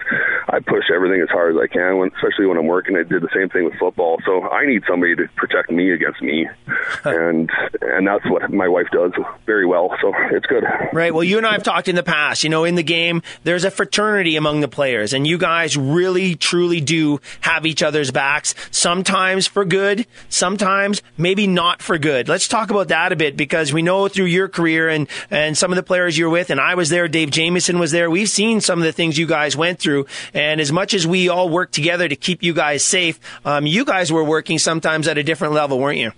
I 0.50 0.60
push 0.60 0.86
everything 0.94 1.22
as 1.22 1.30
hard 1.30 1.56
as 1.56 1.62
I 1.62 1.68
can, 1.68 1.98
when, 1.98 2.12
especially 2.16 2.46
when 2.46 2.58
I'm 2.58 2.68
working. 2.68 2.96
I 2.96 3.04
did 3.04 3.22
the 3.22 3.30
same 3.34 3.50
thing 3.50 3.66
with 3.66 3.74
football, 3.80 4.18
so 4.26 4.48
I 4.50 4.66
need 4.66 4.84
somebody 4.88 5.16
to 5.16 5.28
protect 5.36 5.72
me 5.72 5.92
against 5.92 6.22
me, 6.22 6.48
and 7.04 7.50
and 7.82 8.08
that's 8.08 8.26
what 8.30 8.52
my 8.52 8.68
wife 8.68 8.88
does 8.92 9.12
very 9.46 9.66
well. 9.66 9.96
So 10.02 10.14
it's 10.32 10.46
good. 10.46 10.64
Right. 10.94 11.14
Well, 11.14 11.24
you 11.24 11.38
and 11.38 11.48
I 11.48 11.54
have 11.54 11.64
talked 11.64 11.88
in 11.88 11.96
the 11.96 12.04
past. 12.04 12.44
You 12.44 12.50
know, 12.50 12.64
in 12.64 12.76
the 12.76 12.84
game, 12.84 13.22
there's 13.44 13.64
a 13.64 13.72
fraternity 13.72 14.36
among 14.36 14.62
the 14.62 14.68
players, 14.68 15.14
and 15.14 15.26
you 15.26 15.38
guys 15.38 15.76
really, 15.76 16.36
truly 16.36 16.82
do 16.82 17.20
have 17.42 17.66
each 17.66 17.82
other's 17.82 18.12
backs. 18.12 18.54
Sometimes 18.72 19.48
for 19.48 19.66
good, 19.66 20.06
sometimes 20.30 21.02
maybe 21.18 21.48
not 21.48 21.82
for 21.82 21.98
good. 21.98 22.30
Let's 22.30 22.48
talk 22.48 22.70
about 22.70 22.90
that 22.90 23.12
a 23.12 23.16
bit 23.16 23.36
because 23.36 23.74
we 23.74 23.82
know 23.82 24.08
through 24.08 24.21
your 24.26 24.48
career 24.48 24.90
and 24.90 25.08
and 25.30 25.58
some 25.58 25.72
of 25.72 25.76
the 25.76 25.84
players 25.84 26.18
you're 26.18 26.30
with, 26.30 26.50
and 26.50 26.60
I 26.60 26.76
was 26.76 26.90
there, 26.90 27.08
Dave 27.08 27.32
Jameson 27.32 27.80
was 27.80 27.92
there. 27.92 28.10
We've 28.10 28.30
seen 28.30 28.62
some 28.62 28.80
of 28.80 28.86
the 28.86 28.92
things 28.92 29.18
you 29.18 29.28
guys 29.28 29.56
went 29.56 29.80
through. 29.80 30.06
And 30.34 30.62
as 30.62 30.72
much 30.72 30.94
as 30.94 31.06
we 31.08 31.30
all 31.30 31.50
work 31.50 31.72
together 31.72 32.08
to 32.08 32.16
keep 32.16 32.44
you 32.44 32.54
guys 32.54 32.84
safe, 32.84 33.20
um, 33.46 33.66
you 33.66 33.86
guys 33.86 34.12
were 34.12 34.24
working 34.24 34.60
sometimes 34.60 35.08
at 35.08 35.18
a 35.18 35.24
different 35.24 35.54
level, 35.54 35.80
weren't 35.80 36.00
you? 36.00 36.12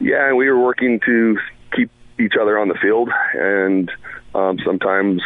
Yeah, 0.00 0.32
we 0.32 0.48
were 0.48 0.58
working 0.58 1.00
to 1.06 1.38
keep 1.74 1.90
each 2.18 2.34
other 2.40 2.58
on 2.58 2.68
the 2.68 2.74
field 2.74 3.08
and 3.34 3.90
um, 4.34 4.58
sometimes 4.64 5.22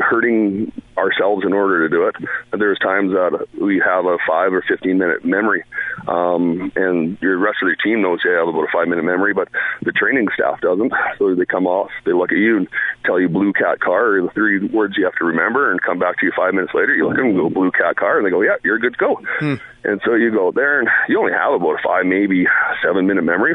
hurting 0.00 0.72
ourselves 0.96 1.42
in 1.44 1.52
order 1.52 1.88
to 1.88 1.94
do 1.94 2.06
it. 2.06 2.14
There's 2.56 2.78
times 2.78 3.12
that 3.12 3.48
we 3.60 3.82
have 3.84 4.04
a 4.04 4.18
five 4.26 4.52
or 4.52 4.62
15 4.66 4.96
minute 4.96 5.24
memory, 5.24 5.64
um, 6.06 6.70
and 6.76 7.18
your 7.20 7.38
rest 7.38 7.58
of 7.62 7.66
your 7.66 7.76
team 7.76 8.02
knows 8.02 8.20
you 8.24 8.30
have 8.30 8.48
about 8.48 8.64
a 8.64 8.72
five 8.72 8.88
minute 8.88 9.04
memory, 9.04 9.34
but 9.34 9.48
the 9.82 9.92
training 9.92 10.28
staff 10.34 10.60
doesn't. 10.60 10.92
So 11.18 11.34
they 11.34 11.46
come 11.46 11.66
off, 11.66 11.90
they 12.04 12.12
look 12.12 12.32
at 12.32 12.38
you 12.38 12.58
and 12.58 12.68
tell 13.04 13.20
you 13.20 13.28
blue 13.28 13.52
cat 13.52 13.80
car, 13.80 14.16
or 14.16 14.22
the 14.22 14.30
three 14.30 14.64
words 14.66 14.94
you 14.96 15.04
have 15.04 15.14
to 15.14 15.24
remember, 15.24 15.70
and 15.70 15.82
come 15.82 15.98
back 15.98 16.18
to 16.18 16.26
you 16.26 16.32
five 16.36 16.54
minutes 16.54 16.74
later. 16.74 16.94
You 16.94 17.08
look 17.08 17.18
at 17.18 17.18
them 17.18 17.28
and 17.28 17.36
go 17.36 17.50
blue 17.50 17.70
cat 17.70 17.96
car, 17.96 18.18
and 18.18 18.26
they 18.26 18.30
go, 18.30 18.42
yeah, 18.42 18.56
you're 18.62 18.78
good 18.78 18.94
to 18.94 18.98
go. 18.98 19.20
Hmm. 19.38 19.54
And 19.84 20.00
so 20.04 20.14
you 20.14 20.30
go 20.30 20.52
there, 20.52 20.80
and 20.80 20.88
you 21.08 21.18
only 21.18 21.32
have 21.32 21.52
about 21.52 21.78
a 21.78 21.82
five, 21.84 22.06
maybe 22.06 22.46
seven 22.82 23.06
minute 23.06 23.24
memory 23.24 23.54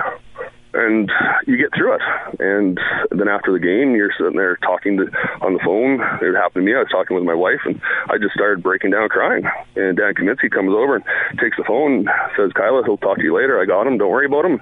and 0.73 1.11
you 1.47 1.57
get 1.57 1.73
through 1.75 1.95
it. 1.95 2.01
And 2.39 2.79
then 3.11 3.27
after 3.27 3.51
the 3.51 3.59
game, 3.59 3.95
you're 3.95 4.13
sitting 4.17 4.37
there 4.37 4.57
talking 4.57 4.97
to 4.97 5.05
on 5.41 5.53
the 5.53 5.59
phone. 5.65 6.01
It 6.21 6.35
happened 6.35 6.65
to 6.65 6.71
me. 6.71 6.75
I 6.75 6.79
was 6.79 6.91
talking 6.91 7.15
with 7.15 7.25
my 7.25 7.33
wife, 7.33 7.61
and 7.65 7.81
I 8.09 8.17
just 8.17 8.33
started 8.33 8.63
breaking 8.63 8.91
down 8.91 9.09
crying. 9.09 9.43
And 9.75 9.97
Dan 9.97 10.13
Kaminsky 10.13 10.51
comes 10.51 10.69
over 10.69 10.95
and 10.95 11.05
takes 11.39 11.57
the 11.57 11.63
phone, 11.63 12.07
says, 12.37 12.51
"Kyla, 12.53 12.83
he'll 12.85 12.97
talk 12.97 13.17
to 13.17 13.23
you 13.23 13.35
later. 13.35 13.59
I 13.59 13.65
got 13.65 13.87
him. 13.87 13.97
Don't 13.97 14.11
worry 14.11 14.27
about 14.27 14.45
him." 14.45 14.61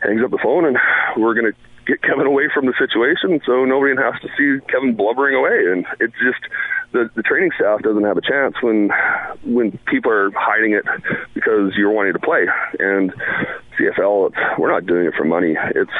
Hangs 0.00 0.22
up 0.22 0.30
the 0.30 0.38
phone, 0.38 0.64
and 0.64 0.78
we're 1.16 1.34
gonna 1.34 1.54
get 1.86 2.02
Kevin 2.02 2.26
away 2.26 2.48
from 2.52 2.66
the 2.66 2.74
situation 2.78 3.40
so 3.46 3.64
nobody 3.64 3.96
has 3.96 4.20
to 4.20 4.28
see 4.36 4.64
Kevin 4.68 4.94
blubbering 4.94 5.34
away. 5.34 5.72
And 5.72 5.86
it's 5.98 6.14
just 6.22 6.38
the, 6.92 7.10
the 7.16 7.22
training 7.22 7.50
staff 7.56 7.82
doesn't 7.82 8.04
have 8.04 8.16
a 8.16 8.20
chance 8.20 8.54
when 8.62 8.90
when 9.42 9.78
people 9.86 10.12
are 10.12 10.30
hiding 10.36 10.72
it 10.72 10.84
because 11.34 11.74
you're 11.76 11.90
wanting 11.90 12.12
to 12.12 12.18
play. 12.18 12.46
And 12.78 13.12
CFL, 13.78 14.58
we're 14.58 14.72
not 14.72 14.86
doing 14.86 15.06
it 15.06 15.14
for 15.16 15.24
money. 15.24 15.56
It's 15.74 15.90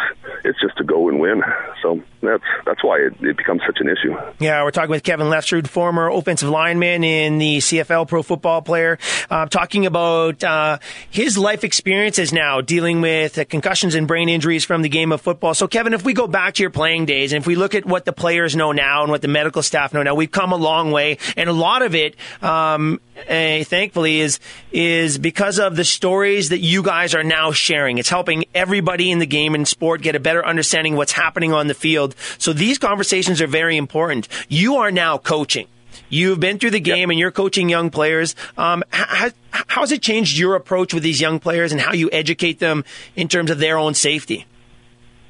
it's 0.45 0.61
just 0.61 0.77
to 0.79 0.85
go 0.85 1.09
and 1.09 1.21
win. 1.21 1.43
So 1.83 2.03
that's 2.23 2.43
that's 2.67 2.83
why 2.83 2.99
it, 2.99 3.15
it 3.21 3.37
becomes 3.37 3.63
such 3.67 3.79
an 3.81 3.89
issue. 3.89 4.17
Yeah, 4.41 4.63
we're 4.65 4.71
talking 4.71 4.91
with 4.91 5.03
Kevin 5.03 5.29
Lefsrud, 5.29 5.69
former 5.69 6.09
offensive 6.11 6.49
lineman 6.49 7.05
in 7.05 7.39
the 7.39 7.59
CFL 7.59 8.09
pro 8.09 8.23
football 8.23 8.63
player, 8.63 8.99
uh, 9.31 9.47
talking 9.47 9.87
about 9.87 10.43
uh, 10.43 10.79
his 11.11 11.39
life 11.39 11.65
experiences 11.65 12.33
now 12.33 12.61
dealing 12.61 13.01
with 13.01 13.39
uh, 13.39 13.45
concussions 13.45 13.95
and 13.95 14.09
brain 14.09 14.29
injuries 14.29 14.65
from 14.65 14.83
the 14.83 14.89
game 14.89 15.13
of 15.13 15.21
football. 15.21 15.55
So, 15.55 15.69
Kevin, 15.69 15.95
if 15.95 16.05
we 16.05 16.13
go 16.13 16.27
back 16.27 16.55
to 16.55 16.63
your 16.63 16.71
playing 16.71 17.07
days 17.07 17.33
and 17.33 17.43
if 17.43 17.47
we 17.47 17.55
look 17.55 17.75
at 17.75 17.85
what 17.87 18.05
the 18.05 18.13
players 18.13 18.57
know 18.57 18.73
now 18.73 19.03
and 19.03 19.11
what 19.11 19.23
the 19.23 19.29
medical 19.29 19.63
staff 19.63 19.95
know 19.95 20.03
now, 20.03 20.15
we've 20.15 20.31
come 20.31 20.53
a 20.53 20.57
long 20.57 20.91
way, 20.91 21.19
and 21.37 21.49
a 21.49 21.53
lot 21.53 21.83
of 21.83 21.95
it, 21.95 22.17
um, 22.43 23.01
uh, 23.29 23.65
thankfully, 23.65 24.21
is 24.21 24.39
is 24.71 25.19
because 25.19 25.59
of 25.59 25.77
the 25.77 25.85
stories 25.85 26.51
that 26.51 26.61
you 26.61 26.83
guys 26.83 27.15
are 27.15 27.25
now 27.25 27.53
sharing. 27.53 27.99
It's 27.99 28.09
helping 28.09 28.45
everybody 28.55 29.11
in 29.11 29.19
the 29.19 29.27
game 29.27 29.55
and 29.55 29.67
sport 29.67 30.03
get 30.03 30.15
a 30.15 30.21
better 30.21 30.45
understanding 30.45 30.97
what's 30.97 31.13
happening 31.13 31.53
on 31.53 31.67
the 31.67 31.75
field. 31.75 32.15
So 32.39 32.53
these 32.53 32.79
conversations 32.79 33.41
are 33.41 33.47
very 33.47 33.77
important. 33.77 34.29
You 34.49 34.77
are 34.77 34.91
now 34.91 35.19
coaching. 35.19 35.67
You've 36.11 36.41
been 36.41 36.59
through 36.59 36.71
the 36.71 36.81
game 36.81 36.99
yep. 36.99 37.11
and 37.11 37.19
you're 37.19 37.31
coaching 37.31 37.69
young 37.69 37.91
players. 37.91 38.35
Um, 38.57 38.83
how, 38.91 39.31
how 39.51 39.81
has 39.83 39.93
it 39.93 40.01
changed 40.01 40.39
your 40.39 40.55
approach 40.55 40.95
with 40.95 41.03
these 41.03 41.21
young 41.21 41.39
players 41.39 41.73
and 41.73 41.81
how 41.81 41.93
you 41.93 42.09
educate 42.13 42.59
them 42.59 42.85
in 43.15 43.29
terms 43.29 43.51
of 43.51 43.59
their 43.59 43.77
own 43.77 43.95
safety? 43.95 44.47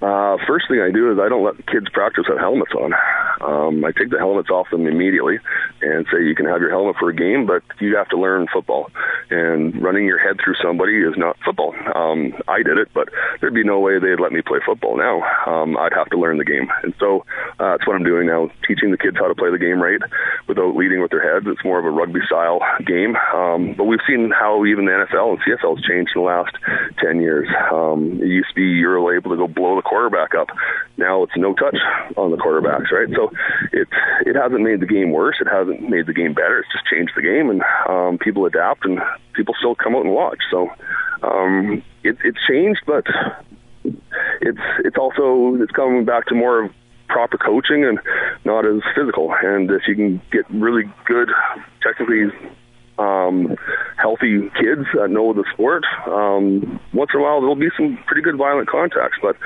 Uh, 0.01 0.37
first 0.47 0.67
thing 0.69 0.81
I 0.81 0.91
do 0.91 1.11
is 1.13 1.19
I 1.19 1.29
don't 1.29 1.45
let 1.45 1.59
kids 1.67 1.89
practice 1.93 2.27
with 2.29 2.39
helmets 2.39 2.73
on. 2.73 2.95
Um, 3.41 3.85
I 3.85 3.93
take 3.93 4.11
the 4.11 4.19
helmets 4.19 4.51
off 4.51 4.71
them 4.71 4.87
immediately 4.87 5.39
and 5.83 6.07
say 6.11 6.23
you 6.23 6.35
can 6.35 6.47
have 6.47 6.61
your 6.61 6.71
helmet 6.71 6.97
for 6.99 7.11
a 7.11 7.15
game, 7.15 7.47
but 7.47 7.63
you 7.81 7.97
have 7.97 8.09
to 8.11 8.19
learn 8.19 8.47
football. 8.53 8.91
And 9.31 9.81
running 9.83 10.07
your 10.07 10.19
head 10.19 10.39
through 10.43 10.55
somebody 10.63 10.99
is 10.99 11.15
not 11.17 11.37
football. 11.45 11.75
Um, 11.95 12.35
I 12.47 12.63
did 12.63 12.79
it, 12.79 12.89
but 12.95 13.09
there'd 13.41 13.55
be 13.55 13.65
no 13.65 13.81
way 13.81 13.99
they'd 13.99 14.21
let 14.21 14.33
me 14.33 14.43
play 14.43 14.59
football 14.65 14.97
now. 14.97 15.23
Um, 15.47 15.77
I'd 15.77 15.93
have 15.93 16.11
to 16.11 16.19
learn 16.19 16.39
the 16.39 16.45
game, 16.45 16.69
and 16.83 16.95
so 16.99 17.25
uh, 17.59 17.75
that's 17.75 17.87
what 17.87 17.97
I'm 17.97 18.05
doing 18.05 18.27
now, 18.27 18.51
teaching 18.67 18.91
the 18.91 18.99
kids 18.99 19.17
how 19.19 19.29
to 19.29 19.35
play 19.35 19.51
the 19.51 19.59
game 19.59 19.83
right 19.83 20.01
without 20.47 20.77
leading 20.77 21.03
with 21.03 21.11
their 21.11 21.23
heads. 21.23 21.47
It's 21.49 21.65
more 21.65 21.79
of 21.79 21.85
a 21.85 21.91
rugby 21.91 22.21
style 22.27 22.61
game. 22.87 23.17
Um, 23.35 23.75
but 23.77 23.85
we've 23.85 24.03
seen 24.07 24.31
how 24.31 24.65
even 24.65 24.87
the 24.87 24.93
NFL 24.93 25.35
and 25.35 25.41
CFL 25.43 25.77
has 25.77 25.85
changed 25.85 26.13
in 26.15 26.23
the 26.23 26.27
last 26.27 26.55
ten 27.03 27.21
years. 27.21 27.49
Um, 27.73 28.21
it 28.23 28.29
used 28.29 28.51
to 28.51 28.55
be 28.55 28.63
you're 28.63 28.99
able 29.15 29.31
to 29.31 29.37
go 29.37 29.47
blow 29.47 29.77
the 29.77 29.88
quarterback 29.88 30.35
up. 30.35 30.48
Now 30.96 31.22
it's 31.22 31.37
no 31.37 31.55
touch 31.55 31.77
on 32.16 32.31
the 32.31 32.37
quarterbacks, 32.37 32.90
right? 32.90 33.09
So 33.14 33.31
it 33.72 33.88
it 34.27 34.37
hasn't 34.37 34.62
made 34.62 34.81
the 34.81 34.87
game 34.87 35.11
worse. 35.12 35.37
It 35.40 35.48
hasn't 35.48 35.88
made 35.88 36.07
the 36.07 36.14
game 36.14 36.35
better. 36.35 36.61
It's 36.61 36.72
just 36.72 36.87
changed 36.87 37.12
the 37.16 37.22
game, 37.22 37.51
and 37.51 37.62
um, 37.88 38.18
people 38.18 38.46
adapt, 38.46 38.85
and 38.85 39.01
people 39.35 39.55
still 39.59 39.74
come 39.74 39.94
out 39.94 40.05
and 40.05 40.14
watch. 40.14 40.40
So 40.51 40.68
um, 41.22 41.83
it, 42.05 42.18
it's 42.24 42.38
changed, 42.48 42.83
but 42.87 43.05
it's 44.40 44.61
it's 44.85 44.96
also 44.98 45.57
it's 45.62 45.72
coming 45.72 46.05
back 46.05 46.27
to 46.27 46.35
more 46.35 46.64
of 46.64 46.72
proper 47.09 47.38
coaching 47.38 47.85
and 47.85 47.98
not 48.44 48.66
as 48.66 48.83
physical. 48.94 49.35
And 49.42 49.70
if 49.70 49.83
you 49.88 49.94
can 49.94 50.20
get 50.31 50.48
really 50.51 50.85
good, 51.07 51.31
technically 51.83 52.31
um, 52.99 53.57
healthy 53.97 54.51
kids 54.61 54.87
that 54.95 55.09
know 55.11 55.33
the 55.33 55.45
sport. 55.53 55.85
Um, 56.07 56.81
once 56.93 57.11
in 57.15 57.21
a 57.21 57.23
while, 57.23 57.41
there'll 57.41 57.57
be 57.57 57.71
some 57.77 57.99
pretty 58.07 58.23
good 58.23 58.37
violent 58.37 58.69
contacts, 58.69 59.19
but 59.23 59.37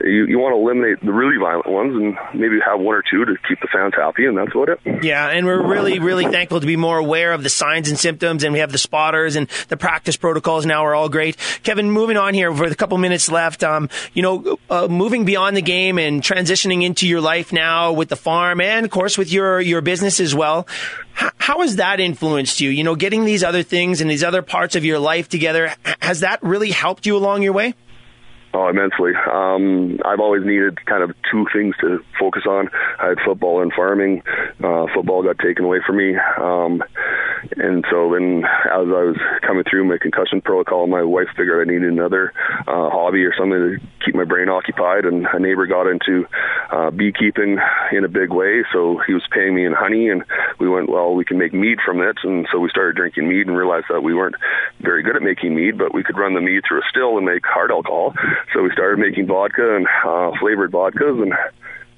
you, 0.00 0.26
you 0.26 0.38
want 0.38 0.54
to 0.54 0.60
eliminate 0.60 1.04
the 1.04 1.12
really 1.12 1.38
violent 1.38 1.68
ones 1.68 1.94
and 1.94 2.40
maybe 2.40 2.58
have 2.64 2.80
one 2.80 2.94
or 2.94 3.02
two 3.02 3.24
to 3.24 3.34
keep 3.48 3.60
the 3.60 3.68
fans 3.72 3.94
happy, 3.94 4.26
and 4.26 4.36
that's 4.36 4.50
about 4.54 4.68
it. 4.70 5.04
Yeah, 5.04 5.28
and 5.28 5.46
we're 5.46 5.66
really, 5.66 5.98
really 5.98 6.24
thankful 6.24 6.60
to 6.60 6.66
be 6.66 6.76
more 6.76 6.98
aware 6.98 7.32
of 7.32 7.42
the 7.42 7.50
signs 7.50 7.88
and 7.88 7.98
symptoms, 7.98 8.44
and 8.44 8.52
we 8.52 8.60
have 8.60 8.72
the 8.72 8.78
spotters 8.78 9.36
and 9.36 9.48
the 9.68 9.76
practice 9.76 10.16
protocols 10.16 10.66
now 10.66 10.84
are 10.84 10.94
all 10.94 11.08
great. 11.08 11.36
Kevin, 11.62 11.90
moving 11.90 12.16
on 12.16 12.34
here 12.34 12.54
for 12.54 12.68
the 12.68 12.74
couple 12.74 12.96
minutes 12.98 13.30
left, 13.30 13.62
um, 13.62 13.88
you 14.14 14.22
know, 14.22 14.58
uh, 14.70 14.88
moving 14.88 15.24
beyond 15.24 15.56
the 15.56 15.62
game 15.62 15.98
and 15.98 16.22
transitioning 16.22 16.82
into 16.82 17.06
your 17.06 17.20
life 17.20 17.52
now 17.52 17.92
with 17.92 18.08
the 18.08 18.16
farm 18.16 18.60
and, 18.60 18.84
of 18.84 18.90
course, 18.90 19.18
with 19.18 19.32
your, 19.32 19.60
your 19.60 19.80
business 19.80 20.20
as 20.20 20.34
well. 20.34 20.66
How, 21.14 21.30
how 21.38 21.60
has 21.60 21.76
that 21.76 22.00
influenced 22.00 22.60
you? 22.60 22.70
You 22.70 22.84
know, 22.84 22.94
getting 22.94 23.24
these 23.24 23.44
other 23.44 23.62
things 23.62 24.00
and 24.00 24.10
these 24.10 24.24
other 24.24 24.42
parts 24.42 24.76
of 24.76 24.84
your 24.84 24.98
life 24.98 25.28
together, 25.28 25.74
has 26.00 26.20
that 26.20 26.42
really 26.42 26.70
helped 26.70 27.06
you 27.06 27.16
along 27.16 27.42
your 27.42 27.52
way? 27.52 27.74
Oh, 28.54 28.68
immensely. 28.68 29.12
Um, 29.32 29.98
I've 30.04 30.20
always 30.20 30.44
needed 30.44 30.84
kind 30.84 31.02
of 31.02 31.16
two 31.30 31.46
things 31.54 31.74
to 31.80 32.04
focus 32.20 32.42
on. 32.46 32.68
I 33.00 33.08
had 33.08 33.18
football 33.24 33.62
and 33.62 33.72
farming. 33.72 34.22
Uh, 34.62 34.86
football 34.94 35.22
got 35.22 35.38
taken 35.38 35.64
away 35.64 35.78
from 35.86 35.96
me. 35.96 36.14
Um, 36.16 36.82
and 37.56 37.84
so 37.90 38.12
then 38.12 38.44
as 38.44 38.86
I 38.92 39.02
was 39.08 39.16
coming 39.40 39.64
through 39.64 39.84
my 39.84 39.96
concussion 39.96 40.42
protocol, 40.42 40.86
my 40.86 41.02
wife 41.02 41.28
figured 41.34 41.66
I 41.66 41.72
needed 41.72 41.90
another 41.90 42.32
uh, 42.68 42.90
hobby 42.90 43.24
or 43.24 43.34
something 43.34 43.58
to 43.58 43.78
keep 44.04 44.14
my 44.14 44.24
brain 44.24 44.50
occupied. 44.50 45.06
And 45.06 45.26
a 45.32 45.38
neighbor 45.38 45.66
got 45.66 45.86
into 45.86 46.26
uh, 46.70 46.90
beekeeping 46.90 47.58
in 47.90 48.04
a 48.04 48.08
big 48.08 48.30
way. 48.30 48.64
So 48.70 49.00
he 49.06 49.14
was 49.14 49.22
paying 49.30 49.54
me 49.54 49.64
in 49.64 49.72
honey 49.72 50.10
and 50.10 50.24
we 50.60 50.68
went, 50.68 50.90
well, 50.90 51.14
we 51.14 51.24
can 51.24 51.38
make 51.38 51.54
mead 51.54 51.78
from 51.84 52.02
it. 52.02 52.18
And 52.22 52.46
so 52.52 52.60
we 52.60 52.68
started 52.68 52.96
drinking 52.96 53.28
mead 53.28 53.46
and 53.46 53.56
realized 53.56 53.86
that 53.88 54.02
we 54.02 54.14
weren't 54.14 54.36
very 54.80 55.02
good 55.02 55.16
at 55.16 55.22
making 55.22 55.54
mead, 55.54 55.78
but 55.78 55.94
we 55.94 56.02
could 56.02 56.18
run 56.18 56.34
the 56.34 56.40
mead 56.42 56.64
through 56.68 56.80
a 56.80 56.88
still 56.90 57.16
and 57.16 57.24
make 57.24 57.46
hard 57.46 57.70
alcohol. 57.70 58.14
So 58.52 58.62
we 58.62 58.70
started 58.72 58.98
making 58.98 59.26
vodka 59.26 59.76
and 59.76 59.86
uh, 60.04 60.32
flavored 60.40 60.72
vodkas 60.72 61.22
and 61.22 61.32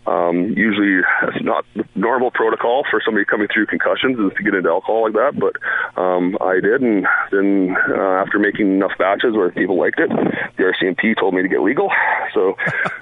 um, 0.07 0.53
usually, 0.57 1.01
it's 1.23 1.43
not 1.45 1.65
the 1.75 1.85
normal 1.95 2.31
protocol 2.31 2.85
for 2.91 3.01
somebody 3.05 3.25
coming 3.25 3.49
through 3.53 3.67
concussions 3.67 4.19
is 4.19 4.37
to 4.37 4.43
get 4.43 4.55
into 4.55 4.69
alcohol 4.69 5.05
like 5.05 5.15
that, 5.15 5.33
but 5.39 5.57
um, 6.01 6.37
I 6.41 6.61
did, 6.61 6.83
and 6.83 7.07
then 7.33 7.75
uh, 7.89 8.21
after 8.21 8.39
making 8.39 8.75
enough 8.75 8.93
batches 8.99 9.33
where 9.33 9.51
people 9.51 9.79
liked 9.79 9.99
it, 9.99 10.11
the 10.11 10.63
RCMP 10.63 11.19
told 11.19 11.33
me 11.33 11.41
to 11.41 11.49
get 11.49 11.63
legal, 11.63 11.91
so 12.35 12.55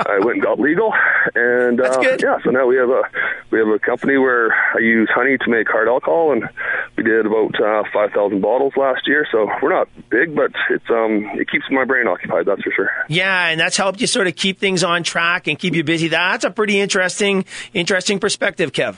I 0.07 0.21
went 0.21 0.37
and 0.37 0.43
got 0.43 0.61
legal, 0.61 0.95
and 1.35 1.81
uh, 1.81 2.01
yeah, 2.23 2.39
so 2.45 2.51
now 2.51 2.67
we 2.67 2.77
have 2.77 2.91
a 2.91 3.03
we 3.51 3.59
have 3.59 3.69
a 3.69 3.81
company 3.81 4.17
where 4.17 4.55
I 4.55 4.79
use 4.79 5.11
honey 5.13 5.39
to 5.39 5.51
make 5.51 5.69
hard 5.69 5.89
alcohol, 5.89 6.33
and 6.33 6.49
we 6.97 7.03
did 7.03 7.27
about 7.27 7.61
uh, 7.61 7.83
five 7.93 8.13
thousand 8.13 8.43
bottles 8.43 8.75
last 8.77 9.09
year, 9.09 9.27
so 9.33 9.51
we're 9.61 9.75
not 9.75 9.89
big, 10.09 10.37
but 10.37 10.53
it's 10.71 10.89
um 10.89 11.31
it 11.35 11.51
keeps 11.51 11.65
my 11.69 11.85
brain 11.85 12.07
occupied, 12.07 12.47
that's 12.47 12.63
for 12.63 12.71
sure. 12.71 12.91
Yeah, 13.09 13.49
and 13.49 13.59
that's 13.59 13.77
helped 13.77 14.01
you 14.01 14.07
sort 14.07 14.29
of 14.29 14.37
keep 14.37 14.61
things 14.61 14.85
on 14.85 15.03
track 15.03 15.49
and 15.49 15.59
keep 15.59 15.75
you 15.75 15.83
busy. 15.83 16.07
That's 16.07 16.45
a 16.45 16.51
pretty 16.51 16.79
interesting 16.79 16.92
interesting, 16.93 17.47
interesting 17.73 18.21
perspective, 18.21 18.71
Kev. 18.73 18.97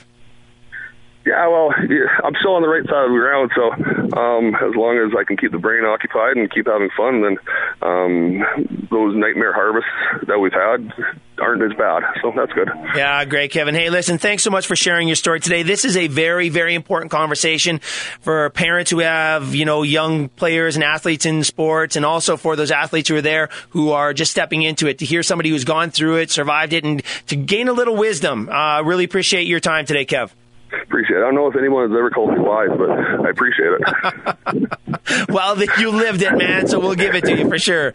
Yeah, 1.25 1.47
well, 1.47 1.73
I'm 2.23 2.35
still 2.39 2.53
on 2.53 2.61
the 2.61 2.67
right 2.67 2.85
side 2.85 3.05
of 3.05 3.11
the 3.11 3.17
ground, 3.17 3.51
so 3.55 3.73
um, 4.15 4.53
as 4.55 4.75
long 4.75 4.97
as 4.99 5.11
I 5.17 5.23
can 5.23 5.37
keep 5.37 5.51
the 5.51 5.57
brain 5.57 5.83
occupied 5.83 6.37
and 6.37 6.51
keep 6.51 6.67
having 6.67 6.89
fun, 6.95 7.21
then 7.23 7.37
um, 7.81 8.87
those 8.91 9.15
nightmare 9.15 9.51
harvests 9.51 9.89
that 10.27 10.37
we've 10.37 10.53
had 10.53 10.93
aren't 11.39 11.63
as 11.63 11.75
bad. 11.77 12.03
So 12.21 12.31
that's 12.35 12.53
good. 12.53 12.69
Yeah, 12.95 13.25
great, 13.25 13.51
Kevin. 13.51 13.73
Hey, 13.73 13.89
listen, 13.89 14.19
thanks 14.19 14.43
so 14.43 14.51
much 14.51 14.67
for 14.67 14.75
sharing 14.75 15.07
your 15.07 15.15
story 15.15 15.39
today. 15.39 15.63
This 15.63 15.83
is 15.83 15.97
a 15.97 16.07
very, 16.07 16.49
very 16.49 16.75
important 16.75 17.11
conversation 17.11 17.79
for 18.21 18.51
parents 18.51 18.91
who 18.91 18.99
have, 18.99 19.55
you 19.55 19.65
know, 19.65 19.81
young 19.81 20.29
players 20.29 20.75
and 20.75 20.83
athletes 20.83 21.25
in 21.25 21.43
sports, 21.43 21.95
and 21.95 22.05
also 22.05 22.37
for 22.37 22.55
those 22.55 22.69
athletes 22.69 23.09
who 23.09 23.15
are 23.15 23.21
there 23.21 23.49
who 23.69 23.91
are 23.91 24.13
just 24.13 24.29
stepping 24.29 24.61
into 24.61 24.87
it. 24.87 24.99
To 24.99 25.05
hear 25.05 25.23
somebody 25.23 25.49
who's 25.49 25.65
gone 25.65 25.89
through 25.89 26.17
it, 26.17 26.29
survived 26.29 26.71
it, 26.71 26.83
and 26.83 27.01
to 27.27 27.35
gain 27.35 27.67
a 27.67 27.73
little 27.73 27.95
wisdom. 27.95 28.47
Uh, 28.47 28.83
really 28.83 29.03
appreciate 29.03 29.47
your 29.47 29.59
time 29.59 29.85
today, 29.85 30.05
Kev 30.05 30.31
appreciate 30.71 31.17
it. 31.17 31.21
I 31.21 31.25
don't 31.25 31.35
know 31.35 31.47
if 31.47 31.55
anyone 31.55 31.89
has 31.89 31.97
ever 31.97 32.09
called 32.09 32.31
me 32.31 32.39
wise, 32.39 32.69
but 32.77 32.89
I 32.89 33.29
appreciate 33.29 33.69
it. 33.79 35.29
well, 35.29 35.61
you 35.79 35.91
lived 35.91 36.21
it, 36.21 36.35
man, 36.37 36.67
so 36.67 36.79
we'll 36.79 36.95
give 36.95 37.15
it 37.15 37.25
to 37.25 37.37
you 37.37 37.47
for 37.47 37.59
sure. 37.59 37.93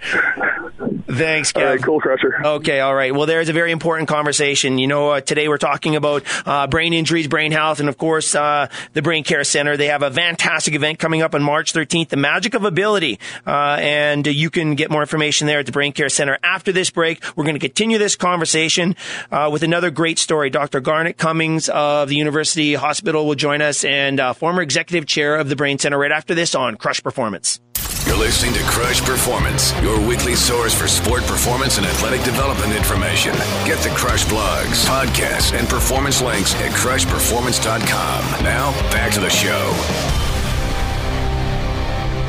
Thanks, 1.10 1.52
Kev. 1.52 1.62
All 1.62 1.66
right, 1.66 1.82
cool, 1.82 2.00
Crusher. 2.00 2.40
Okay, 2.44 2.80
all 2.80 2.94
right. 2.94 3.12
Well, 3.12 3.26
there's 3.26 3.48
a 3.48 3.52
very 3.52 3.72
important 3.72 4.08
conversation. 4.08 4.78
You 4.78 4.86
know, 4.86 5.10
uh, 5.10 5.20
today 5.20 5.48
we're 5.48 5.58
talking 5.58 5.96
about 5.96 6.22
uh, 6.46 6.68
brain 6.68 6.92
injuries, 6.92 7.26
brain 7.26 7.50
health, 7.50 7.80
and 7.80 7.88
of 7.88 7.98
course, 7.98 8.34
uh, 8.34 8.68
the 8.92 9.02
Brain 9.02 9.24
Care 9.24 9.42
Center. 9.42 9.76
They 9.76 9.88
have 9.88 10.02
a 10.02 10.10
fantastic 10.10 10.74
event 10.74 10.98
coming 11.00 11.20
up 11.20 11.34
on 11.34 11.42
March 11.42 11.72
13th, 11.72 12.08
The 12.10 12.16
Magic 12.16 12.54
of 12.54 12.64
Ability. 12.64 13.18
Uh, 13.44 13.78
and 13.80 14.26
you 14.26 14.50
can 14.50 14.76
get 14.76 14.90
more 14.90 15.02
information 15.02 15.48
there 15.48 15.58
at 15.58 15.66
the 15.66 15.72
Brain 15.72 15.92
Care 15.92 16.08
Center. 16.08 16.38
After 16.44 16.70
this 16.70 16.90
break, 16.90 17.22
we're 17.34 17.44
going 17.44 17.58
to 17.58 17.60
continue 17.60 17.98
this 17.98 18.14
conversation 18.14 18.94
uh, 19.32 19.48
with 19.52 19.64
another 19.64 19.90
great 19.90 20.18
story. 20.18 20.48
Dr. 20.48 20.78
Garnet 20.80 21.16
Cummings 21.16 21.68
of 21.68 22.08
the 22.08 22.16
University 22.16 22.69
Hospital 22.74 23.26
will 23.26 23.34
join 23.34 23.62
us 23.62 23.84
and 23.84 24.20
uh, 24.20 24.32
former 24.32 24.62
executive 24.62 25.06
chair 25.06 25.36
of 25.36 25.48
the 25.48 25.56
Brain 25.56 25.78
Center 25.78 25.98
right 25.98 26.12
after 26.12 26.34
this 26.34 26.54
on 26.54 26.76
Crush 26.76 27.02
Performance. 27.02 27.60
You're 28.06 28.18
listening 28.18 28.54
to 28.54 28.62
Crush 28.64 29.00
Performance, 29.02 29.78
your 29.82 30.00
weekly 30.06 30.34
source 30.34 30.74
for 30.74 30.88
sport 30.88 31.22
performance 31.24 31.76
and 31.76 31.86
athletic 31.86 32.22
development 32.24 32.72
information. 32.72 33.32
Get 33.64 33.78
the 33.78 33.90
Crush 33.90 34.24
blogs, 34.24 34.86
podcasts, 34.86 35.56
and 35.56 35.68
performance 35.68 36.22
links 36.22 36.54
at 36.56 36.72
crushperformance.com. 36.72 38.44
Now, 38.44 38.72
back 38.90 39.12
to 39.12 39.20
the 39.20 39.30
show. 39.30 39.74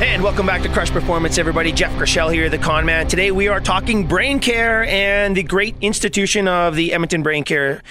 And 0.02 0.22
welcome 0.22 0.46
back 0.46 0.62
to 0.62 0.68
Crush 0.68 0.90
Performance, 0.90 1.38
everybody. 1.38 1.70
Jeff 1.70 1.92
Krushell 1.92 2.32
here, 2.32 2.48
the 2.48 2.58
con 2.58 2.84
man. 2.84 3.06
Today 3.06 3.30
we 3.30 3.48
are 3.48 3.60
talking 3.60 4.06
brain 4.06 4.40
care 4.40 4.84
and 4.84 5.36
the 5.36 5.44
great 5.44 5.76
institution 5.80 6.48
of 6.48 6.74
the 6.74 6.92
Edmonton 6.92 7.22
Brain 7.22 7.44
Care 7.44 7.82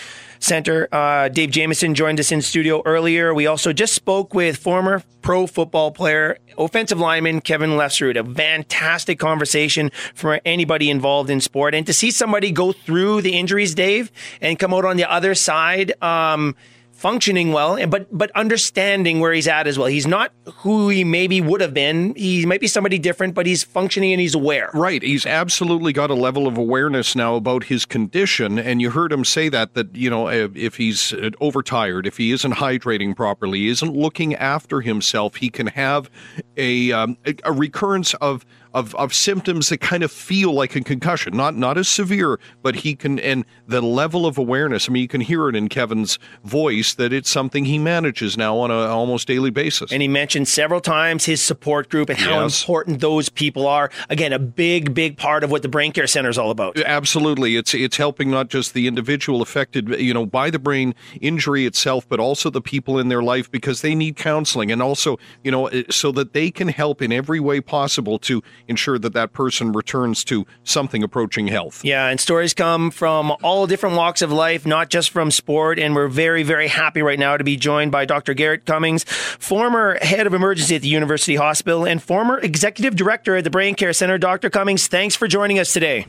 Center. 0.42 0.88
Uh, 0.92 1.30
Dave 1.30 1.52
Jameson 1.52 1.96
joined 1.96 2.20
us 2.20 2.32
in 2.32 2.42
studio 2.42 2.82
earlier. 2.86 3.34
We 3.34 3.48
also 3.48 3.72
just 3.72 3.94
spoke 3.94 4.34
with 4.34 4.58
former 4.58 5.04
pro 5.22 5.48
football 5.48 5.92
player, 5.92 6.38
offensive 6.58 7.00
lineman 7.00 7.42
Kevin 7.42 7.72
Lefsrud. 7.72 8.20
A 8.20 8.34
fantastic 8.34 9.20
conversation 9.20 9.92
for 10.14 10.42
anybody 10.44 10.90
involved 10.90 11.30
in 11.30 11.40
sport. 11.40 11.76
And 11.76 11.86
to 11.86 11.94
see 11.94 12.12
somebody 12.12 12.52
go 12.52 12.72
through 12.72 13.22
the 13.22 13.38
injuries, 13.38 13.76
Dave, 13.76 14.12
and 14.42 14.58
come 14.60 14.74
out 14.74 14.84
on 14.84 14.98
the 14.98 15.10
other 15.10 15.36
side, 15.36 15.94
um, 16.04 16.56
functioning 17.02 17.52
well, 17.52 17.84
but 17.88 18.06
but 18.16 18.30
understanding 18.36 19.20
where 19.20 19.34
he's 19.34 19.48
at 19.48 19.66
as 19.66 19.78
well. 19.78 19.88
He's 19.88 20.06
not 20.06 20.32
who 20.58 20.90
he 20.90 21.04
maybe 21.04 21.42
would 21.42 21.60
have 21.60 21.74
been. 21.74 22.14
He 22.14 22.46
might 22.46 22.62
be 22.62 22.68
somebody 22.68 23.00
different, 23.00 23.34
but 23.34 23.48
he's 23.48 23.64
functioning 23.64 24.14
and 24.14 24.22
he's 24.22 24.36
aware. 24.36 24.70
Right. 24.76 25.02
He's 25.02 25.26
absolutely 25.26 25.94
got 25.94 26.12
a 26.12 26.14
level 26.14 26.46
of 26.46 26.58
awareness 26.58 27.16
now 27.16 27.36
about 27.36 27.64
his 27.64 27.86
condition, 27.86 28.60
and 28.60 28.82
you 28.82 28.92
heard 28.92 29.12
him 29.12 29.26
say 29.26 29.50
that 29.50 29.74
that 29.74 29.96
you 29.96 30.12
know 30.12 30.28
if 30.30 30.76
he's 30.76 31.12
overtired, 31.42 32.06
if 32.06 32.18
he 32.18 32.32
isn't 32.32 32.54
hydrating 32.54 33.16
properly, 33.16 33.68
isn't 33.68 33.96
looking 33.96 34.36
after 34.36 34.82
himself, 34.82 35.38
he 35.38 35.50
can 35.50 35.68
have 35.68 36.08
a 36.56 36.92
um, 36.92 37.18
a 37.44 37.52
recurrence 37.52 38.14
of 38.16 38.46
of, 38.74 38.96
of 38.96 39.14
symptoms 39.14 39.70
that 39.70 39.80
kind 39.80 40.04
of 40.04 40.12
feel 40.12 40.54
like 40.54 40.76
a 40.76 40.82
concussion, 40.82 41.36
not 41.36 41.56
not 41.56 41.78
as 41.78 41.88
severe, 41.88 42.40
but 42.62 42.76
he 42.76 42.96
can 42.96 43.20
and 43.20 43.46
the 43.68 43.82
level 43.82 44.26
of 44.26 44.38
awareness. 44.38 44.90
I 44.90 44.92
mean, 44.92 45.02
you 45.02 45.08
can 45.08 45.22
hear 45.22 45.50
it 45.50 45.56
in 45.56 45.70
Kevin's 45.70 46.20
voice 46.44 46.94
that 46.96 47.14
it's 47.14 47.30
something 47.30 47.66
he 47.66 47.78
manages 47.78 48.38
now 48.38 48.58
on 48.58 48.72
a 48.72 48.88
almost 48.88 49.28
daily 49.28 49.50
basis. 49.50 49.92
And 49.92 50.02
he 50.02 50.08
mentioned 50.08 50.48
several 50.48 50.82
times 50.82 51.26
his 51.26 51.42
support 51.42 51.90
group 51.90 52.10
and 52.10 52.18
how 52.18 52.42
yes. 52.44 52.62
important 52.62 53.02
those 53.02 53.30
people 53.30 53.68
are. 53.68 53.92
Again, 54.10 54.34
a 54.34 54.40
big, 54.40 54.94
big 54.94 55.18
part 55.18 55.44
of 55.44 55.52
what 55.52 55.62
the 55.62 55.70
Brain 55.70 55.92
Care 55.92 56.08
Center 56.08 56.30
is 56.30 56.38
all 56.38 56.52
about. 56.52 56.78
Uh, 56.78 56.84
absolutely, 56.86 57.56
it's 57.56 57.74
it's 57.74 57.98
helping 57.98 58.30
not 58.30 58.50
just 58.50 58.74
the 58.74 58.88
individual 58.88 59.42
affected, 59.42 59.90
you 60.00 60.14
know, 60.14 60.26
by 60.26 60.50
the 60.50 60.60
brain 60.60 60.96
injury 61.20 61.66
itself, 61.66 62.08
but 62.08 62.20
also 62.20 62.50
the 62.50 62.62
people 62.62 63.00
in 63.00 63.10
their 63.10 63.22
life 63.22 63.52
because 63.52 63.82
they 63.82 63.96
need 63.96 64.16
counseling 64.16 64.72
and 64.72 64.82
also, 64.82 65.18
you 65.44 65.52
know, 65.52 65.68
uh, 65.70 65.84
so 65.90 66.12
that 66.12 66.34
they 66.34 66.52
can 66.52 66.68
help 66.68 67.02
in 67.02 67.12
every 67.12 67.40
way 67.40 67.60
possible 67.60 68.20
to 68.20 68.42
ensure 68.72 68.98
that 68.98 69.14
that 69.14 69.34
person 69.34 69.72
returns 69.72 70.24
to 70.24 70.48
something 70.64 71.04
approaching 71.04 71.48
health. 71.48 71.86
Yeah, 71.86 72.08
and 72.08 72.20
stories 72.20 72.56
come 72.56 72.90
from 72.90 73.36
all 73.44 73.68
different 73.68 73.96
walks 73.96 74.24
of 74.24 74.32
life, 74.32 74.66
not 74.66 74.90
just 74.90 75.12
from 75.12 75.30
sport. 75.30 75.78
And 75.78 75.94
we're 75.94 76.08
very, 76.08 76.42
very 76.42 76.68
happy 76.68 77.04
right 77.04 77.20
now 77.20 77.38
to 77.38 77.44
be 77.44 77.56
joined 77.56 77.92
by 77.92 78.06
Dr. 78.06 78.34
Garnet 78.34 78.66
Cummings, 78.66 79.04
former 79.04 80.00
head 80.02 80.26
of 80.26 80.34
emergency 80.34 80.76
at 80.76 80.82
the 80.82 80.88
University 80.88 81.36
Hospital 81.36 81.86
and 81.86 82.02
former 82.02 82.40
executive 82.40 82.96
director 82.96 83.36
at 83.36 83.44
the 83.44 83.52
Brain 83.52 83.76
Care 83.76 83.94
Center. 83.94 84.18
Dr. 84.18 84.50
Cummings, 84.50 84.88
thanks 84.88 85.16
for 85.16 85.28
joining 85.28 85.60
us 85.60 85.72
today. 85.72 86.08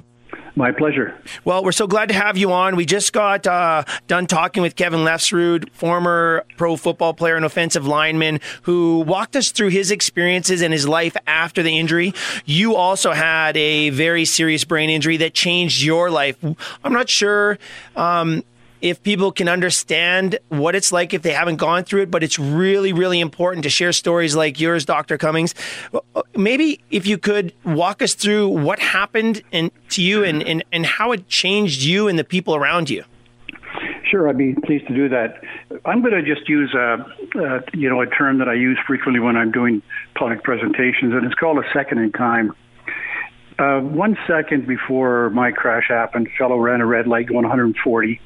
My 0.55 0.71
pleasure. 0.71 1.15
Well, 1.45 1.65
we're 1.65 1.73
so 1.73 1.87
glad 1.87 2.09
to 2.11 2.15
have 2.15 2.37
you 2.37 2.53
on. 2.53 2.77
We 2.77 2.85
just 2.85 3.15
got 3.15 3.47
uh, 3.47 3.85
done 4.07 4.27
talking 4.27 4.63
with 4.63 4.77
Kevin 4.77 5.01
Lefsrud, 5.01 5.71
former 5.73 6.45
pro 6.59 6.77
football 6.77 7.15
player 7.15 7.37
and 7.37 7.45
offensive 7.45 7.87
lineman, 7.87 8.39
who 8.63 9.01
walked 9.01 9.35
us 9.35 9.51
through 9.51 9.69
his 9.69 9.91
experiences 9.91 10.61
and 10.61 10.73
his 10.73 10.87
life 10.87 11.17
after 11.27 11.63
the 11.63 11.79
injury. 11.79 12.13
You 12.45 12.77
also 12.77 13.13
had 13.13 13.57
a 13.57 13.89
very 13.91 14.27
serious 14.27 14.65
brain 14.65 14.91
injury 14.91 15.17
that 15.19 15.33
changed 15.33 15.83
your 15.83 16.11
life. 16.11 16.37
I'm 16.85 16.93
not 16.93 17.09
sure 17.09 17.59
um, 17.97 18.45
if 18.83 19.01
people 19.03 19.30
can 19.30 19.49
understand 19.49 20.39
what 20.49 20.74
it's 20.74 20.93
like 20.93 21.14
if 21.14 21.22
they 21.22 21.33
haven't 21.33 21.57
gone 21.57 21.85
through 21.85 22.03
it, 22.03 22.11
but 22.11 22.22
it's 22.22 22.39
really, 22.39 22.93
really 22.93 23.20
important 23.20 23.62
to 23.62 23.70
share 23.70 23.93
stories 23.93 24.35
like 24.35 24.61
yours, 24.61 24.85
Dr. 24.85 25.16
Cummings. 25.16 25.55
Maybe 26.37 26.80
if 26.91 27.07
you 27.07 27.16
could 27.16 27.55
walk 27.64 28.03
us 28.03 28.14
through 28.14 28.49
what 28.49 28.80
happened 28.80 29.43
in, 29.53 29.70
to 29.91 30.03
you 30.03 30.24
and, 30.24 30.43
and, 30.43 30.64
and 30.72 30.85
how 30.85 31.12
it 31.12 31.28
changed 31.28 31.83
you 31.83 32.09
and 32.09 32.18
the 32.18 32.24
people 32.24 32.57
around 32.57 32.91
you. 32.91 33.05
Sure, 34.11 34.28
I'd 34.28 34.37
be 34.37 34.55
pleased 34.66 34.89
to 34.89 34.95
do 34.95 35.09
that. 35.09 35.41
I'm 35.87 36.03
going 36.03 36.12
to 36.12 36.22
just 36.22 36.47
use 36.49 36.74
a, 36.74 37.07
a, 37.39 37.62
you 37.72 37.89
know 37.89 38.03
a 38.03 38.07
term 38.07 38.39
that 38.39 38.49
I 38.49 38.55
use 38.55 38.78
frequently 38.87 39.20
when 39.20 39.37
I'm 39.37 39.53
doing 39.53 39.80
public 40.14 40.43
presentations, 40.43 41.14
and 41.14 41.24
it's 41.24 41.35
called 41.37 41.59
a 41.59 41.72
second 41.72 41.99
in 41.99 42.12
time. 42.12 42.53
Uh, 43.59 43.80
one 43.80 44.18
second 44.26 44.66
before 44.66 45.30
my 45.30 45.51
crash 45.51 45.85
happened, 45.89 46.28
fellow 46.37 46.59
ran 46.59 46.80
a 46.80 46.87
red 46.87 47.07
light 47.07 47.28
going 47.28 47.45
140. 47.45 48.20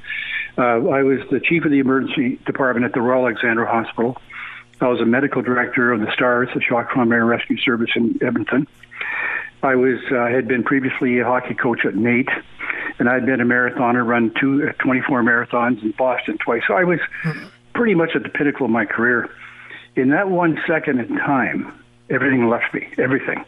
Uh, 0.59 0.89
I 0.89 1.03
was 1.03 1.21
the 1.31 1.41
chief 1.41 1.65
of 1.65 1.71
the 1.71 1.81
emergency 1.81 2.37
department 2.47 2.87
at 2.87 2.93
the 2.93 3.01
Royal 3.01 3.27
Alexandra 3.27 3.67
Hospital. 3.67 4.17
I 4.81 4.89
was 4.89 5.01
a 5.01 5.07
medical 5.07 5.43
director 5.43 5.93
of 5.93 6.01
the 6.01 6.11
STARS, 6.13 6.49
the 6.55 6.61
Shock 6.61 6.91
Trauma 6.91 7.17
and 7.17 7.29
Rescue 7.29 7.59
Service 7.59 7.91
in 7.95 8.19
Edmonton. 8.23 8.67
I 9.63 9.75
was 9.75 9.99
uh, 10.11 10.27
had 10.27 10.47
been 10.47 10.63
previously 10.63 11.19
a 11.19 11.25
hockey 11.25 11.55
coach 11.55 11.85
at 11.85 11.95
NAIT, 11.95 12.29
and 12.99 13.09
I'd 13.09 13.27
been 13.27 13.41
a 13.41 13.45
marathoner, 13.45 14.07
run 14.07 14.33
two 14.39 14.69
uh, 14.69 14.73
24 14.83 15.23
marathons 15.23 15.83
in 15.83 15.93
Boston 15.93 16.39
twice. 16.39 16.63
So 16.69 16.75
I 16.75 16.85
was 16.85 17.01
pretty 17.75 17.95
much 17.95 18.11
at 18.15 18.23
the 18.23 18.29
pinnacle 18.29 18.67
of 18.67 18.71
my 18.71 18.85
career. 18.85 19.31
In 19.95 20.11
that 20.11 20.29
one 20.29 20.59
second 20.67 21.01
in 21.01 21.17
time, 21.17 21.73
everything 22.11 22.49
left 22.49 22.73
me. 22.75 22.89
Everything. 22.99 23.45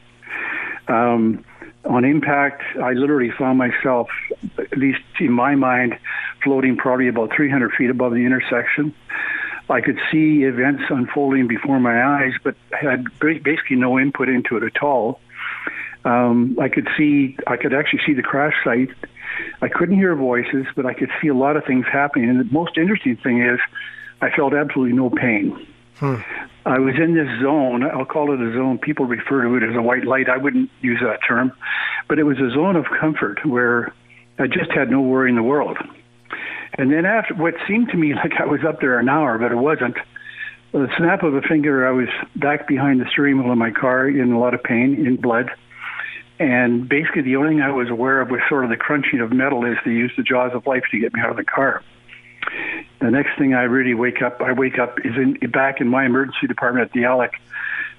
Um, 0.88 1.44
on 1.84 2.04
impact, 2.04 2.62
I 2.82 2.92
literally 2.92 3.30
found 3.30 3.58
myself, 3.58 4.08
at 4.58 4.76
least 4.76 5.00
in 5.20 5.32
my 5.32 5.54
mind, 5.54 5.98
floating 6.42 6.76
probably 6.76 7.08
about 7.08 7.34
300 7.34 7.72
feet 7.72 7.90
above 7.90 8.12
the 8.12 8.24
intersection. 8.24 8.94
I 9.70 9.80
could 9.80 9.98
see 10.10 10.44
events 10.44 10.84
unfolding 10.88 11.46
before 11.46 11.78
my 11.78 12.02
eyes, 12.02 12.32
but 12.42 12.54
had 12.72 13.04
basically 13.20 13.76
no 13.76 13.98
input 13.98 14.28
into 14.28 14.56
it 14.56 14.62
at 14.62 14.82
all. 14.82 15.20
Um, 16.04 16.56
I 16.60 16.68
could 16.68 16.88
see, 16.96 17.36
I 17.46 17.56
could 17.56 17.74
actually 17.74 18.00
see 18.06 18.14
the 18.14 18.22
crash 18.22 18.54
site. 18.64 18.90
I 19.60 19.68
couldn't 19.68 19.96
hear 19.96 20.14
voices, 20.16 20.66
but 20.74 20.86
I 20.86 20.94
could 20.94 21.10
see 21.20 21.28
a 21.28 21.34
lot 21.34 21.56
of 21.56 21.64
things 21.64 21.84
happening. 21.90 22.30
And 22.30 22.40
the 22.40 22.52
most 22.52 22.78
interesting 22.78 23.16
thing 23.16 23.42
is, 23.42 23.60
I 24.20 24.30
felt 24.30 24.54
absolutely 24.54 24.96
no 24.96 25.10
pain. 25.10 25.66
Hmm. 25.96 26.16
I 26.64 26.78
was 26.78 26.94
in 26.96 27.14
this 27.14 27.28
zone. 27.40 27.82
I'll 27.82 28.04
call 28.04 28.32
it 28.32 28.40
a 28.40 28.52
zone. 28.52 28.78
People 28.78 29.06
refer 29.06 29.42
to 29.42 29.54
it 29.56 29.62
as 29.68 29.76
a 29.76 29.82
white 29.82 30.04
light. 30.04 30.28
I 30.28 30.36
wouldn't 30.36 30.70
use 30.80 31.00
that 31.02 31.20
term, 31.26 31.52
but 32.08 32.18
it 32.18 32.24
was 32.24 32.38
a 32.38 32.50
zone 32.50 32.76
of 32.76 32.86
comfort 33.00 33.44
where 33.44 33.92
I 34.38 34.46
just 34.46 34.70
had 34.70 34.90
no 34.90 35.00
worry 35.00 35.30
in 35.30 35.36
the 35.36 35.42
world. 35.42 35.78
And 36.74 36.92
then 36.92 37.06
after 37.06 37.34
what 37.34 37.54
seemed 37.66 37.88
to 37.90 37.96
me 37.96 38.14
like 38.14 38.40
I 38.40 38.46
was 38.46 38.60
up 38.64 38.80
there 38.80 38.98
an 38.98 39.08
hour, 39.08 39.38
but 39.38 39.52
it 39.52 39.56
wasn't. 39.56 39.96
The 40.72 40.88
snap 40.98 41.22
of 41.22 41.34
a 41.34 41.40
finger, 41.40 41.88
I 41.88 41.92
was 41.92 42.08
back 42.36 42.68
behind 42.68 43.00
the 43.00 43.06
steering 43.10 43.42
wheel 43.42 43.52
of 43.52 43.58
my 43.58 43.70
car 43.70 44.06
in 44.06 44.32
a 44.32 44.38
lot 44.38 44.52
of 44.52 44.62
pain, 44.62 45.06
in 45.06 45.16
blood. 45.16 45.50
And 46.38 46.88
basically, 46.88 47.22
the 47.22 47.36
only 47.36 47.50
thing 47.50 47.62
I 47.62 47.70
was 47.70 47.88
aware 47.88 48.20
of 48.20 48.30
was 48.30 48.40
sort 48.48 48.64
of 48.64 48.70
the 48.70 48.76
crunching 48.76 49.20
of 49.20 49.32
metal 49.32 49.64
as 49.64 49.76
they 49.84 49.92
used 49.92 50.16
the 50.16 50.22
jaws 50.22 50.52
of 50.54 50.66
life 50.66 50.84
to 50.90 50.98
get 50.98 51.14
me 51.14 51.20
out 51.20 51.30
of 51.30 51.36
the 51.36 51.44
car. 51.44 51.82
The 53.00 53.10
next 53.10 53.38
thing 53.38 53.54
I 53.54 53.62
really 53.62 53.94
wake 53.94 54.22
up, 54.22 54.40
I 54.40 54.52
wake 54.52 54.78
up 54.78 54.98
is 55.04 55.16
in 55.16 55.34
back 55.50 55.80
in 55.80 55.88
my 55.88 56.04
emergency 56.04 56.46
department 56.46 56.86
at 56.86 56.92
the 56.92 57.04
Alex, 57.04 57.38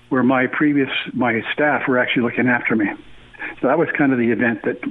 where 0.09 0.23
my 0.23 0.47
previous 0.47 0.89
my 1.13 1.41
staff 1.53 1.87
were 1.87 1.97
actually 1.97 2.23
looking 2.23 2.47
after 2.47 2.75
me. 2.75 2.89
So 3.61 3.67
that 3.67 3.77
was 3.77 3.89
kind 3.97 4.13
of 4.13 4.19
the 4.19 4.31
event 4.31 4.63
that 4.63 4.81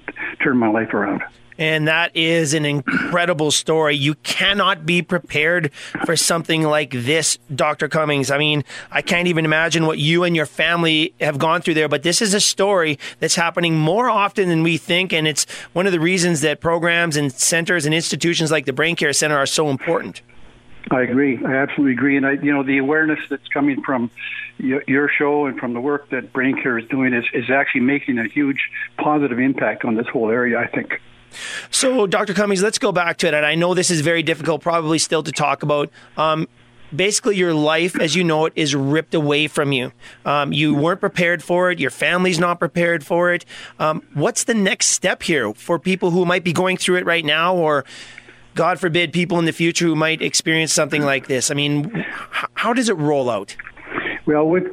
turned 0.43 0.59
my 0.59 0.69
life 0.69 0.95
around. 0.95 1.23
And 1.59 1.89
that 1.89 2.17
is 2.17 2.55
an 2.55 2.65
incredible 2.65 3.51
story. 3.51 3.97
You 3.97 4.15
cannot 4.17 4.87
be 4.87 5.03
prepared 5.03 5.73
for 6.05 6.17
something 6.17 6.63
like 6.63 6.93
this, 6.93 7.37
Dr. 7.53 7.89
Cummings. 7.89 8.31
I 8.31 8.39
mean, 8.39 8.63
I 8.93 9.03
can't 9.03 9.27
even 9.27 9.45
imagine 9.45 9.85
what 9.85 9.99
you 9.99 10.23
and 10.23 10.37
your 10.37 10.47
family 10.47 11.15
have 11.21 11.39
gone 11.39 11.61
through 11.61 11.75
there, 11.75 11.89
but 11.89 12.05
this 12.05 12.23
is 12.23 12.33
a 12.33 12.41
story 12.41 12.97
that's 13.19 13.35
happening 13.35 13.77
more 13.77 14.09
often 14.09 14.49
than 14.49 14.63
we 14.63 14.77
think. 14.77 15.13
And 15.13 15.27
it's 15.27 15.47
one 15.73 15.87
of 15.87 15.93
the 15.93 16.01
reasons 16.01 16.43
that 16.43 16.61
programs 16.61 17.17
and 17.17 17.33
centers 17.33 17.87
and 17.87 17.95
institutions 17.95 18.53
like 18.53 18.65
the 18.65 18.73
Brain 18.73 18.95
Care 18.95 19.13
Center 19.13 19.37
are 19.37 19.47
so 19.47 19.69
important. 19.69 20.23
I 20.91 21.03
agree. 21.03 21.39
I 21.45 21.57
absolutely 21.57 21.93
agree. 21.93 22.17
And 22.17 22.27
I, 22.27 22.33
you 22.33 22.53
know, 22.53 22.63
the 22.63 22.79
awareness 22.79 23.19
that's 23.29 23.47
coming 23.49 23.83
from 23.83 24.11
your 24.59 25.09
show 25.09 25.47
and 25.47 25.59
from 25.59 25.75
the 25.75 25.81
work 25.81 26.11
that 26.11 26.33
Brain 26.33 26.61
Care 26.61 26.79
is 26.79 26.89
doing 26.89 27.13
is, 27.13 27.25
is 27.33 27.51
actually 27.51 27.83
making 27.83 28.19
a 28.19 28.27
huge 28.27 28.71
positive 28.97 29.39
impact 29.39 29.85
on 29.85 29.95
this 29.95 30.07
whole 30.07 30.31
area, 30.31 30.59
I 30.59 30.67
think. 30.67 31.01
So, 31.71 32.07
Dr. 32.07 32.33
Cummings, 32.33 32.63
let's 32.63 32.79
go 32.79 32.91
back 32.91 33.19
to 33.19 33.29
it. 33.29 33.35
And 33.35 33.45
I 33.45 33.55
know 33.55 33.75
this 33.75 33.91
is 33.91 34.01
very 34.01 34.23
difficult, 34.23 34.63
probably 34.63 34.99
still 34.99 35.23
to 35.23 35.33
talk 35.33 35.63
about. 35.63 35.91
Um, 36.17 36.49
basically, 36.95 37.37
your 37.37 37.55
life 37.55 37.99
as 38.01 38.15
you 38.15 38.25
know 38.25 38.47
it 38.47 38.53
is 38.57 38.75
ripped 38.75 39.15
away 39.15 39.47
from 39.47 39.73
you. 39.73 39.93
Um, 40.25 40.53
you 40.53 40.75
weren't 40.75 41.01
prepared 41.01 41.43
for 41.43 41.71
it. 41.71 41.79
Your 41.79 41.91
family's 41.91 42.39
not 42.39 42.59
prepared 42.59 43.05
for 43.05 43.33
it. 43.33 43.45
Um, 43.79 44.03
what's 44.15 44.45
the 44.45 44.55
next 44.55 44.87
step 44.89 45.23
here 45.23 45.53
for 45.53 45.79
people 45.79 46.11
who 46.11 46.25
might 46.25 46.45
be 46.45 46.53
going 46.53 46.77
through 46.77 46.97
it 46.97 47.05
right 47.05 47.25
now, 47.25 47.55
or 47.55 47.85
God 48.59 48.81
forbid, 48.81 49.13
people 49.13 49.39
in 49.39 49.45
the 49.45 49.53
future 49.53 49.85
who 49.85 49.95
might 49.95 50.21
experience 50.21 50.73
something 50.73 51.03
like 51.03 51.29
this? 51.29 51.53
I 51.53 51.55
mean, 51.55 52.05
how 52.55 52.73
does 52.73 52.89
it 52.89 52.97
roll 52.97 53.31
out? 53.31 53.55
Well, 54.27 54.49
with, 54.49 54.65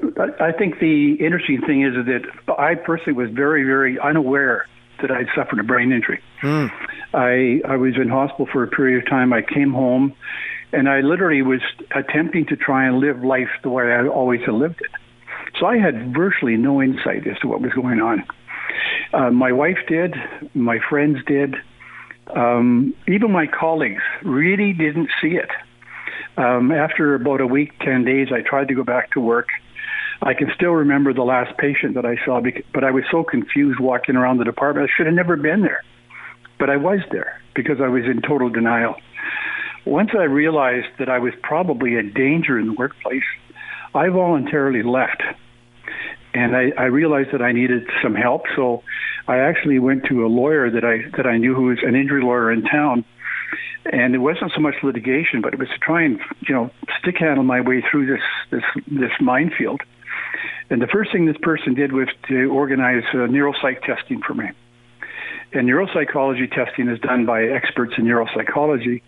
I 0.42 0.52
think 0.54 0.80
the 0.80 1.14
interesting 1.20 1.62
thing 1.62 1.84
is 1.84 1.94
that 1.94 2.24
I 2.58 2.74
personally 2.74 3.14
was 3.14 3.30
very, 3.30 3.64
very 3.64 4.00
unaware 4.00 4.66
that 5.04 5.12
I'd 5.12 5.28
suffered 5.36 5.60
a 5.60 5.64
brain 5.64 5.92
injury. 5.92 6.20
Mm. 6.42 6.72
I 7.14 7.62
I 7.72 7.76
was 7.76 7.96
in 7.96 8.10
hospital 8.10 8.48
for 8.52 8.64
a 8.64 8.68
period 8.68 9.04
of 9.04 9.08
time. 9.08 9.32
I 9.32 9.44
came 9.44 9.72
home, 9.72 10.16
and 10.74 10.90
I 10.90 11.02
literally 11.02 11.44
was 11.44 11.62
attempting 11.96 12.48
to 12.48 12.56
try 12.56 12.88
and 12.88 12.98
live 12.98 13.24
life 13.24 13.50
the 13.62 13.70
way 13.70 13.94
I 13.94 14.08
always 14.08 14.42
had 14.48 14.56
lived 14.56 14.82
it. 14.82 14.90
So 15.60 15.68
I 15.68 15.78
had 15.78 16.12
virtually 16.12 16.58
no 16.58 16.82
insight 16.82 17.28
as 17.28 17.38
to 17.42 17.48
what 17.48 17.62
was 17.62 17.72
going 17.74 18.02
on. 18.02 18.26
Uh, 19.14 19.30
my 19.30 19.52
wife 19.52 19.78
did, 19.88 20.16
my 20.56 20.80
friends 20.90 21.20
did, 21.28 21.56
um, 22.34 22.94
even 23.08 23.32
my 23.32 23.48
colleagues 23.48 24.02
really 24.24 24.74
didn't 24.74 25.10
see 25.22 25.36
it. 25.36 25.50
Um, 26.38 26.72
after 26.72 27.16
about 27.16 27.42
a 27.42 27.48
week, 27.48 27.72
10 27.80 28.04
days, 28.04 28.28
I 28.34 28.42
tried 28.42 28.68
to 28.68 28.74
go 28.74 28.84
back 28.84 29.12
to 29.12 29.22
work. 29.22 29.50
I 30.22 30.34
can 30.34 30.52
still 30.56 30.72
remember 30.72 31.14
the 31.14 31.24
last 31.24 31.58
patient 31.58 31.96
that 31.96 32.06
I 32.06 32.16
saw, 32.26 32.42
but 32.74 32.84
I 32.84 32.92
was 32.92 33.04
so 33.12 33.24
confused 33.24 33.80
walking 33.80 34.16
around 34.16 34.38
the 34.38 34.44
department. 34.44 34.90
I 34.90 34.94
should 34.96 35.06
have 35.06 35.16
never 35.16 35.36
been 35.36 35.62
there, 35.62 35.84
but 36.58 36.70
I 36.70 36.78
was 36.78 37.00
there 37.12 37.42
because 37.54 37.80
I 37.82 37.88
was 37.88 38.04
in 38.06 38.22
total 38.22 38.50
denial. 38.50 38.96
Once 39.86 40.12
I 40.18 40.24
realized 40.24 40.88
that 41.00 41.10
I 41.10 41.20
was 41.20 41.34
probably 41.44 41.96
a 41.96 42.04
danger 42.04 42.58
in 42.58 42.68
the 42.68 42.74
workplace, 42.74 43.24
I 43.94 44.10
voluntarily 44.10 44.84
left. 44.84 45.22
And 46.36 46.54
I, 46.54 46.74
I 46.78 46.86
realized 46.88 47.30
that 47.32 47.42
I 47.42 47.54
needed 47.54 47.88
some 48.04 48.14
help, 48.14 48.44
so 48.58 48.84
I 49.26 49.38
actually 49.38 49.80
went 49.80 50.04
to 50.10 50.26
a 50.26 50.28
lawyer 50.28 50.70
that 50.70 50.84
I 50.84 51.10
that 51.16 51.26
I 51.26 51.38
knew 51.38 51.56
who 51.56 51.68
was 51.68 51.80
an 51.82 51.96
injury 51.96 52.22
lawyer 52.22 52.52
in 52.52 52.64
town, 52.64 53.06
and 53.86 54.14
it 54.14 54.18
wasn't 54.18 54.52
so 54.54 54.60
much 54.60 54.76
litigation, 54.84 55.40
but 55.42 55.54
it 55.54 55.60
was 55.60 55.70
to 55.70 55.78
try 55.78 56.04
and 56.04 56.20
you 56.46 56.54
know 56.54 56.72
stick 57.00 57.16
handle 57.20 57.46
my 57.46 57.62
way 57.62 57.82
through 57.90 58.08
this 58.08 58.24
this 58.52 58.64
this 58.86 59.12
minefield. 59.22 59.80
And 60.70 60.82
the 60.82 60.88
first 60.88 61.14
thing 61.14 61.26
this 61.26 61.38
person 61.42 61.74
did 61.74 61.94
was 61.94 62.10
to 62.28 62.52
organize 62.52 63.04
uh, 63.14 63.32
neuropsych 63.32 63.82
testing 63.84 64.22
for 64.22 64.34
me. 64.34 64.50
And 65.54 65.70
neuropsychology 65.70 66.52
testing 66.52 66.90
is 66.90 67.00
done 67.00 67.26
by 67.26 67.44
experts 67.46 67.94
in 67.98 68.04
neuropsychology, 68.04 69.02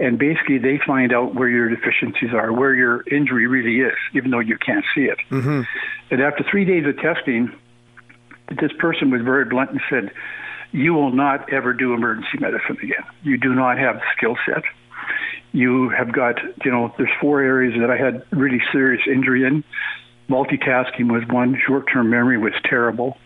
and 0.00 0.18
basically 0.18 0.58
they 0.58 0.80
find 0.84 1.12
out 1.12 1.34
where 1.34 1.48
your 1.48 1.68
deficiencies 1.68 2.30
are, 2.32 2.52
where 2.52 2.74
your 2.74 3.02
injury 3.02 3.46
really 3.46 3.80
is, 3.80 3.96
even 4.14 4.30
though 4.30 4.40
you 4.40 4.56
can't 4.56 4.84
see 4.94 5.02
it. 5.02 5.18
Mm-hmm. 5.30 5.62
And 6.10 6.22
after 6.22 6.44
three 6.50 6.64
days 6.64 6.86
of 6.86 6.96
testing, 6.96 7.52
this 8.60 8.72
person 8.78 9.10
was 9.10 9.22
very 9.22 9.44
blunt 9.44 9.70
and 9.70 9.80
said, 9.88 10.10
"You 10.72 10.94
will 10.94 11.12
not 11.12 11.52
ever 11.52 11.72
do 11.72 11.92
emergency 11.92 12.38
medicine 12.40 12.78
again. 12.82 13.04
You 13.22 13.36
do 13.36 13.54
not 13.54 13.78
have 13.78 13.96
the 13.96 14.06
skill 14.16 14.36
set. 14.46 14.64
You 15.52 15.90
have 15.90 16.12
got, 16.12 16.36
you 16.64 16.70
know, 16.70 16.94
there's 16.96 17.10
four 17.20 17.40
areas 17.40 17.74
that 17.80 17.90
I 17.90 17.96
had 17.96 18.24
really 18.30 18.62
serious 18.72 19.02
injury 19.06 19.44
in. 19.44 19.64
Multitasking 20.28 21.12
was 21.12 21.24
one. 21.28 21.60
Short-term 21.66 22.10
memory 22.10 22.38
was 22.38 22.54
terrible." 22.64 23.18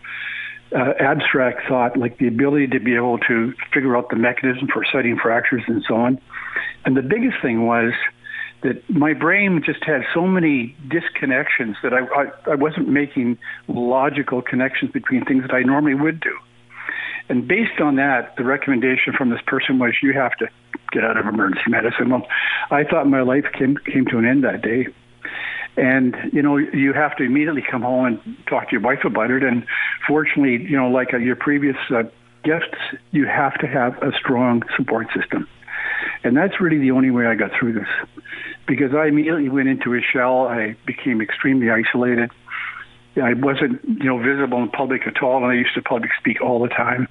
uh, 0.75 0.93
abstract 0.99 1.67
thought, 1.67 1.97
like 1.97 2.17
the 2.17 2.27
ability 2.27 2.67
to 2.67 2.79
be 2.79 2.95
able 2.95 3.17
to 3.19 3.53
figure 3.73 3.95
out 3.95 4.09
the 4.09 4.15
mechanism 4.15 4.67
for 4.71 4.83
setting 4.91 5.17
fractures 5.17 5.63
and 5.67 5.83
so 5.87 5.95
on. 5.95 6.19
And 6.85 6.95
the 6.95 7.01
biggest 7.01 7.41
thing 7.41 7.65
was 7.65 7.93
that 8.61 8.89
my 8.89 9.13
brain 9.13 9.61
just 9.65 9.83
had 9.83 10.01
so 10.13 10.25
many 10.25 10.75
disconnections 10.87 11.75
that 11.83 11.93
I, 11.93 12.05
I, 12.23 12.51
I 12.51 12.55
wasn't 12.55 12.89
making 12.89 13.37
logical 13.67 14.41
connections 14.41 14.91
between 14.91 15.25
things 15.25 15.43
that 15.43 15.53
I 15.53 15.61
normally 15.61 15.95
would 15.95 16.19
do. 16.19 16.35
And 17.27 17.47
based 17.47 17.79
on 17.79 17.95
that, 17.95 18.35
the 18.37 18.43
recommendation 18.43 19.13
from 19.17 19.29
this 19.29 19.41
person 19.47 19.79
was 19.79 19.93
you 20.01 20.13
have 20.13 20.35
to 20.37 20.47
get 20.91 21.03
out 21.03 21.17
of 21.17 21.25
emergency 21.25 21.69
medicine. 21.69 22.09
Well, 22.09 22.27
I 22.69 22.83
thought 22.83 23.07
my 23.07 23.21
life 23.21 23.45
came 23.57 23.77
came 23.77 24.05
to 24.07 24.17
an 24.17 24.25
end 24.25 24.43
that 24.43 24.61
day. 24.61 24.87
And 25.77 26.15
you 26.31 26.41
know, 26.41 26.57
you 26.57 26.93
have 26.93 27.15
to 27.17 27.23
immediately 27.23 27.63
come 27.69 27.81
home 27.81 28.05
and 28.05 28.37
talk 28.47 28.69
to 28.69 28.71
your 28.73 28.81
wife 28.81 29.03
about 29.03 29.31
it. 29.31 29.43
And 29.43 29.65
fortunately, 30.07 30.63
you 30.69 30.77
know, 30.77 30.89
like 30.89 31.11
your 31.11 31.35
previous 31.35 31.77
uh, 31.89 32.03
guests, 32.43 32.77
you 33.11 33.25
have 33.25 33.55
to 33.55 33.67
have 33.67 33.97
a 34.03 34.11
strong 34.17 34.61
support 34.77 35.07
system. 35.19 35.47
And 36.25 36.35
that's 36.35 36.59
really 36.59 36.79
the 36.79 36.91
only 36.91 37.11
way 37.11 37.27
I 37.27 37.35
got 37.35 37.51
through 37.57 37.73
this. 37.73 37.87
Because 38.67 38.95
I 38.95 39.05
immediately 39.05 39.47
went 39.47 39.69
into 39.69 39.93
a 39.93 40.01
shell. 40.01 40.47
I 40.47 40.75
became 40.85 41.21
extremely 41.21 41.69
isolated. 41.69 42.31
I 43.21 43.33
wasn't, 43.33 43.81
you 43.85 44.05
know, 44.05 44.17
visible 44.17 44.61
in 44.61 44.69
public 44.69 45.07
at 45.07 45.21
all, 45.21 45.37
and 45.37 45.45
I 45.45 45.53
used 45.53 45.75
to 45.75 45.81
public 45.81 46.09
speak 46.19 46.41
all 46.41 46.61
the 46.61 46.69
time. 46.69 47.07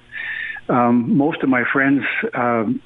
Um, 0.67 1.17
most 1.17 1.41
of 1.43 1.49
my 1.49 1.63
friends 1.71 2.03
um, 2.33 2.81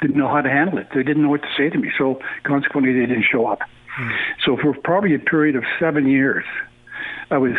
didn't 0.00 0.16
know 0.16 0.28
how 0.28 0.42
to 0.42 0.50
handle 0.50 0.78
it. 0.78 0.88
They 0.94 1.02
didn't 1.02 1.22
know 1.22 1.30
what 1.30 1.42
to 1.42 1.48
say 1.56 1.70
to 1.70 1.78
me, 1.78 1.90
so 1.96 2.20
consequently, 2.44 2.92
they 2.92 3.06
didn't 3.06 3.24
show 3.30 3.46
up. 3.46 3.60
Mm. 3.98 4.18
So 4.44 4.56
for 4.56 4.74
probably 4.84 5.14
a 5.14 5.18
period 5.18 5.56
of 5.56 5.64
seven 5.80 6.06
years, 6.06 6.44
I 7.30 7.38
was 7.38 7.52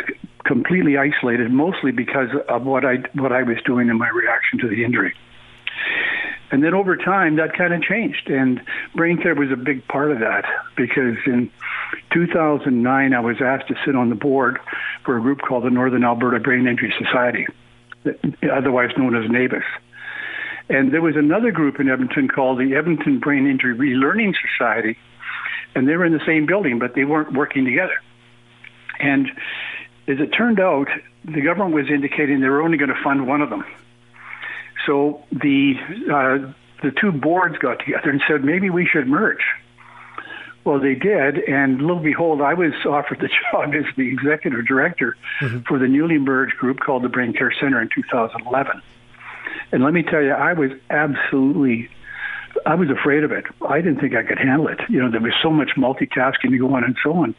completely 0.45 0.97
isolated, 0.97 1.51
mostly 1.51 1.91
because 1.91 2.29
of 2.47 2.63
what 2.63 2.85
I 2.85 2.97
what 3.13 3.31
I 3.31 3.43
was 3.43 3.57
doing 3.65 3.89
in 3.89 3.97
my 3.97 4.09
reaction 4.09 4.59
to 4.59 4.67
the 4.67 4.83
injury. 4.83 5.13
And 6.51 6.61
then 6.61 6.73
over 6.73 6.97
time, 6.97 7.37
that 7.37 7.53
kind 7.53 7.73
of 7.73 7.81
changed, 7.81 8.29
and 8.29 8.61
brain 8.93 9.17
care 9.21 9.33
was 9.33 9.51
a 9.51 9.55
big 9.55 9.87
part 9.87 10.11
of 10.11 10.19
that 10.19 10.43
because 10.75 11.15
in 11.25 11.49
2009, 12.11 13.13
I 13.13 13.19
was 13.21 13.37
asked 13.41 13.69
to 13.69 13.75
sit 13.85 13.95
on 13.95 14.09
the 14.09 14.15
board 14.15 14.59
for 15.05 15.17
a 15.17 15.21
group 15.21 15.41
called 15.41 15.63
the 15.63 15.69
Northern 15.69 16.03
Alberta 16.03 16.39
Brain 16.39 16.67
Injury 16.67 16.93
Society, 16.99 17.47
otherwise 18.51 18.89
known 18.97 19.15
as 19.15 19.29
NABIS. 19.31 19.63
And 20.67 20.93
there 20.93 21.01
was 21.01 21.15
another 21.15 21.51
group 21.51 21.79
in 21.79 21.89
Edmonton 21.89 22.27
called 22.27 22.59
the 22.59 22.75
Edmonton 22.75 23.19
Brain 23.19 23.47
Injury 23.47 23.75
Relearning 23.75 24.33
Society, 24.51 24.97
and 25.73 25.87
they 25.87 25.95
were 25.95 26.05
in 26.05 26.13
the 26.13 26.25
same 26.25 26.45
building, 26.45 26.79
but 26.79 26.95
they 26.95 27.05
weren't 27.05 27.33
working 27.33 27.63
together. 27.63 27.95
And 28.99 29.27
as 30.07 30.19
it 30.19 30.27
turned 30.27 30.59
out, 30.59 30.87
the 31.23 31.41
government 31.41 31.73
was 31.73 31.89
indicating 31.89 32.41
they 32.41 32.49
were 32.49 32.61
only 32.61 32.77
going 32.77 32.93
to 32.93 33.03
fund 33.03 33.25
one 33.25 33.41
of 33.41 33.49
them. 33.49 33.63
So 34.85 35.23
the 35.31 35.75
uh, 36.11 36.53
the 36.83 36.91
two 36.91 37.11
boards 37.11 37.57
got 37.57 37.79
together 37.79 38.09
and 38.09 38.21
said 38.27 38.43
maybe 38.43 38.69
we 38.69 38.85
should 38.85 39.07
merge. 39.07 39.43
Well, 40.63 40.79
they 40.79 40.93
did, 40.93 41.39
and 41.39 41.81
lo 41.81 41.95
and 41.95 42.03
behold, 42.03 42.41
I 42.41 42.53
was 42.53 42.73
offered 42.85 43.19
the 43.19 43.29
job 43.51 43.73
as 43.73 43.85
the 43.95 44.07
executive 44.07 44.65
director 44.65 45.17
mm-hmm. 45.39 45.59
for 45.61 45.79
the 45.79 45.87
newly 45.87 46.19
merged 46.19 46.57
group 46.57 46.79
called 46.79 47.03
the 47.03 47.09
Brain 47.09 47.33
Care 47.33 47.53
Center 47.59 47.81
in 47.81 47.89
2011. 47.93 48.81
And 49.71 49.83
let 49.83 49.93
me 49.93 50.03
tell 50.03 50.21
you, 50.21 50.31
I 50.31 50.53
was 50.53 50.71
absolutely 50.89 51.89
I 52.65 52.75
was 52.75 52.89
afraid 52.89 53.23
of 53.23 53.31
it. 53.31 53.45
I 53.67 53.81
didn't 53.81 53.99
think 53.99 54.15
I 54.15 54.23
could 54.23 54.37
handle 54.37 54.67
it. 54.67 54.79
You 54.89 55.01
know, 55.01 55.09
there 55.09 55.21
was 55.21 55.33
so 55.41 55.49
much 55.49 55.71
multitasking 55.77 56.49
to 56.51 56.57
go 56.57 56.75
on 56.75 56.83
and 56.83 56.97
so 57.03 57.13
on. 57.13 57.35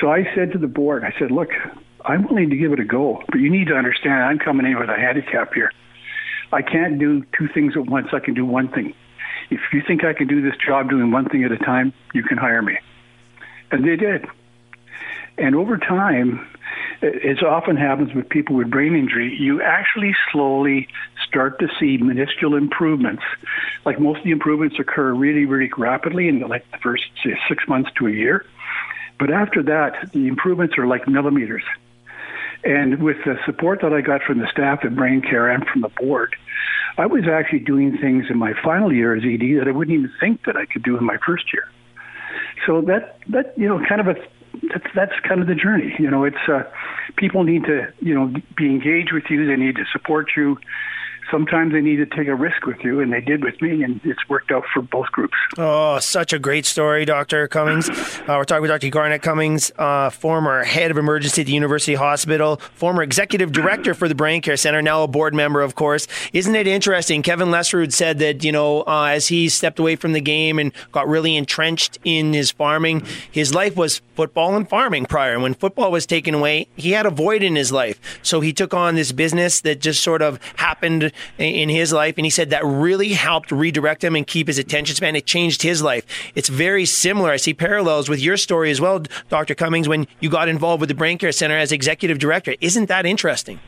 So 0.00 0.10
I 0.10 0.24
said 0.34 0.52
to 0.52 0.58
the 0.58 0.68
board, 0.68 1.04
I 1.04 1.12
said, 1.18 1.30
look, 1.30 1.50
I'm 2.04 2.26
willing 2.26 2.50
to 2.50 2.56
give 2.56 2.72
it 2.72 2.80
a 2.80 2.84
go, 2.84 3.22
but 3.28 3.38
you 3.38 3.50
need 3.50 3.66
to 3.68 3.74
understand 3.74 4.22
I'm 4.22 4.38
coming 4.38 4.66
in 4.66 4.78
with 4.78 4.88
a 4.88 4.96
handicap 4.96 5.52
here. 5.52 5.72
I 6.52 6.62
can't 6.62 6.98
do 6.98 7.24
two 7.36 7.48
things 7.48 7.76
at 7.76 7.86
once. 7.86 8.08
I 8.12 8.20
can 8.20 8.34
do 8.34 8.44
one 8.44 8.68
thing. 8.68 8.94
If 9.50 9.60
you 9.72 9.82
think 9.86 10.04
I 10.04 10.12
can 10.12 10.26
do 10.26 10.42
this 10.42 10.56
job 10.64 10.90
doing 10.90 11.10
one 11.10 11.28
thing 11.28 11.44
at 11.44 11.52
a 11.52 11.58
time, 11.58 11.92
you 12.14 12.22
can 12.22 12.38
hire 12.38 12.62
me. 12.62 12.78
And 13.70 13.84
they 13.84 13.96
did. 13.96 14.26
And 15.38 15.54
over 15.54 15.78
time, 15.78 16.46
as 17.02 17.42
often 17.42 17.76
happens 17.76 18.12
with 18.14 18.28
people 18.28 18.56
with 18.56 18.70
brain 18.70 18.94
injury, 18.94 19.34
you 19.34 19.62
actually 19.62 20.14
slowly 20.30 20.88
start 21.26 21.58
to 21.60 21.68
see 21.78 21.96
minuscule 21.96 22.54
improvements. 22.56 23.22
Like 23.84 23.98
most 23.98 24.18
of 24.18 24.24
the 24.24 24.32
improvements 24.32 24.76
occur 24.78 25.12
really, 25.14 25.46
really 25.46 25.70
rapidly 25.76 26.28
in 26.28 26.40
like 26.40 26.70
the 26.72 26.78
first 26.78 27.04
say, 27.24 27.38
six 27.48 27.66
months 27.66 27.90
to 27.98 28.06
a 28.06 28.10
year. 28.10 28.44
But 29.18 29.30
after 29.30 29.62
that, 29.64 30.10
the 30.12 30.28
improvements 30.28 30.76
are 30.78 30.86
like 30.86 31.08
millimeters. 31.08 31.62
And 32.64 33.02
with 33.02 33.16
the 33.24 33.36
support 33.46 33.80
that 33.82 33.92
I 33.92 34.00
got 34.00 34.22
from 34.22 34.38
the 34.38 34.48
staff 34.50 34.80
at 34.84 34.94
Brain 34.94 35.22
Care 35.22 35.48
and 35.48 35.66
from 35.66 35.80
the 35.80 35.88
board, 35.88 36.36
I 36.98 37.06
was 37.06 37.24
actually 37.30 37.60
doing 37.60 37.96
things 37.98 38.26
in 38.28 38.36
my 38.36 38.52
final 38.62 38.92
year 38.92 39.14
as 39.14 39.22
ED 39.24 39.58
that 39.58 39.64
I 39.66 39.70
wouldn't 39.70 39.96
even 39.96 40.12
think 40.20 40.44
that 40.44 40.56
I 40.56 40.66
could 40.66 40.82
do 40.82 40.98
in 40.98 41.04
my 41.04 41.16
first 41.24 41.52
year. 41.52 41.64
So 42.66 42.82
that 42.82 43.18
that 43.28 43.56
you 43.56 43.66
know 43.66 43.80
kind 43.88 44.00
of 44.00 44.08
a 44.08 44.14
that's 44.72 44.86
that's 44.94 45.12
kind 45.26 45.40
of 45.40 45.46
the 45.46 45.54
journey. 45.54 45.94
You 45.98 46.10
know, 46.10 46.24
it's 46.24 46.48
uh, 46.48 46.64
people 47.16 47.44
need 47.44 47.64
to 47.64 47.92
you 48.00 48.14
know 48.14 48.32
be 48.56 48.66
engaged 48.66 49.12
with 49.12 49.24
you. 49.30 49.46
They 49.46 49.56
need 49.56 49.76
to 49.76 49.84
support 49.92 50.32
you 50.36 50.58
sometimes 51.30 51.72
they 51.72 51.80
need 51.80 51.96
to 51.96 52.06
take 52.06 52.28
a 52.28 52.34
risk 52.34 52.66
with 52.66 52.78
you, 52.82 53.00
and 53.00 53.12
they 53.12 53.20
did 53.20 53.44
with 53.44 53.60
me, 53.62 53.82
and 53.82 54.00
it's 54.04 54.28
worked 54.28 54.50
out 54.50 54.64
for 54.72 54.82
both 54.82 55.06
groups. 55.12 55.36
Oh, 55.58 55.98
such 55.98 56.32
a 56.32 56.38
great 56.38 56.66
story, 56.66 57.04
Dr. 57.04 57.48
Cummings. 57.48 57.88
Uh, 57.90 58.24
we're 58.28 58.44
talking 58.44 58.62
with 58.62 58.70
Dr. 58.70 58.88
Garnet 58.90 59.22
Cummings, 59.22 59.72
uh, 59.78 60.10
former 60.10 60.64
head 60.64 60.90
of 60.90 60.98
emergency 60.98 61.42
at 61.42 61.46
the 61.46 61.52
University 61.52 61.94
Hospital, 61.94 62.56
former 62.74 63.02
executive 63.02 63.52
director 63.52 63.94
for 63.94 64.08
the 64.08 64.14
Brain 64.14 64.42
Care 64.42 64.56
Center, 64.56 64.82
now 64.82 65.02
a 65.02 65.08
board 65.08 65.34
member, 65.34 65.60
of 65.60 65.74
course. 65.74 66.06
Isn't 66.32 66.54
it 66.54 66.66
interesting? 66.66 67.22
Kevin 67.22 67.48
Lefsrud 67.48 67.92
said 67.92 68.18
that, 68.18 68.44
you 68.44 68.52
know, 68.52 68.82
uh, 68.82 69.10
as 69.10 69.28
he 69.28 69.48
stepped 69.48 69.78
away 69.78 69.96
from 69.96 70.12
the 70.12 70.20
game 70.20 70.58
and 70.58 70.72
got 70.92 71.08
really 71.08 71.36
entrenched 71.36 71.98
in 72.04 72.32
his 72.32 72.50
farming, 72.50 73.06
his 73.30 73.54
life 73.54 73.76
was 73.76 74.00
football 74.20 74.54
and 74.54 74.68
farming 74.68 75.06
prior. 75.06 75.32
And 75.32 75.42
when 75.42 75.54
football 75.54 75.90
was 75.90 76.04
taken 76.04 76.34
away, 76.34 76.68
he 76.76 76.90
had 76.90 77.06
a 77.06 77.10
void 77.10 77.42
in 77.42 77.56
his 77.56 77.72
life. 77.72 77.98
So 78.22 78.42
he 78.42 78.52
took 78.52 78.74
on 78.74 78.94
this 78.94 79.12
business 79.12 79.62
that 79.62 79.80
just 79.80 80.02
sort 80.02 80.20
of 80.20 80.38
happened 80.56 81.10
in 81.38 81.70
his 81.70 81.90
life. 81.90 82.16
And 82.18 82.26
he 82.26 82.30
said 82.30 82.50
that 82.50 82.62
really 82.62 83.14
helped 83.14 83.50
redirect 83.50 84.04
him 84.04 84.14
and 84.14 84.26
keep 84.26 84.48
his 84.48 84.58
attention 84.58 84.94
span. 84.94 85.16
It 85.16 85.24
changed 85.24 85.62
his 85.62 85.80
life. 85.82 86.04
It's 86.34 86.50
very 86.50 86.84
similar. 86.84 87.30
I 87.30 87.38
see 87.38 87.54
parallels 87.54 88.10
with 88.10 88.20
your 88.20 88.36
story 88.36 88.70
as 88.70 88.78
well, 88.78 89.02
Dr. 89.30 89.54
Cummings, 89.54 89.88
when 89.88 90.06
you 90.20 90.28
got 90.28 90.50
involved 90.50 90.82
with 90.82 90.90
the 90.90 90.94
Brain 90.94 91.16
Care 91.16 91.32
Center 91.32 91.56
as 91.56 91.72
executive 91.72 92.18
director. 92.18 92.54
Isn't 92.60 92.90
that 92.90 93.06
interesting? 93.06 93.58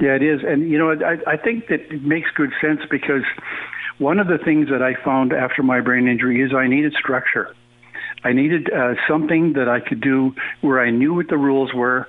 Yeah, 0.00 0.16
it 0.16 0.22
is. 0.24 0.40
And, 0.44 0.68
you 0.68 0.78
know, 0.78 0.90
I, 0.90 1.34
I 1.34 1.36
think 1.36 1.68
that 1.68 1.80
it 1.92 2.02
makes 2.02 2.28
good 2.34 2.50
sense 2.60 2.80
because 2.90 3.22
one 3.98 4.18
of 4.18 4.26
the 4.26 4.38
things 4.38 4.68
that 4.68 4.82
I 4.82 4.94
found 5.04 5.32
after 5.32 5.62
my 5.62 5.80
brain 5.80 6.08
injury 6.08 6.42
is 6.42 6.52
I 6.52 6.66
needed 6.66 6.92
structure. 6.98 7.54
I 8.24 8.32
needed 8.32 8.72
uh, 8.72 8.94
something 9.08 9.54
that 9.54 9.68
I 9.68 9.80
could 9.80 10.00
do 10.00 10.34
where 10.60 10.80
I 10.80 10.90
knew 10.90 11.14
what 11.14 11.28
the 11.28 11.38
rules 11.38 11.72
were. 11.74 12.08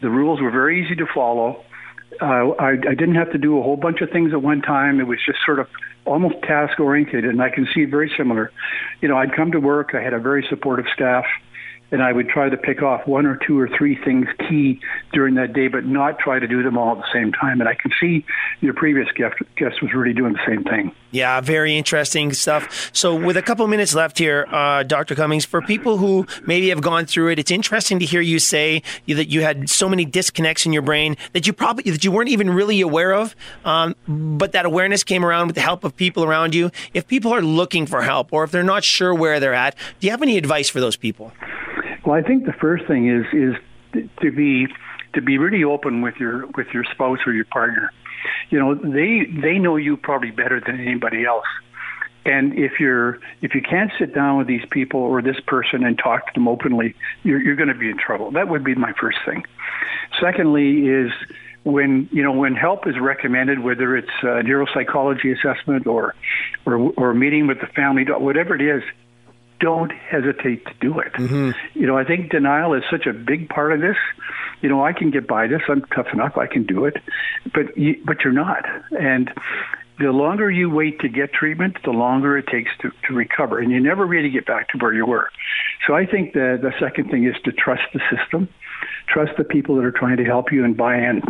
The 0.00 0.10
rules 0.10 0.40
were 0.40 0.50
very 0.50 0.84
easy 0.84 0.94
to 0.96 1.06
follow. 1.14 1.64
Uh, 2.20 2.50
I, 2.58 2.70
I 2.72 2.94
didn't 2.94 3.16
have 3.16 3.32
to 3.32 3.38
do 3.38 3.58
a 3.58 3.62
whole 3.62 3.76
bunch 3.76 4.00
of 4.00 4.10
things 4.10 4.32
at 4.32 4.42
one 4.42 4.60
time. 4.60 5.00
It 5.00 5.06
was 5.06 5.18
just 5.24 5.38
sort 5.44 5.58
of 5.58 5.68
almost 6.04 6.36
task 6.42 6.78
oriented, 6.78 7.24
and 7.24 7.42
I 7.42 7.50
can 7.50 7.66
see 7.74 7.84
very 7.86 8.12
similar. 8.16 8.52
You 9.00 9.08
know, 9.08 9.16
I'd 9.16 9.34
come 9.34 9.52
to 9.52 9.60
work. 9.60 9.94
I 9.94 10.02
had 10.02 10.12
a 10.12 10.20
very 10.20 10.46
supportive 10.48 10.86
staff 10.94 11.24
and 11.94 12.02
I 12.02 12.12
would 12.12 12.28
try 12.28 12.48
to 12.48 12.56
pick 12.56 12.82
off 12.82 13.06
one 13.06 13.24
or 13.24 13.36
two 13.46 13.58
or 13.58 13.68
three 13.68 13.96
things 14.04 14.26
key 14.48 14.80
during 15.12 15.36
that 15.36 15.52
day, 15.52 15.68
but 15.68 15.84
not 15.84 16.18
try 16.18 16.40
to 16.40 16.46
do 16.46 16.62
them 16.62 16.76
all 16.76 16.92
at 16.92 16.98
the 16.98 17.12
same 17.12 17.30
time. 17.30 17.60
And 17.60 17.68
I 17.68 17.74
can 17.74 17.92
see 18.00 18.26
your 18.60 18.74
previous 18.74 19.06
guest, 19.14 19.36
guest 19.56 19.80
was 19.80 19.92
really 19.94 20.12
doing 20.12 20.32
the 20.32 20.44
same 20.44 20.64
thing. 20.64 20.92
Yeah, 21.14 21.40
very 21.40 21.76
interesting 21.76 22.32
stuff. 22.32 22.90
So, 22.92 23.14
with 23.14 23.36
a 23.36 23.42
couple 23.42 23.64
minutes 23.68 23.94
left 23.94 24.18
here, 24.18 24.48
uh, 24.50 24.82
Dr. 24.82 25.14
Cummings, 25.14 25.44
for 25.44 25.62
people 25.62 25.98
who 25.98 26.26
maybe 26.44 26.70
have 26.70 26.80
gone 26.80 27.06
through 27.06 27.28
it, 27.28 27.38
it's 27.38 27.52
interesting 27.52 28.00
to 28.00 28.04
hear 28.04 28.20
you 28.20 28.40
say 28.40 28.82
that 29.06 29.28
you 29.28 29.42
had 29.42 29.70
so 29.70 29.88
many 29.88 30.04
disconnects 30.04 30.66
in 30.66 30.72
your 30.72 30.82
brain 30.82 31.16
that 31.32 31.46
you 31.46 31.52
probably 31.52 31.88
that 31.88 32.04
you 32.04 32.10
weren't 32.10 32.30
even 32.30 32.50
really 32.50 32.80
aware 32.80 33.14
of, 33.14 33.36
um, 33.64 33.94
but 34.08 34.50
that 34.50 34.66
awareness 34.66 35.04
came 35.04 35.24
around 35.24 35.46
with 35.46 35.54
the 35.54 35.62
help 35.62 35.84
of 35.84 35.94
people 35.94 36.24
around 36.24 36.52
you. 36.52 36.72
If 36.94 37.06
people 37.06 37.32
are 37.32 37.42
looking 37.42 37.86
for 37.86 38.02
help, 38.02 38.32
or 38.32 38.42
if 38.42 38.50
they're 38.50 38.64
not 38.64 38.82
sure 38.82 39.14
where 39.14 39.38
they're 39.38 39.54
at, 39.54 39.76
do 40.00 40.08
you 40.08 40.10
have 40.10 40.20
any 40.20 40.36
advice 40.36 40.68
for 40.68 40.80
those 40.80 40.96
people? 40.96 41.30
Well, 42.04 42.16
I 42.16 42.22
think 42.22 42.44
the 42.44 42.54
first 42.54 42.88
thing 42.88 43.08
is 43.08 43.24
is 43.32 43.54
to 44.20 44.32
be 44.32 44.66
to 45.14 45.22
be 45.22 45.38
really 45.38 45.64
open 45.64 46.02
with 46.02 46.16
your 46.16 46.46
with 46.56 46.68
your 46.72 46.84
spouse 46.84 47.18
or 47.26 47.32
your 47.32 47.44
partner. 47.46 47.92
You 48.50 48.58
know, 48.58 48.74
they 48.74 49.24
they 49.24 49.58
know 49.58 49.76
you 49.76 49.96
probably 49.96 50.30
better 50.30 50.60
than 50.60 50.80
anybody 50.80 51.24
else. 51.24 51.46
And 52.26 52.54
if 52.58 52.80
you're 52.80 53.18
if 53.42 53.54
you 53.54 53.60
can't 53.60 53.90
sit 53.98 54.14
down 54.14 54.38
with 54.38 54.46
these 54.46 54.64
people 54.70 55.00
or 55.00 55.20
this 55.20 55.38
person 55.46 55.84
and 55.84 55.98
talk 55.98 56.26
to 56.28 56.32
them 56.34 56.48
openly, 56.48 56.94
you're 57.22 57.40
you're 57.40 57.56
going 57.56 57.68
to 57.68 57.74
be 57.74 57.90
in 57.90 57.98
trouble. 57.98 58.30
That 58.32 58.48
would 58.48 58.64
be 58.64 58.74
my 58.74 58.92
first 58.98 59.18
thing. 59.26 59.44
Secondly, 60.20 60.88
is 60.88 61.10
when 61.64 62.08
you 62.12 62.22
know 62.22 62.32
when 62.32 62.54
help 62.54 62.86
is 62.86 62.98
recommended, 62.98 63.60
whether 63.60 63.96
it's 63.96 64.08
a 64.22 64.42
neuropsychology 64.42 65.36
assessment 65.36 65.86
or 65.86 66.14
or 66.64 66.92
or 66.96 67.14
meeting 67.14 67.46
with 67.46 67.60
the 67.60 67.66
family, 67.66 68.04
whatever 68.04 68.54
it 68.54 68.62
is, 68.62 68.82
don't 69.60 69.92
hesitate 69.92 70.64
to 70.66 70.74
do 70.80 70.98
it. 71.00 71.12
Mm-hmm. 71.14 71.50
You 71.78 71.86
know, 71.86 71.96
I 71.96 72.04
think 72.04 72.30
denial 72.30 72.74
is 72.74 72.84
such 72.90 73.06
a 73.06 73.12
big 73.12 73.48
part 73.48 73.72
of 73.72 73.80
this. 73.80 73.96
You 74.64 74.70
know, 74.70 74.82
I 74.82 74.94
can 74.94 75.10
get 75.10 75.28
by 75.28 75.46
this. 75.46 75.60
I'm 75.68 75.82
tough 75.94 76.06
enough. 76.14 76.38
I 76.38 76.46
can 76.46 76.64
do 76.64 76.86
it, 76.86 76.96
but 77.52 77.76
you, 77.76 78.02
but 78.02 78.24
you're 78.24 78.32
not. 78.32 78.64
And 78.98 79.30
the 79.98 80.10
longer 80.10 80.50
you 80.50 80.70
wait 80.70 81.00
to 81.00 81.08
get 81.10 81.34
treatment, 81.34 81.76
the 81.84 81.90
longer 81.90 82.38
it 82.38 82.46
takes 82.46 82.70
to, 82.80 82.90
to 83.06 83.14
recover, 83.14 83.58
and 83.58 83.70
you 83.70 83.78
never 83.78 84.06
really 84.06 84.30
get 84.30 84.46
back 84.46 84.70
to 84.70 84.78
where 84.78 84.94
you 84.94 85.04
were. 85.04 85.28
So 85.86 85.94
I 85.94 86.06
think 86.06 86.32
the 86.32 86.58
the 86.62 86.72
second 86.80 87.10
thing 87.10 87.26
is 87.26 87.34
to 87.44 87.52
trust 87.52 87.82
the 87.92 88.00
system, 88.10 88.48
trust 89.06 89.32
the 89.36 89.44
people 89.44 89.76
that 89.76 89.84
are 89.84 89.92
trying 89.92 90.16
to 90.16 90.24
help 90.24 90.50
you, 90.50 90.64
and 90.64 90.74
buy 90.74 90.96
in. 90.96 91.20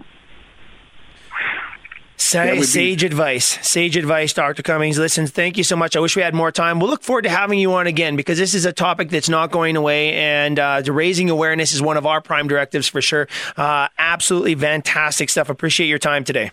Say, 2.25 2.63
sage 2.63 3.01
be- 3.01 3.07
advice. 3.07 3.59
Sage 3.67 3.97
advice, 3.97 4.33
Dr. 4.33 4.63
Cummings. 4.63 4.99
Listen, 4.99 5.27
thank 5.27 5.59
you 5.59 5.65
so 5.65 5.77
much. 5.77 5.95
I 5.95 6.01
wish 6.01 6.17
we 6.17 6.23
had 6.23 6.35
more 6.35 6.51
time. 6.51 6.81
We'll 6.81 6.91
look 6.91 7.03
forward 7.03 7.23
to 7.23 7.29
having 7.29 7.59
you 7.59 7.75
on 7.75 7.87
again 7.87 8.17
because 8.17 8.39
this 8.39 8.55
is 8.55 8.65
a 8.65 8.73
topic 8.73 9.11
that's 9.11 9.29
not 9.29 9.51
going 9.51 9.77
away, 9.77 10.15
and 10.15 10.59
uh, 10.59 10.83
raising 10.87 11.29
awareness 11.31 11.73
is 11.73 11.83
one 11.83 11.97
of 11.97 12.07
our 12.07 12.21
prime 12.21 12.49
directives 12.49 12.89
for 12.89 13.03
sure. 13.03 13.29
Uh, 13.57 13.89
absolutely 13.99 14.55
fantastic 14.55 15.29
stuff. 15.29 15.49
Appreciate 15.49 15.87
your 15.87 15.99
time 15.99 16.25
today. 16.25 16.51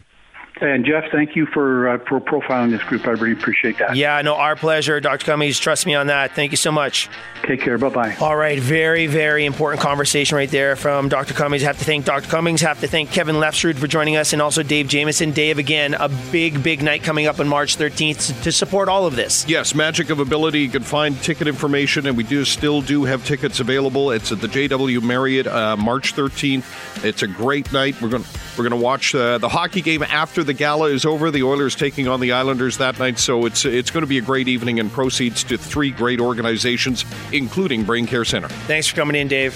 And 0.62 0.86
Jeff, 0.86 1.05
thank 1.12 1.36
you 1.36 1.47
for 1.47 1.89
uh, 1.89 1.97
for 2.07 2.22
profiling 2.22 2.70
this 2.70 2.84
group. 2.84 3.07
I 3.07 3.12
really 3.12 3.32
appreciate 3.32 3.80
that. 3.80 3.95
Yeah, 3.95 4.22
no, 4.22 4.36
our 4.36 4.55
pleasure, 4.55 4.99
Dr. 4.99 5.26
Cummings. 5.26 5.59
Trust 5.59 5.88
me 5.88 5.95
on 5.95 6.07
that. 6.07 6.36
Thank 6.36 6.51
you 6.51 6.57
so 6.57 6.72
much. 6.72 7.09
Take 7.43 7.62
care. 7.62 7.80
Bye 7.80 7.89
bye. 7.89 8.16
All 8.22 8.36
right, 8.36 8.59
very 8.59 9.07
very 9.07 9.45
important 9.45 9.82
conversation 9.82 10.36
right 10.36 10.49
there 10.49 10.76
from 10.76 11.09
Dr. 11.09 11.34
Cummings. 11.34 11.64
Have 11.64 11.80
to 11.80 11.86
thank 11.86 12.05
Dr. 12.05 12.30
Cummings. 12.30 12.62
Have 12.62 12.80
to 12.82 12.88
thank 12.88 13.09
Kevin 13.09 13.38
Lefsrud 13.38 13.80
for 13.80 13.88
joining 13.88 14.18
us, 14.18 14.34
and 14.34 14.41
also 14.41 14.62
Dave 14.62 14.88
Jameson. 14.88 15.32
Dave, 15.32 15.57
again, 15.57 15.95
a 15.95 16.09
big 16.32 16.62
big 16.62 16.84
night 16.84 17.01
coming 17.01 17.26
up 17.26 17.39
on 17.39 17.47
March 17.47 17.78
13th 17.78 18.43
to 18.43 18.51
support 18.51 18.88
all 18.88 19.07
of 19.07 19.16
this. 19.16 19.47
Yes, 19.47 19.74
Magic 19.74 20.12
of 20.12 20.20
Ability. 20.20 20.59
You 20.59 20.70
can 20.70 20.84
find 20.84 21.20
ticket 21.24 21.47
information, 21.47 22.05
and 22.05 22.16
we 22.16 22.24
do 22.24 22.45
still 22.45 22.84
do 22.84 23.03
have 23.05 23.26
tickets 23.26 23.59
available. 23.59 24.12
It's 24.12 24.32
at 24.32 24.41
the 24.41 24.47
JW 24.47 25.01
Marriott, 25.01 25.47
uh, 25.47 25.76
March 25.76 26.14
13th. 26.14 27.03
It's 27.03 27.24
a 27.24 27.28
great 27.28 27.74
night. 27.74 27.99
We're 27.99 28.09
going 28.09 28.26
we're 28.57 28.70
going 28.70 28.80
to 28.80 28.86
watch 28.86 29.16
uh, 29.16 29.38
the 29.39 29.49
hockey 29.49 29.82
game 29.82 30.03
after 30.03 30.43
the 30.43 30.51
gala 30.54 30.89
is 30.89 31.06
over. 31.06 31.32
The 31.32 31.43
Oilers 31.43 31.76
taking 31.76 32.08
on 32.08 32.20
the 32.20 32.32
Islanders 32.32 32.78
that 32.78 32.99
night, 32.99 33.20
so 33.20 33.45
it's 33.45 33.66
it's 33.66 33.91
going 33.91 34.02
to 34.02 34.08
be 34.08 34.18
a 34.18 34.22
great 34.22 34.47
evening 34.47 34.80
and 34.80 34.91
proceeds 34.91 35.43
to 35.45 35.58
three 35.58 35.91
great 35.91 36.20
organizations, 36.20 37.06
including 37.32 37.84
Brain 37.84 38.06
Care 38.06 38.26
Center. 38.26 38.47
Thanks 38.47 38.88
for 38.88 38.95
coming 38.95 39.16
in, 39.16 39.28
Dave. 39.28 39.54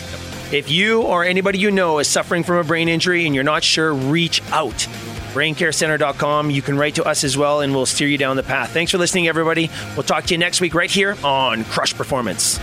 If 0.53 0.69
you 0.69 1.01
or 1.01 1.23
anybody 1.23 1.57
you 1.57 1.71
know 1.71 1.99
is 1.99 2.07
suffering 2.07 2.43
from 2.43 2.57
a 2.57 2.63
brain 2.63 2.87
injury 2.87 3.25
and 3.25 3.33
you're 3.33 3.43
not 3.43 3.63
sure, 3.63 3.93
reach 3.93 4.41
out. 4.51 4.87
BrainCareCenter.com. 5.33 6.49
You 6.49 6.61
can 6.61 6.77
write 6.77 6.95
to 6.95 7.03
us 7.03 7.23
as 7.23 7.37
well, 7.37 7.59
and 7.59 7.75
we'll 7.75 7.85
steer 7.85 8.07
you 8.07 8.17
down 8.17 8.37
the 8.37 8.43
path. 8.43 8.71
Thanks 8.71 8.91
for 8.91 8.97
listening, 8.97 9.27
everybody. 9.27 9.69
We'll 9.95 10.03
talk 10.03 10.23
to 10.25 10.33
you 10.33 10.37
next 10.37 10.61
week 10.61 10.73
right 10.73 10.89
here 10.89 11.17
on 11.23 11.65
Crush 11.65 11.93
Performance. 11.93 12.57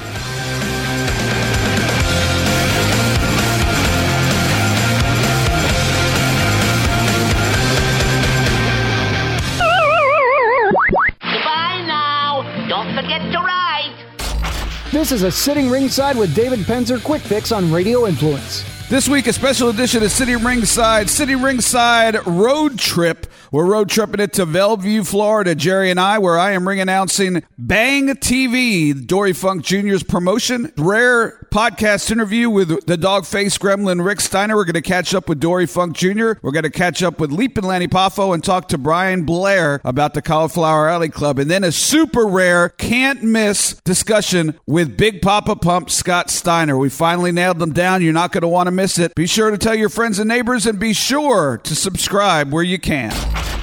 This 15.03 15.11
is 15.11 15.25
a 15.25 15.33
Sitting 15.33 15.69
Ringside 15.69 16.17
with 16.17 16.33
David 16.33 16.61
Penzer 16.61 17.03
quick 17.03 17.23
fix 17.23 17.51
on 17.51 17.73
Radio 17.73 18.07
Influence. 18.07 18.72
This 18.93 19.09
week, 19.09 19.27
a 19.27 19.33
special 19.33 19.71
edition 19.71 20.03
of 20.03 20.11
Sitting 20.11 20.45
Ringside, 20.45 21.09
Sitting 21.09 21.41
Ringside 21.41 22.27
Road 22.27 22.79
Trip. 22.79 23.27
We're 23.51 23.65
road 23.65 23.89
tripping 23.89 24.21
it 24.21 24.35
to 24.35 24.45
Belleview, 24.45 25.07
Florida, 25.07 25.55
Jerry 25.55 25.91
and 25.91 25.99
I, 25.99 26.19
where 26.19 26.39
I 26.39 26.51
am 26.51 26.69
ring 26.69 26.79
announcing 26.79 27.43
Bang 27.57 28.09
TV, 28.09 29.07
Dory 29.07 29.33
Funk 29.33 29.65
Jr.'s 29.65 30.03
promotion. 30.03 30.75
Rare 30.77 31.47
podcast 31.51 32.11
interview 32.11 32.51
with 32.51 32.87
the 32.87 32.97
dog 32.99 33.25
face 33.25 33.57
gremlin 33.57 34.05
Rick 34.05 34.21
Steiner. 34.21 34.57
We're 34.57 34.65
going 34.65 34.75
to 34.75 34.83
catch 34.83 35.15
up 35.15 35.27
with 35.27 35.41
Dory 35.41 35.67
Funk 35.67 35.97
Jr. 35.97 36.33
We're 36.43 36.51
going 36.51 36.63
to 36.63 36.71
catch 36.71 37.03
up 37.03 37.19
with 37.19 37.31
Leapin' 37.31 37.65
Lanny 37.65 37.89
Poffo 37.89 38.35
and 38.35 38.45
talk 38.45 38.69
to 38.69 38.79
Brian 38.79 39.25
Blair 39.25 39.81
about 39.85 40.13
the 40.13 40.23
Cauliflower 40.23 40.89
Alley 40.89 41.09
Club. 41.09 41.39
And 41.39 41.51
then 41.51 41.65
a 41.65 41.73
super 41.73 42.27
rare, 42.27 42.71
can't 42.71 43.23
miss 43.23 43.75
discussion 43.85 44.59
with 44.67 44.99
Big 44.99 45.23
Papa 45.23 45.57
Pump 45.57 45.89
Scott 45.89 46.29
Steiner. 46.31 46.77
We 46.77 46.91
finally 46.91 47.33
nailed 47.33 47.59
them 47.59 47.73
down. 47.73 48.03
You're 48.03 48.13
not 48.13 48.33
going 48.33 48.43
to 48.43 48.49
want 48.49 48.67
to 48.67 48.82
miss 48.83 48.99
it. 48.99 49.15
Be 49.15 49.27
sure 49.27 49.53
to 49.53 49.59
tell 49.59 49.77
your 49.77 49.89
friends 49.89 50.19
and 50.19 50.29
neighbors 50.29 50.67
and 50.67 50.77
be 50.77 50.93
sure 50.93 51.61
to 51.63 51.75
subscribe 51.77 52.53
where 52.53 52.65
you 52.65 52.81
can. 52.81 53.13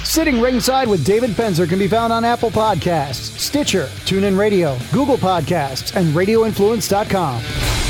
Sitting 0.06 0.40
Ringside 0.40 0.88
with 0.88 1.06
David 1.06 1.32
Penzer 1.32 1.68
can 1.68 1.78
be 1.78 1.90
found 1.90 2.14
on 2.14 2.24
Apple 2.24 2.50
Podcasts, 2.50 3.38
Stitcher, 3.38 3.88
TuneIn 4.06 4.40
Radio, 4.40 4.78
Google 4.94 5.18
Podcasts, 5.18 5.94
and 5.94 6.16
RadioInfluence.com. 6.16 7.89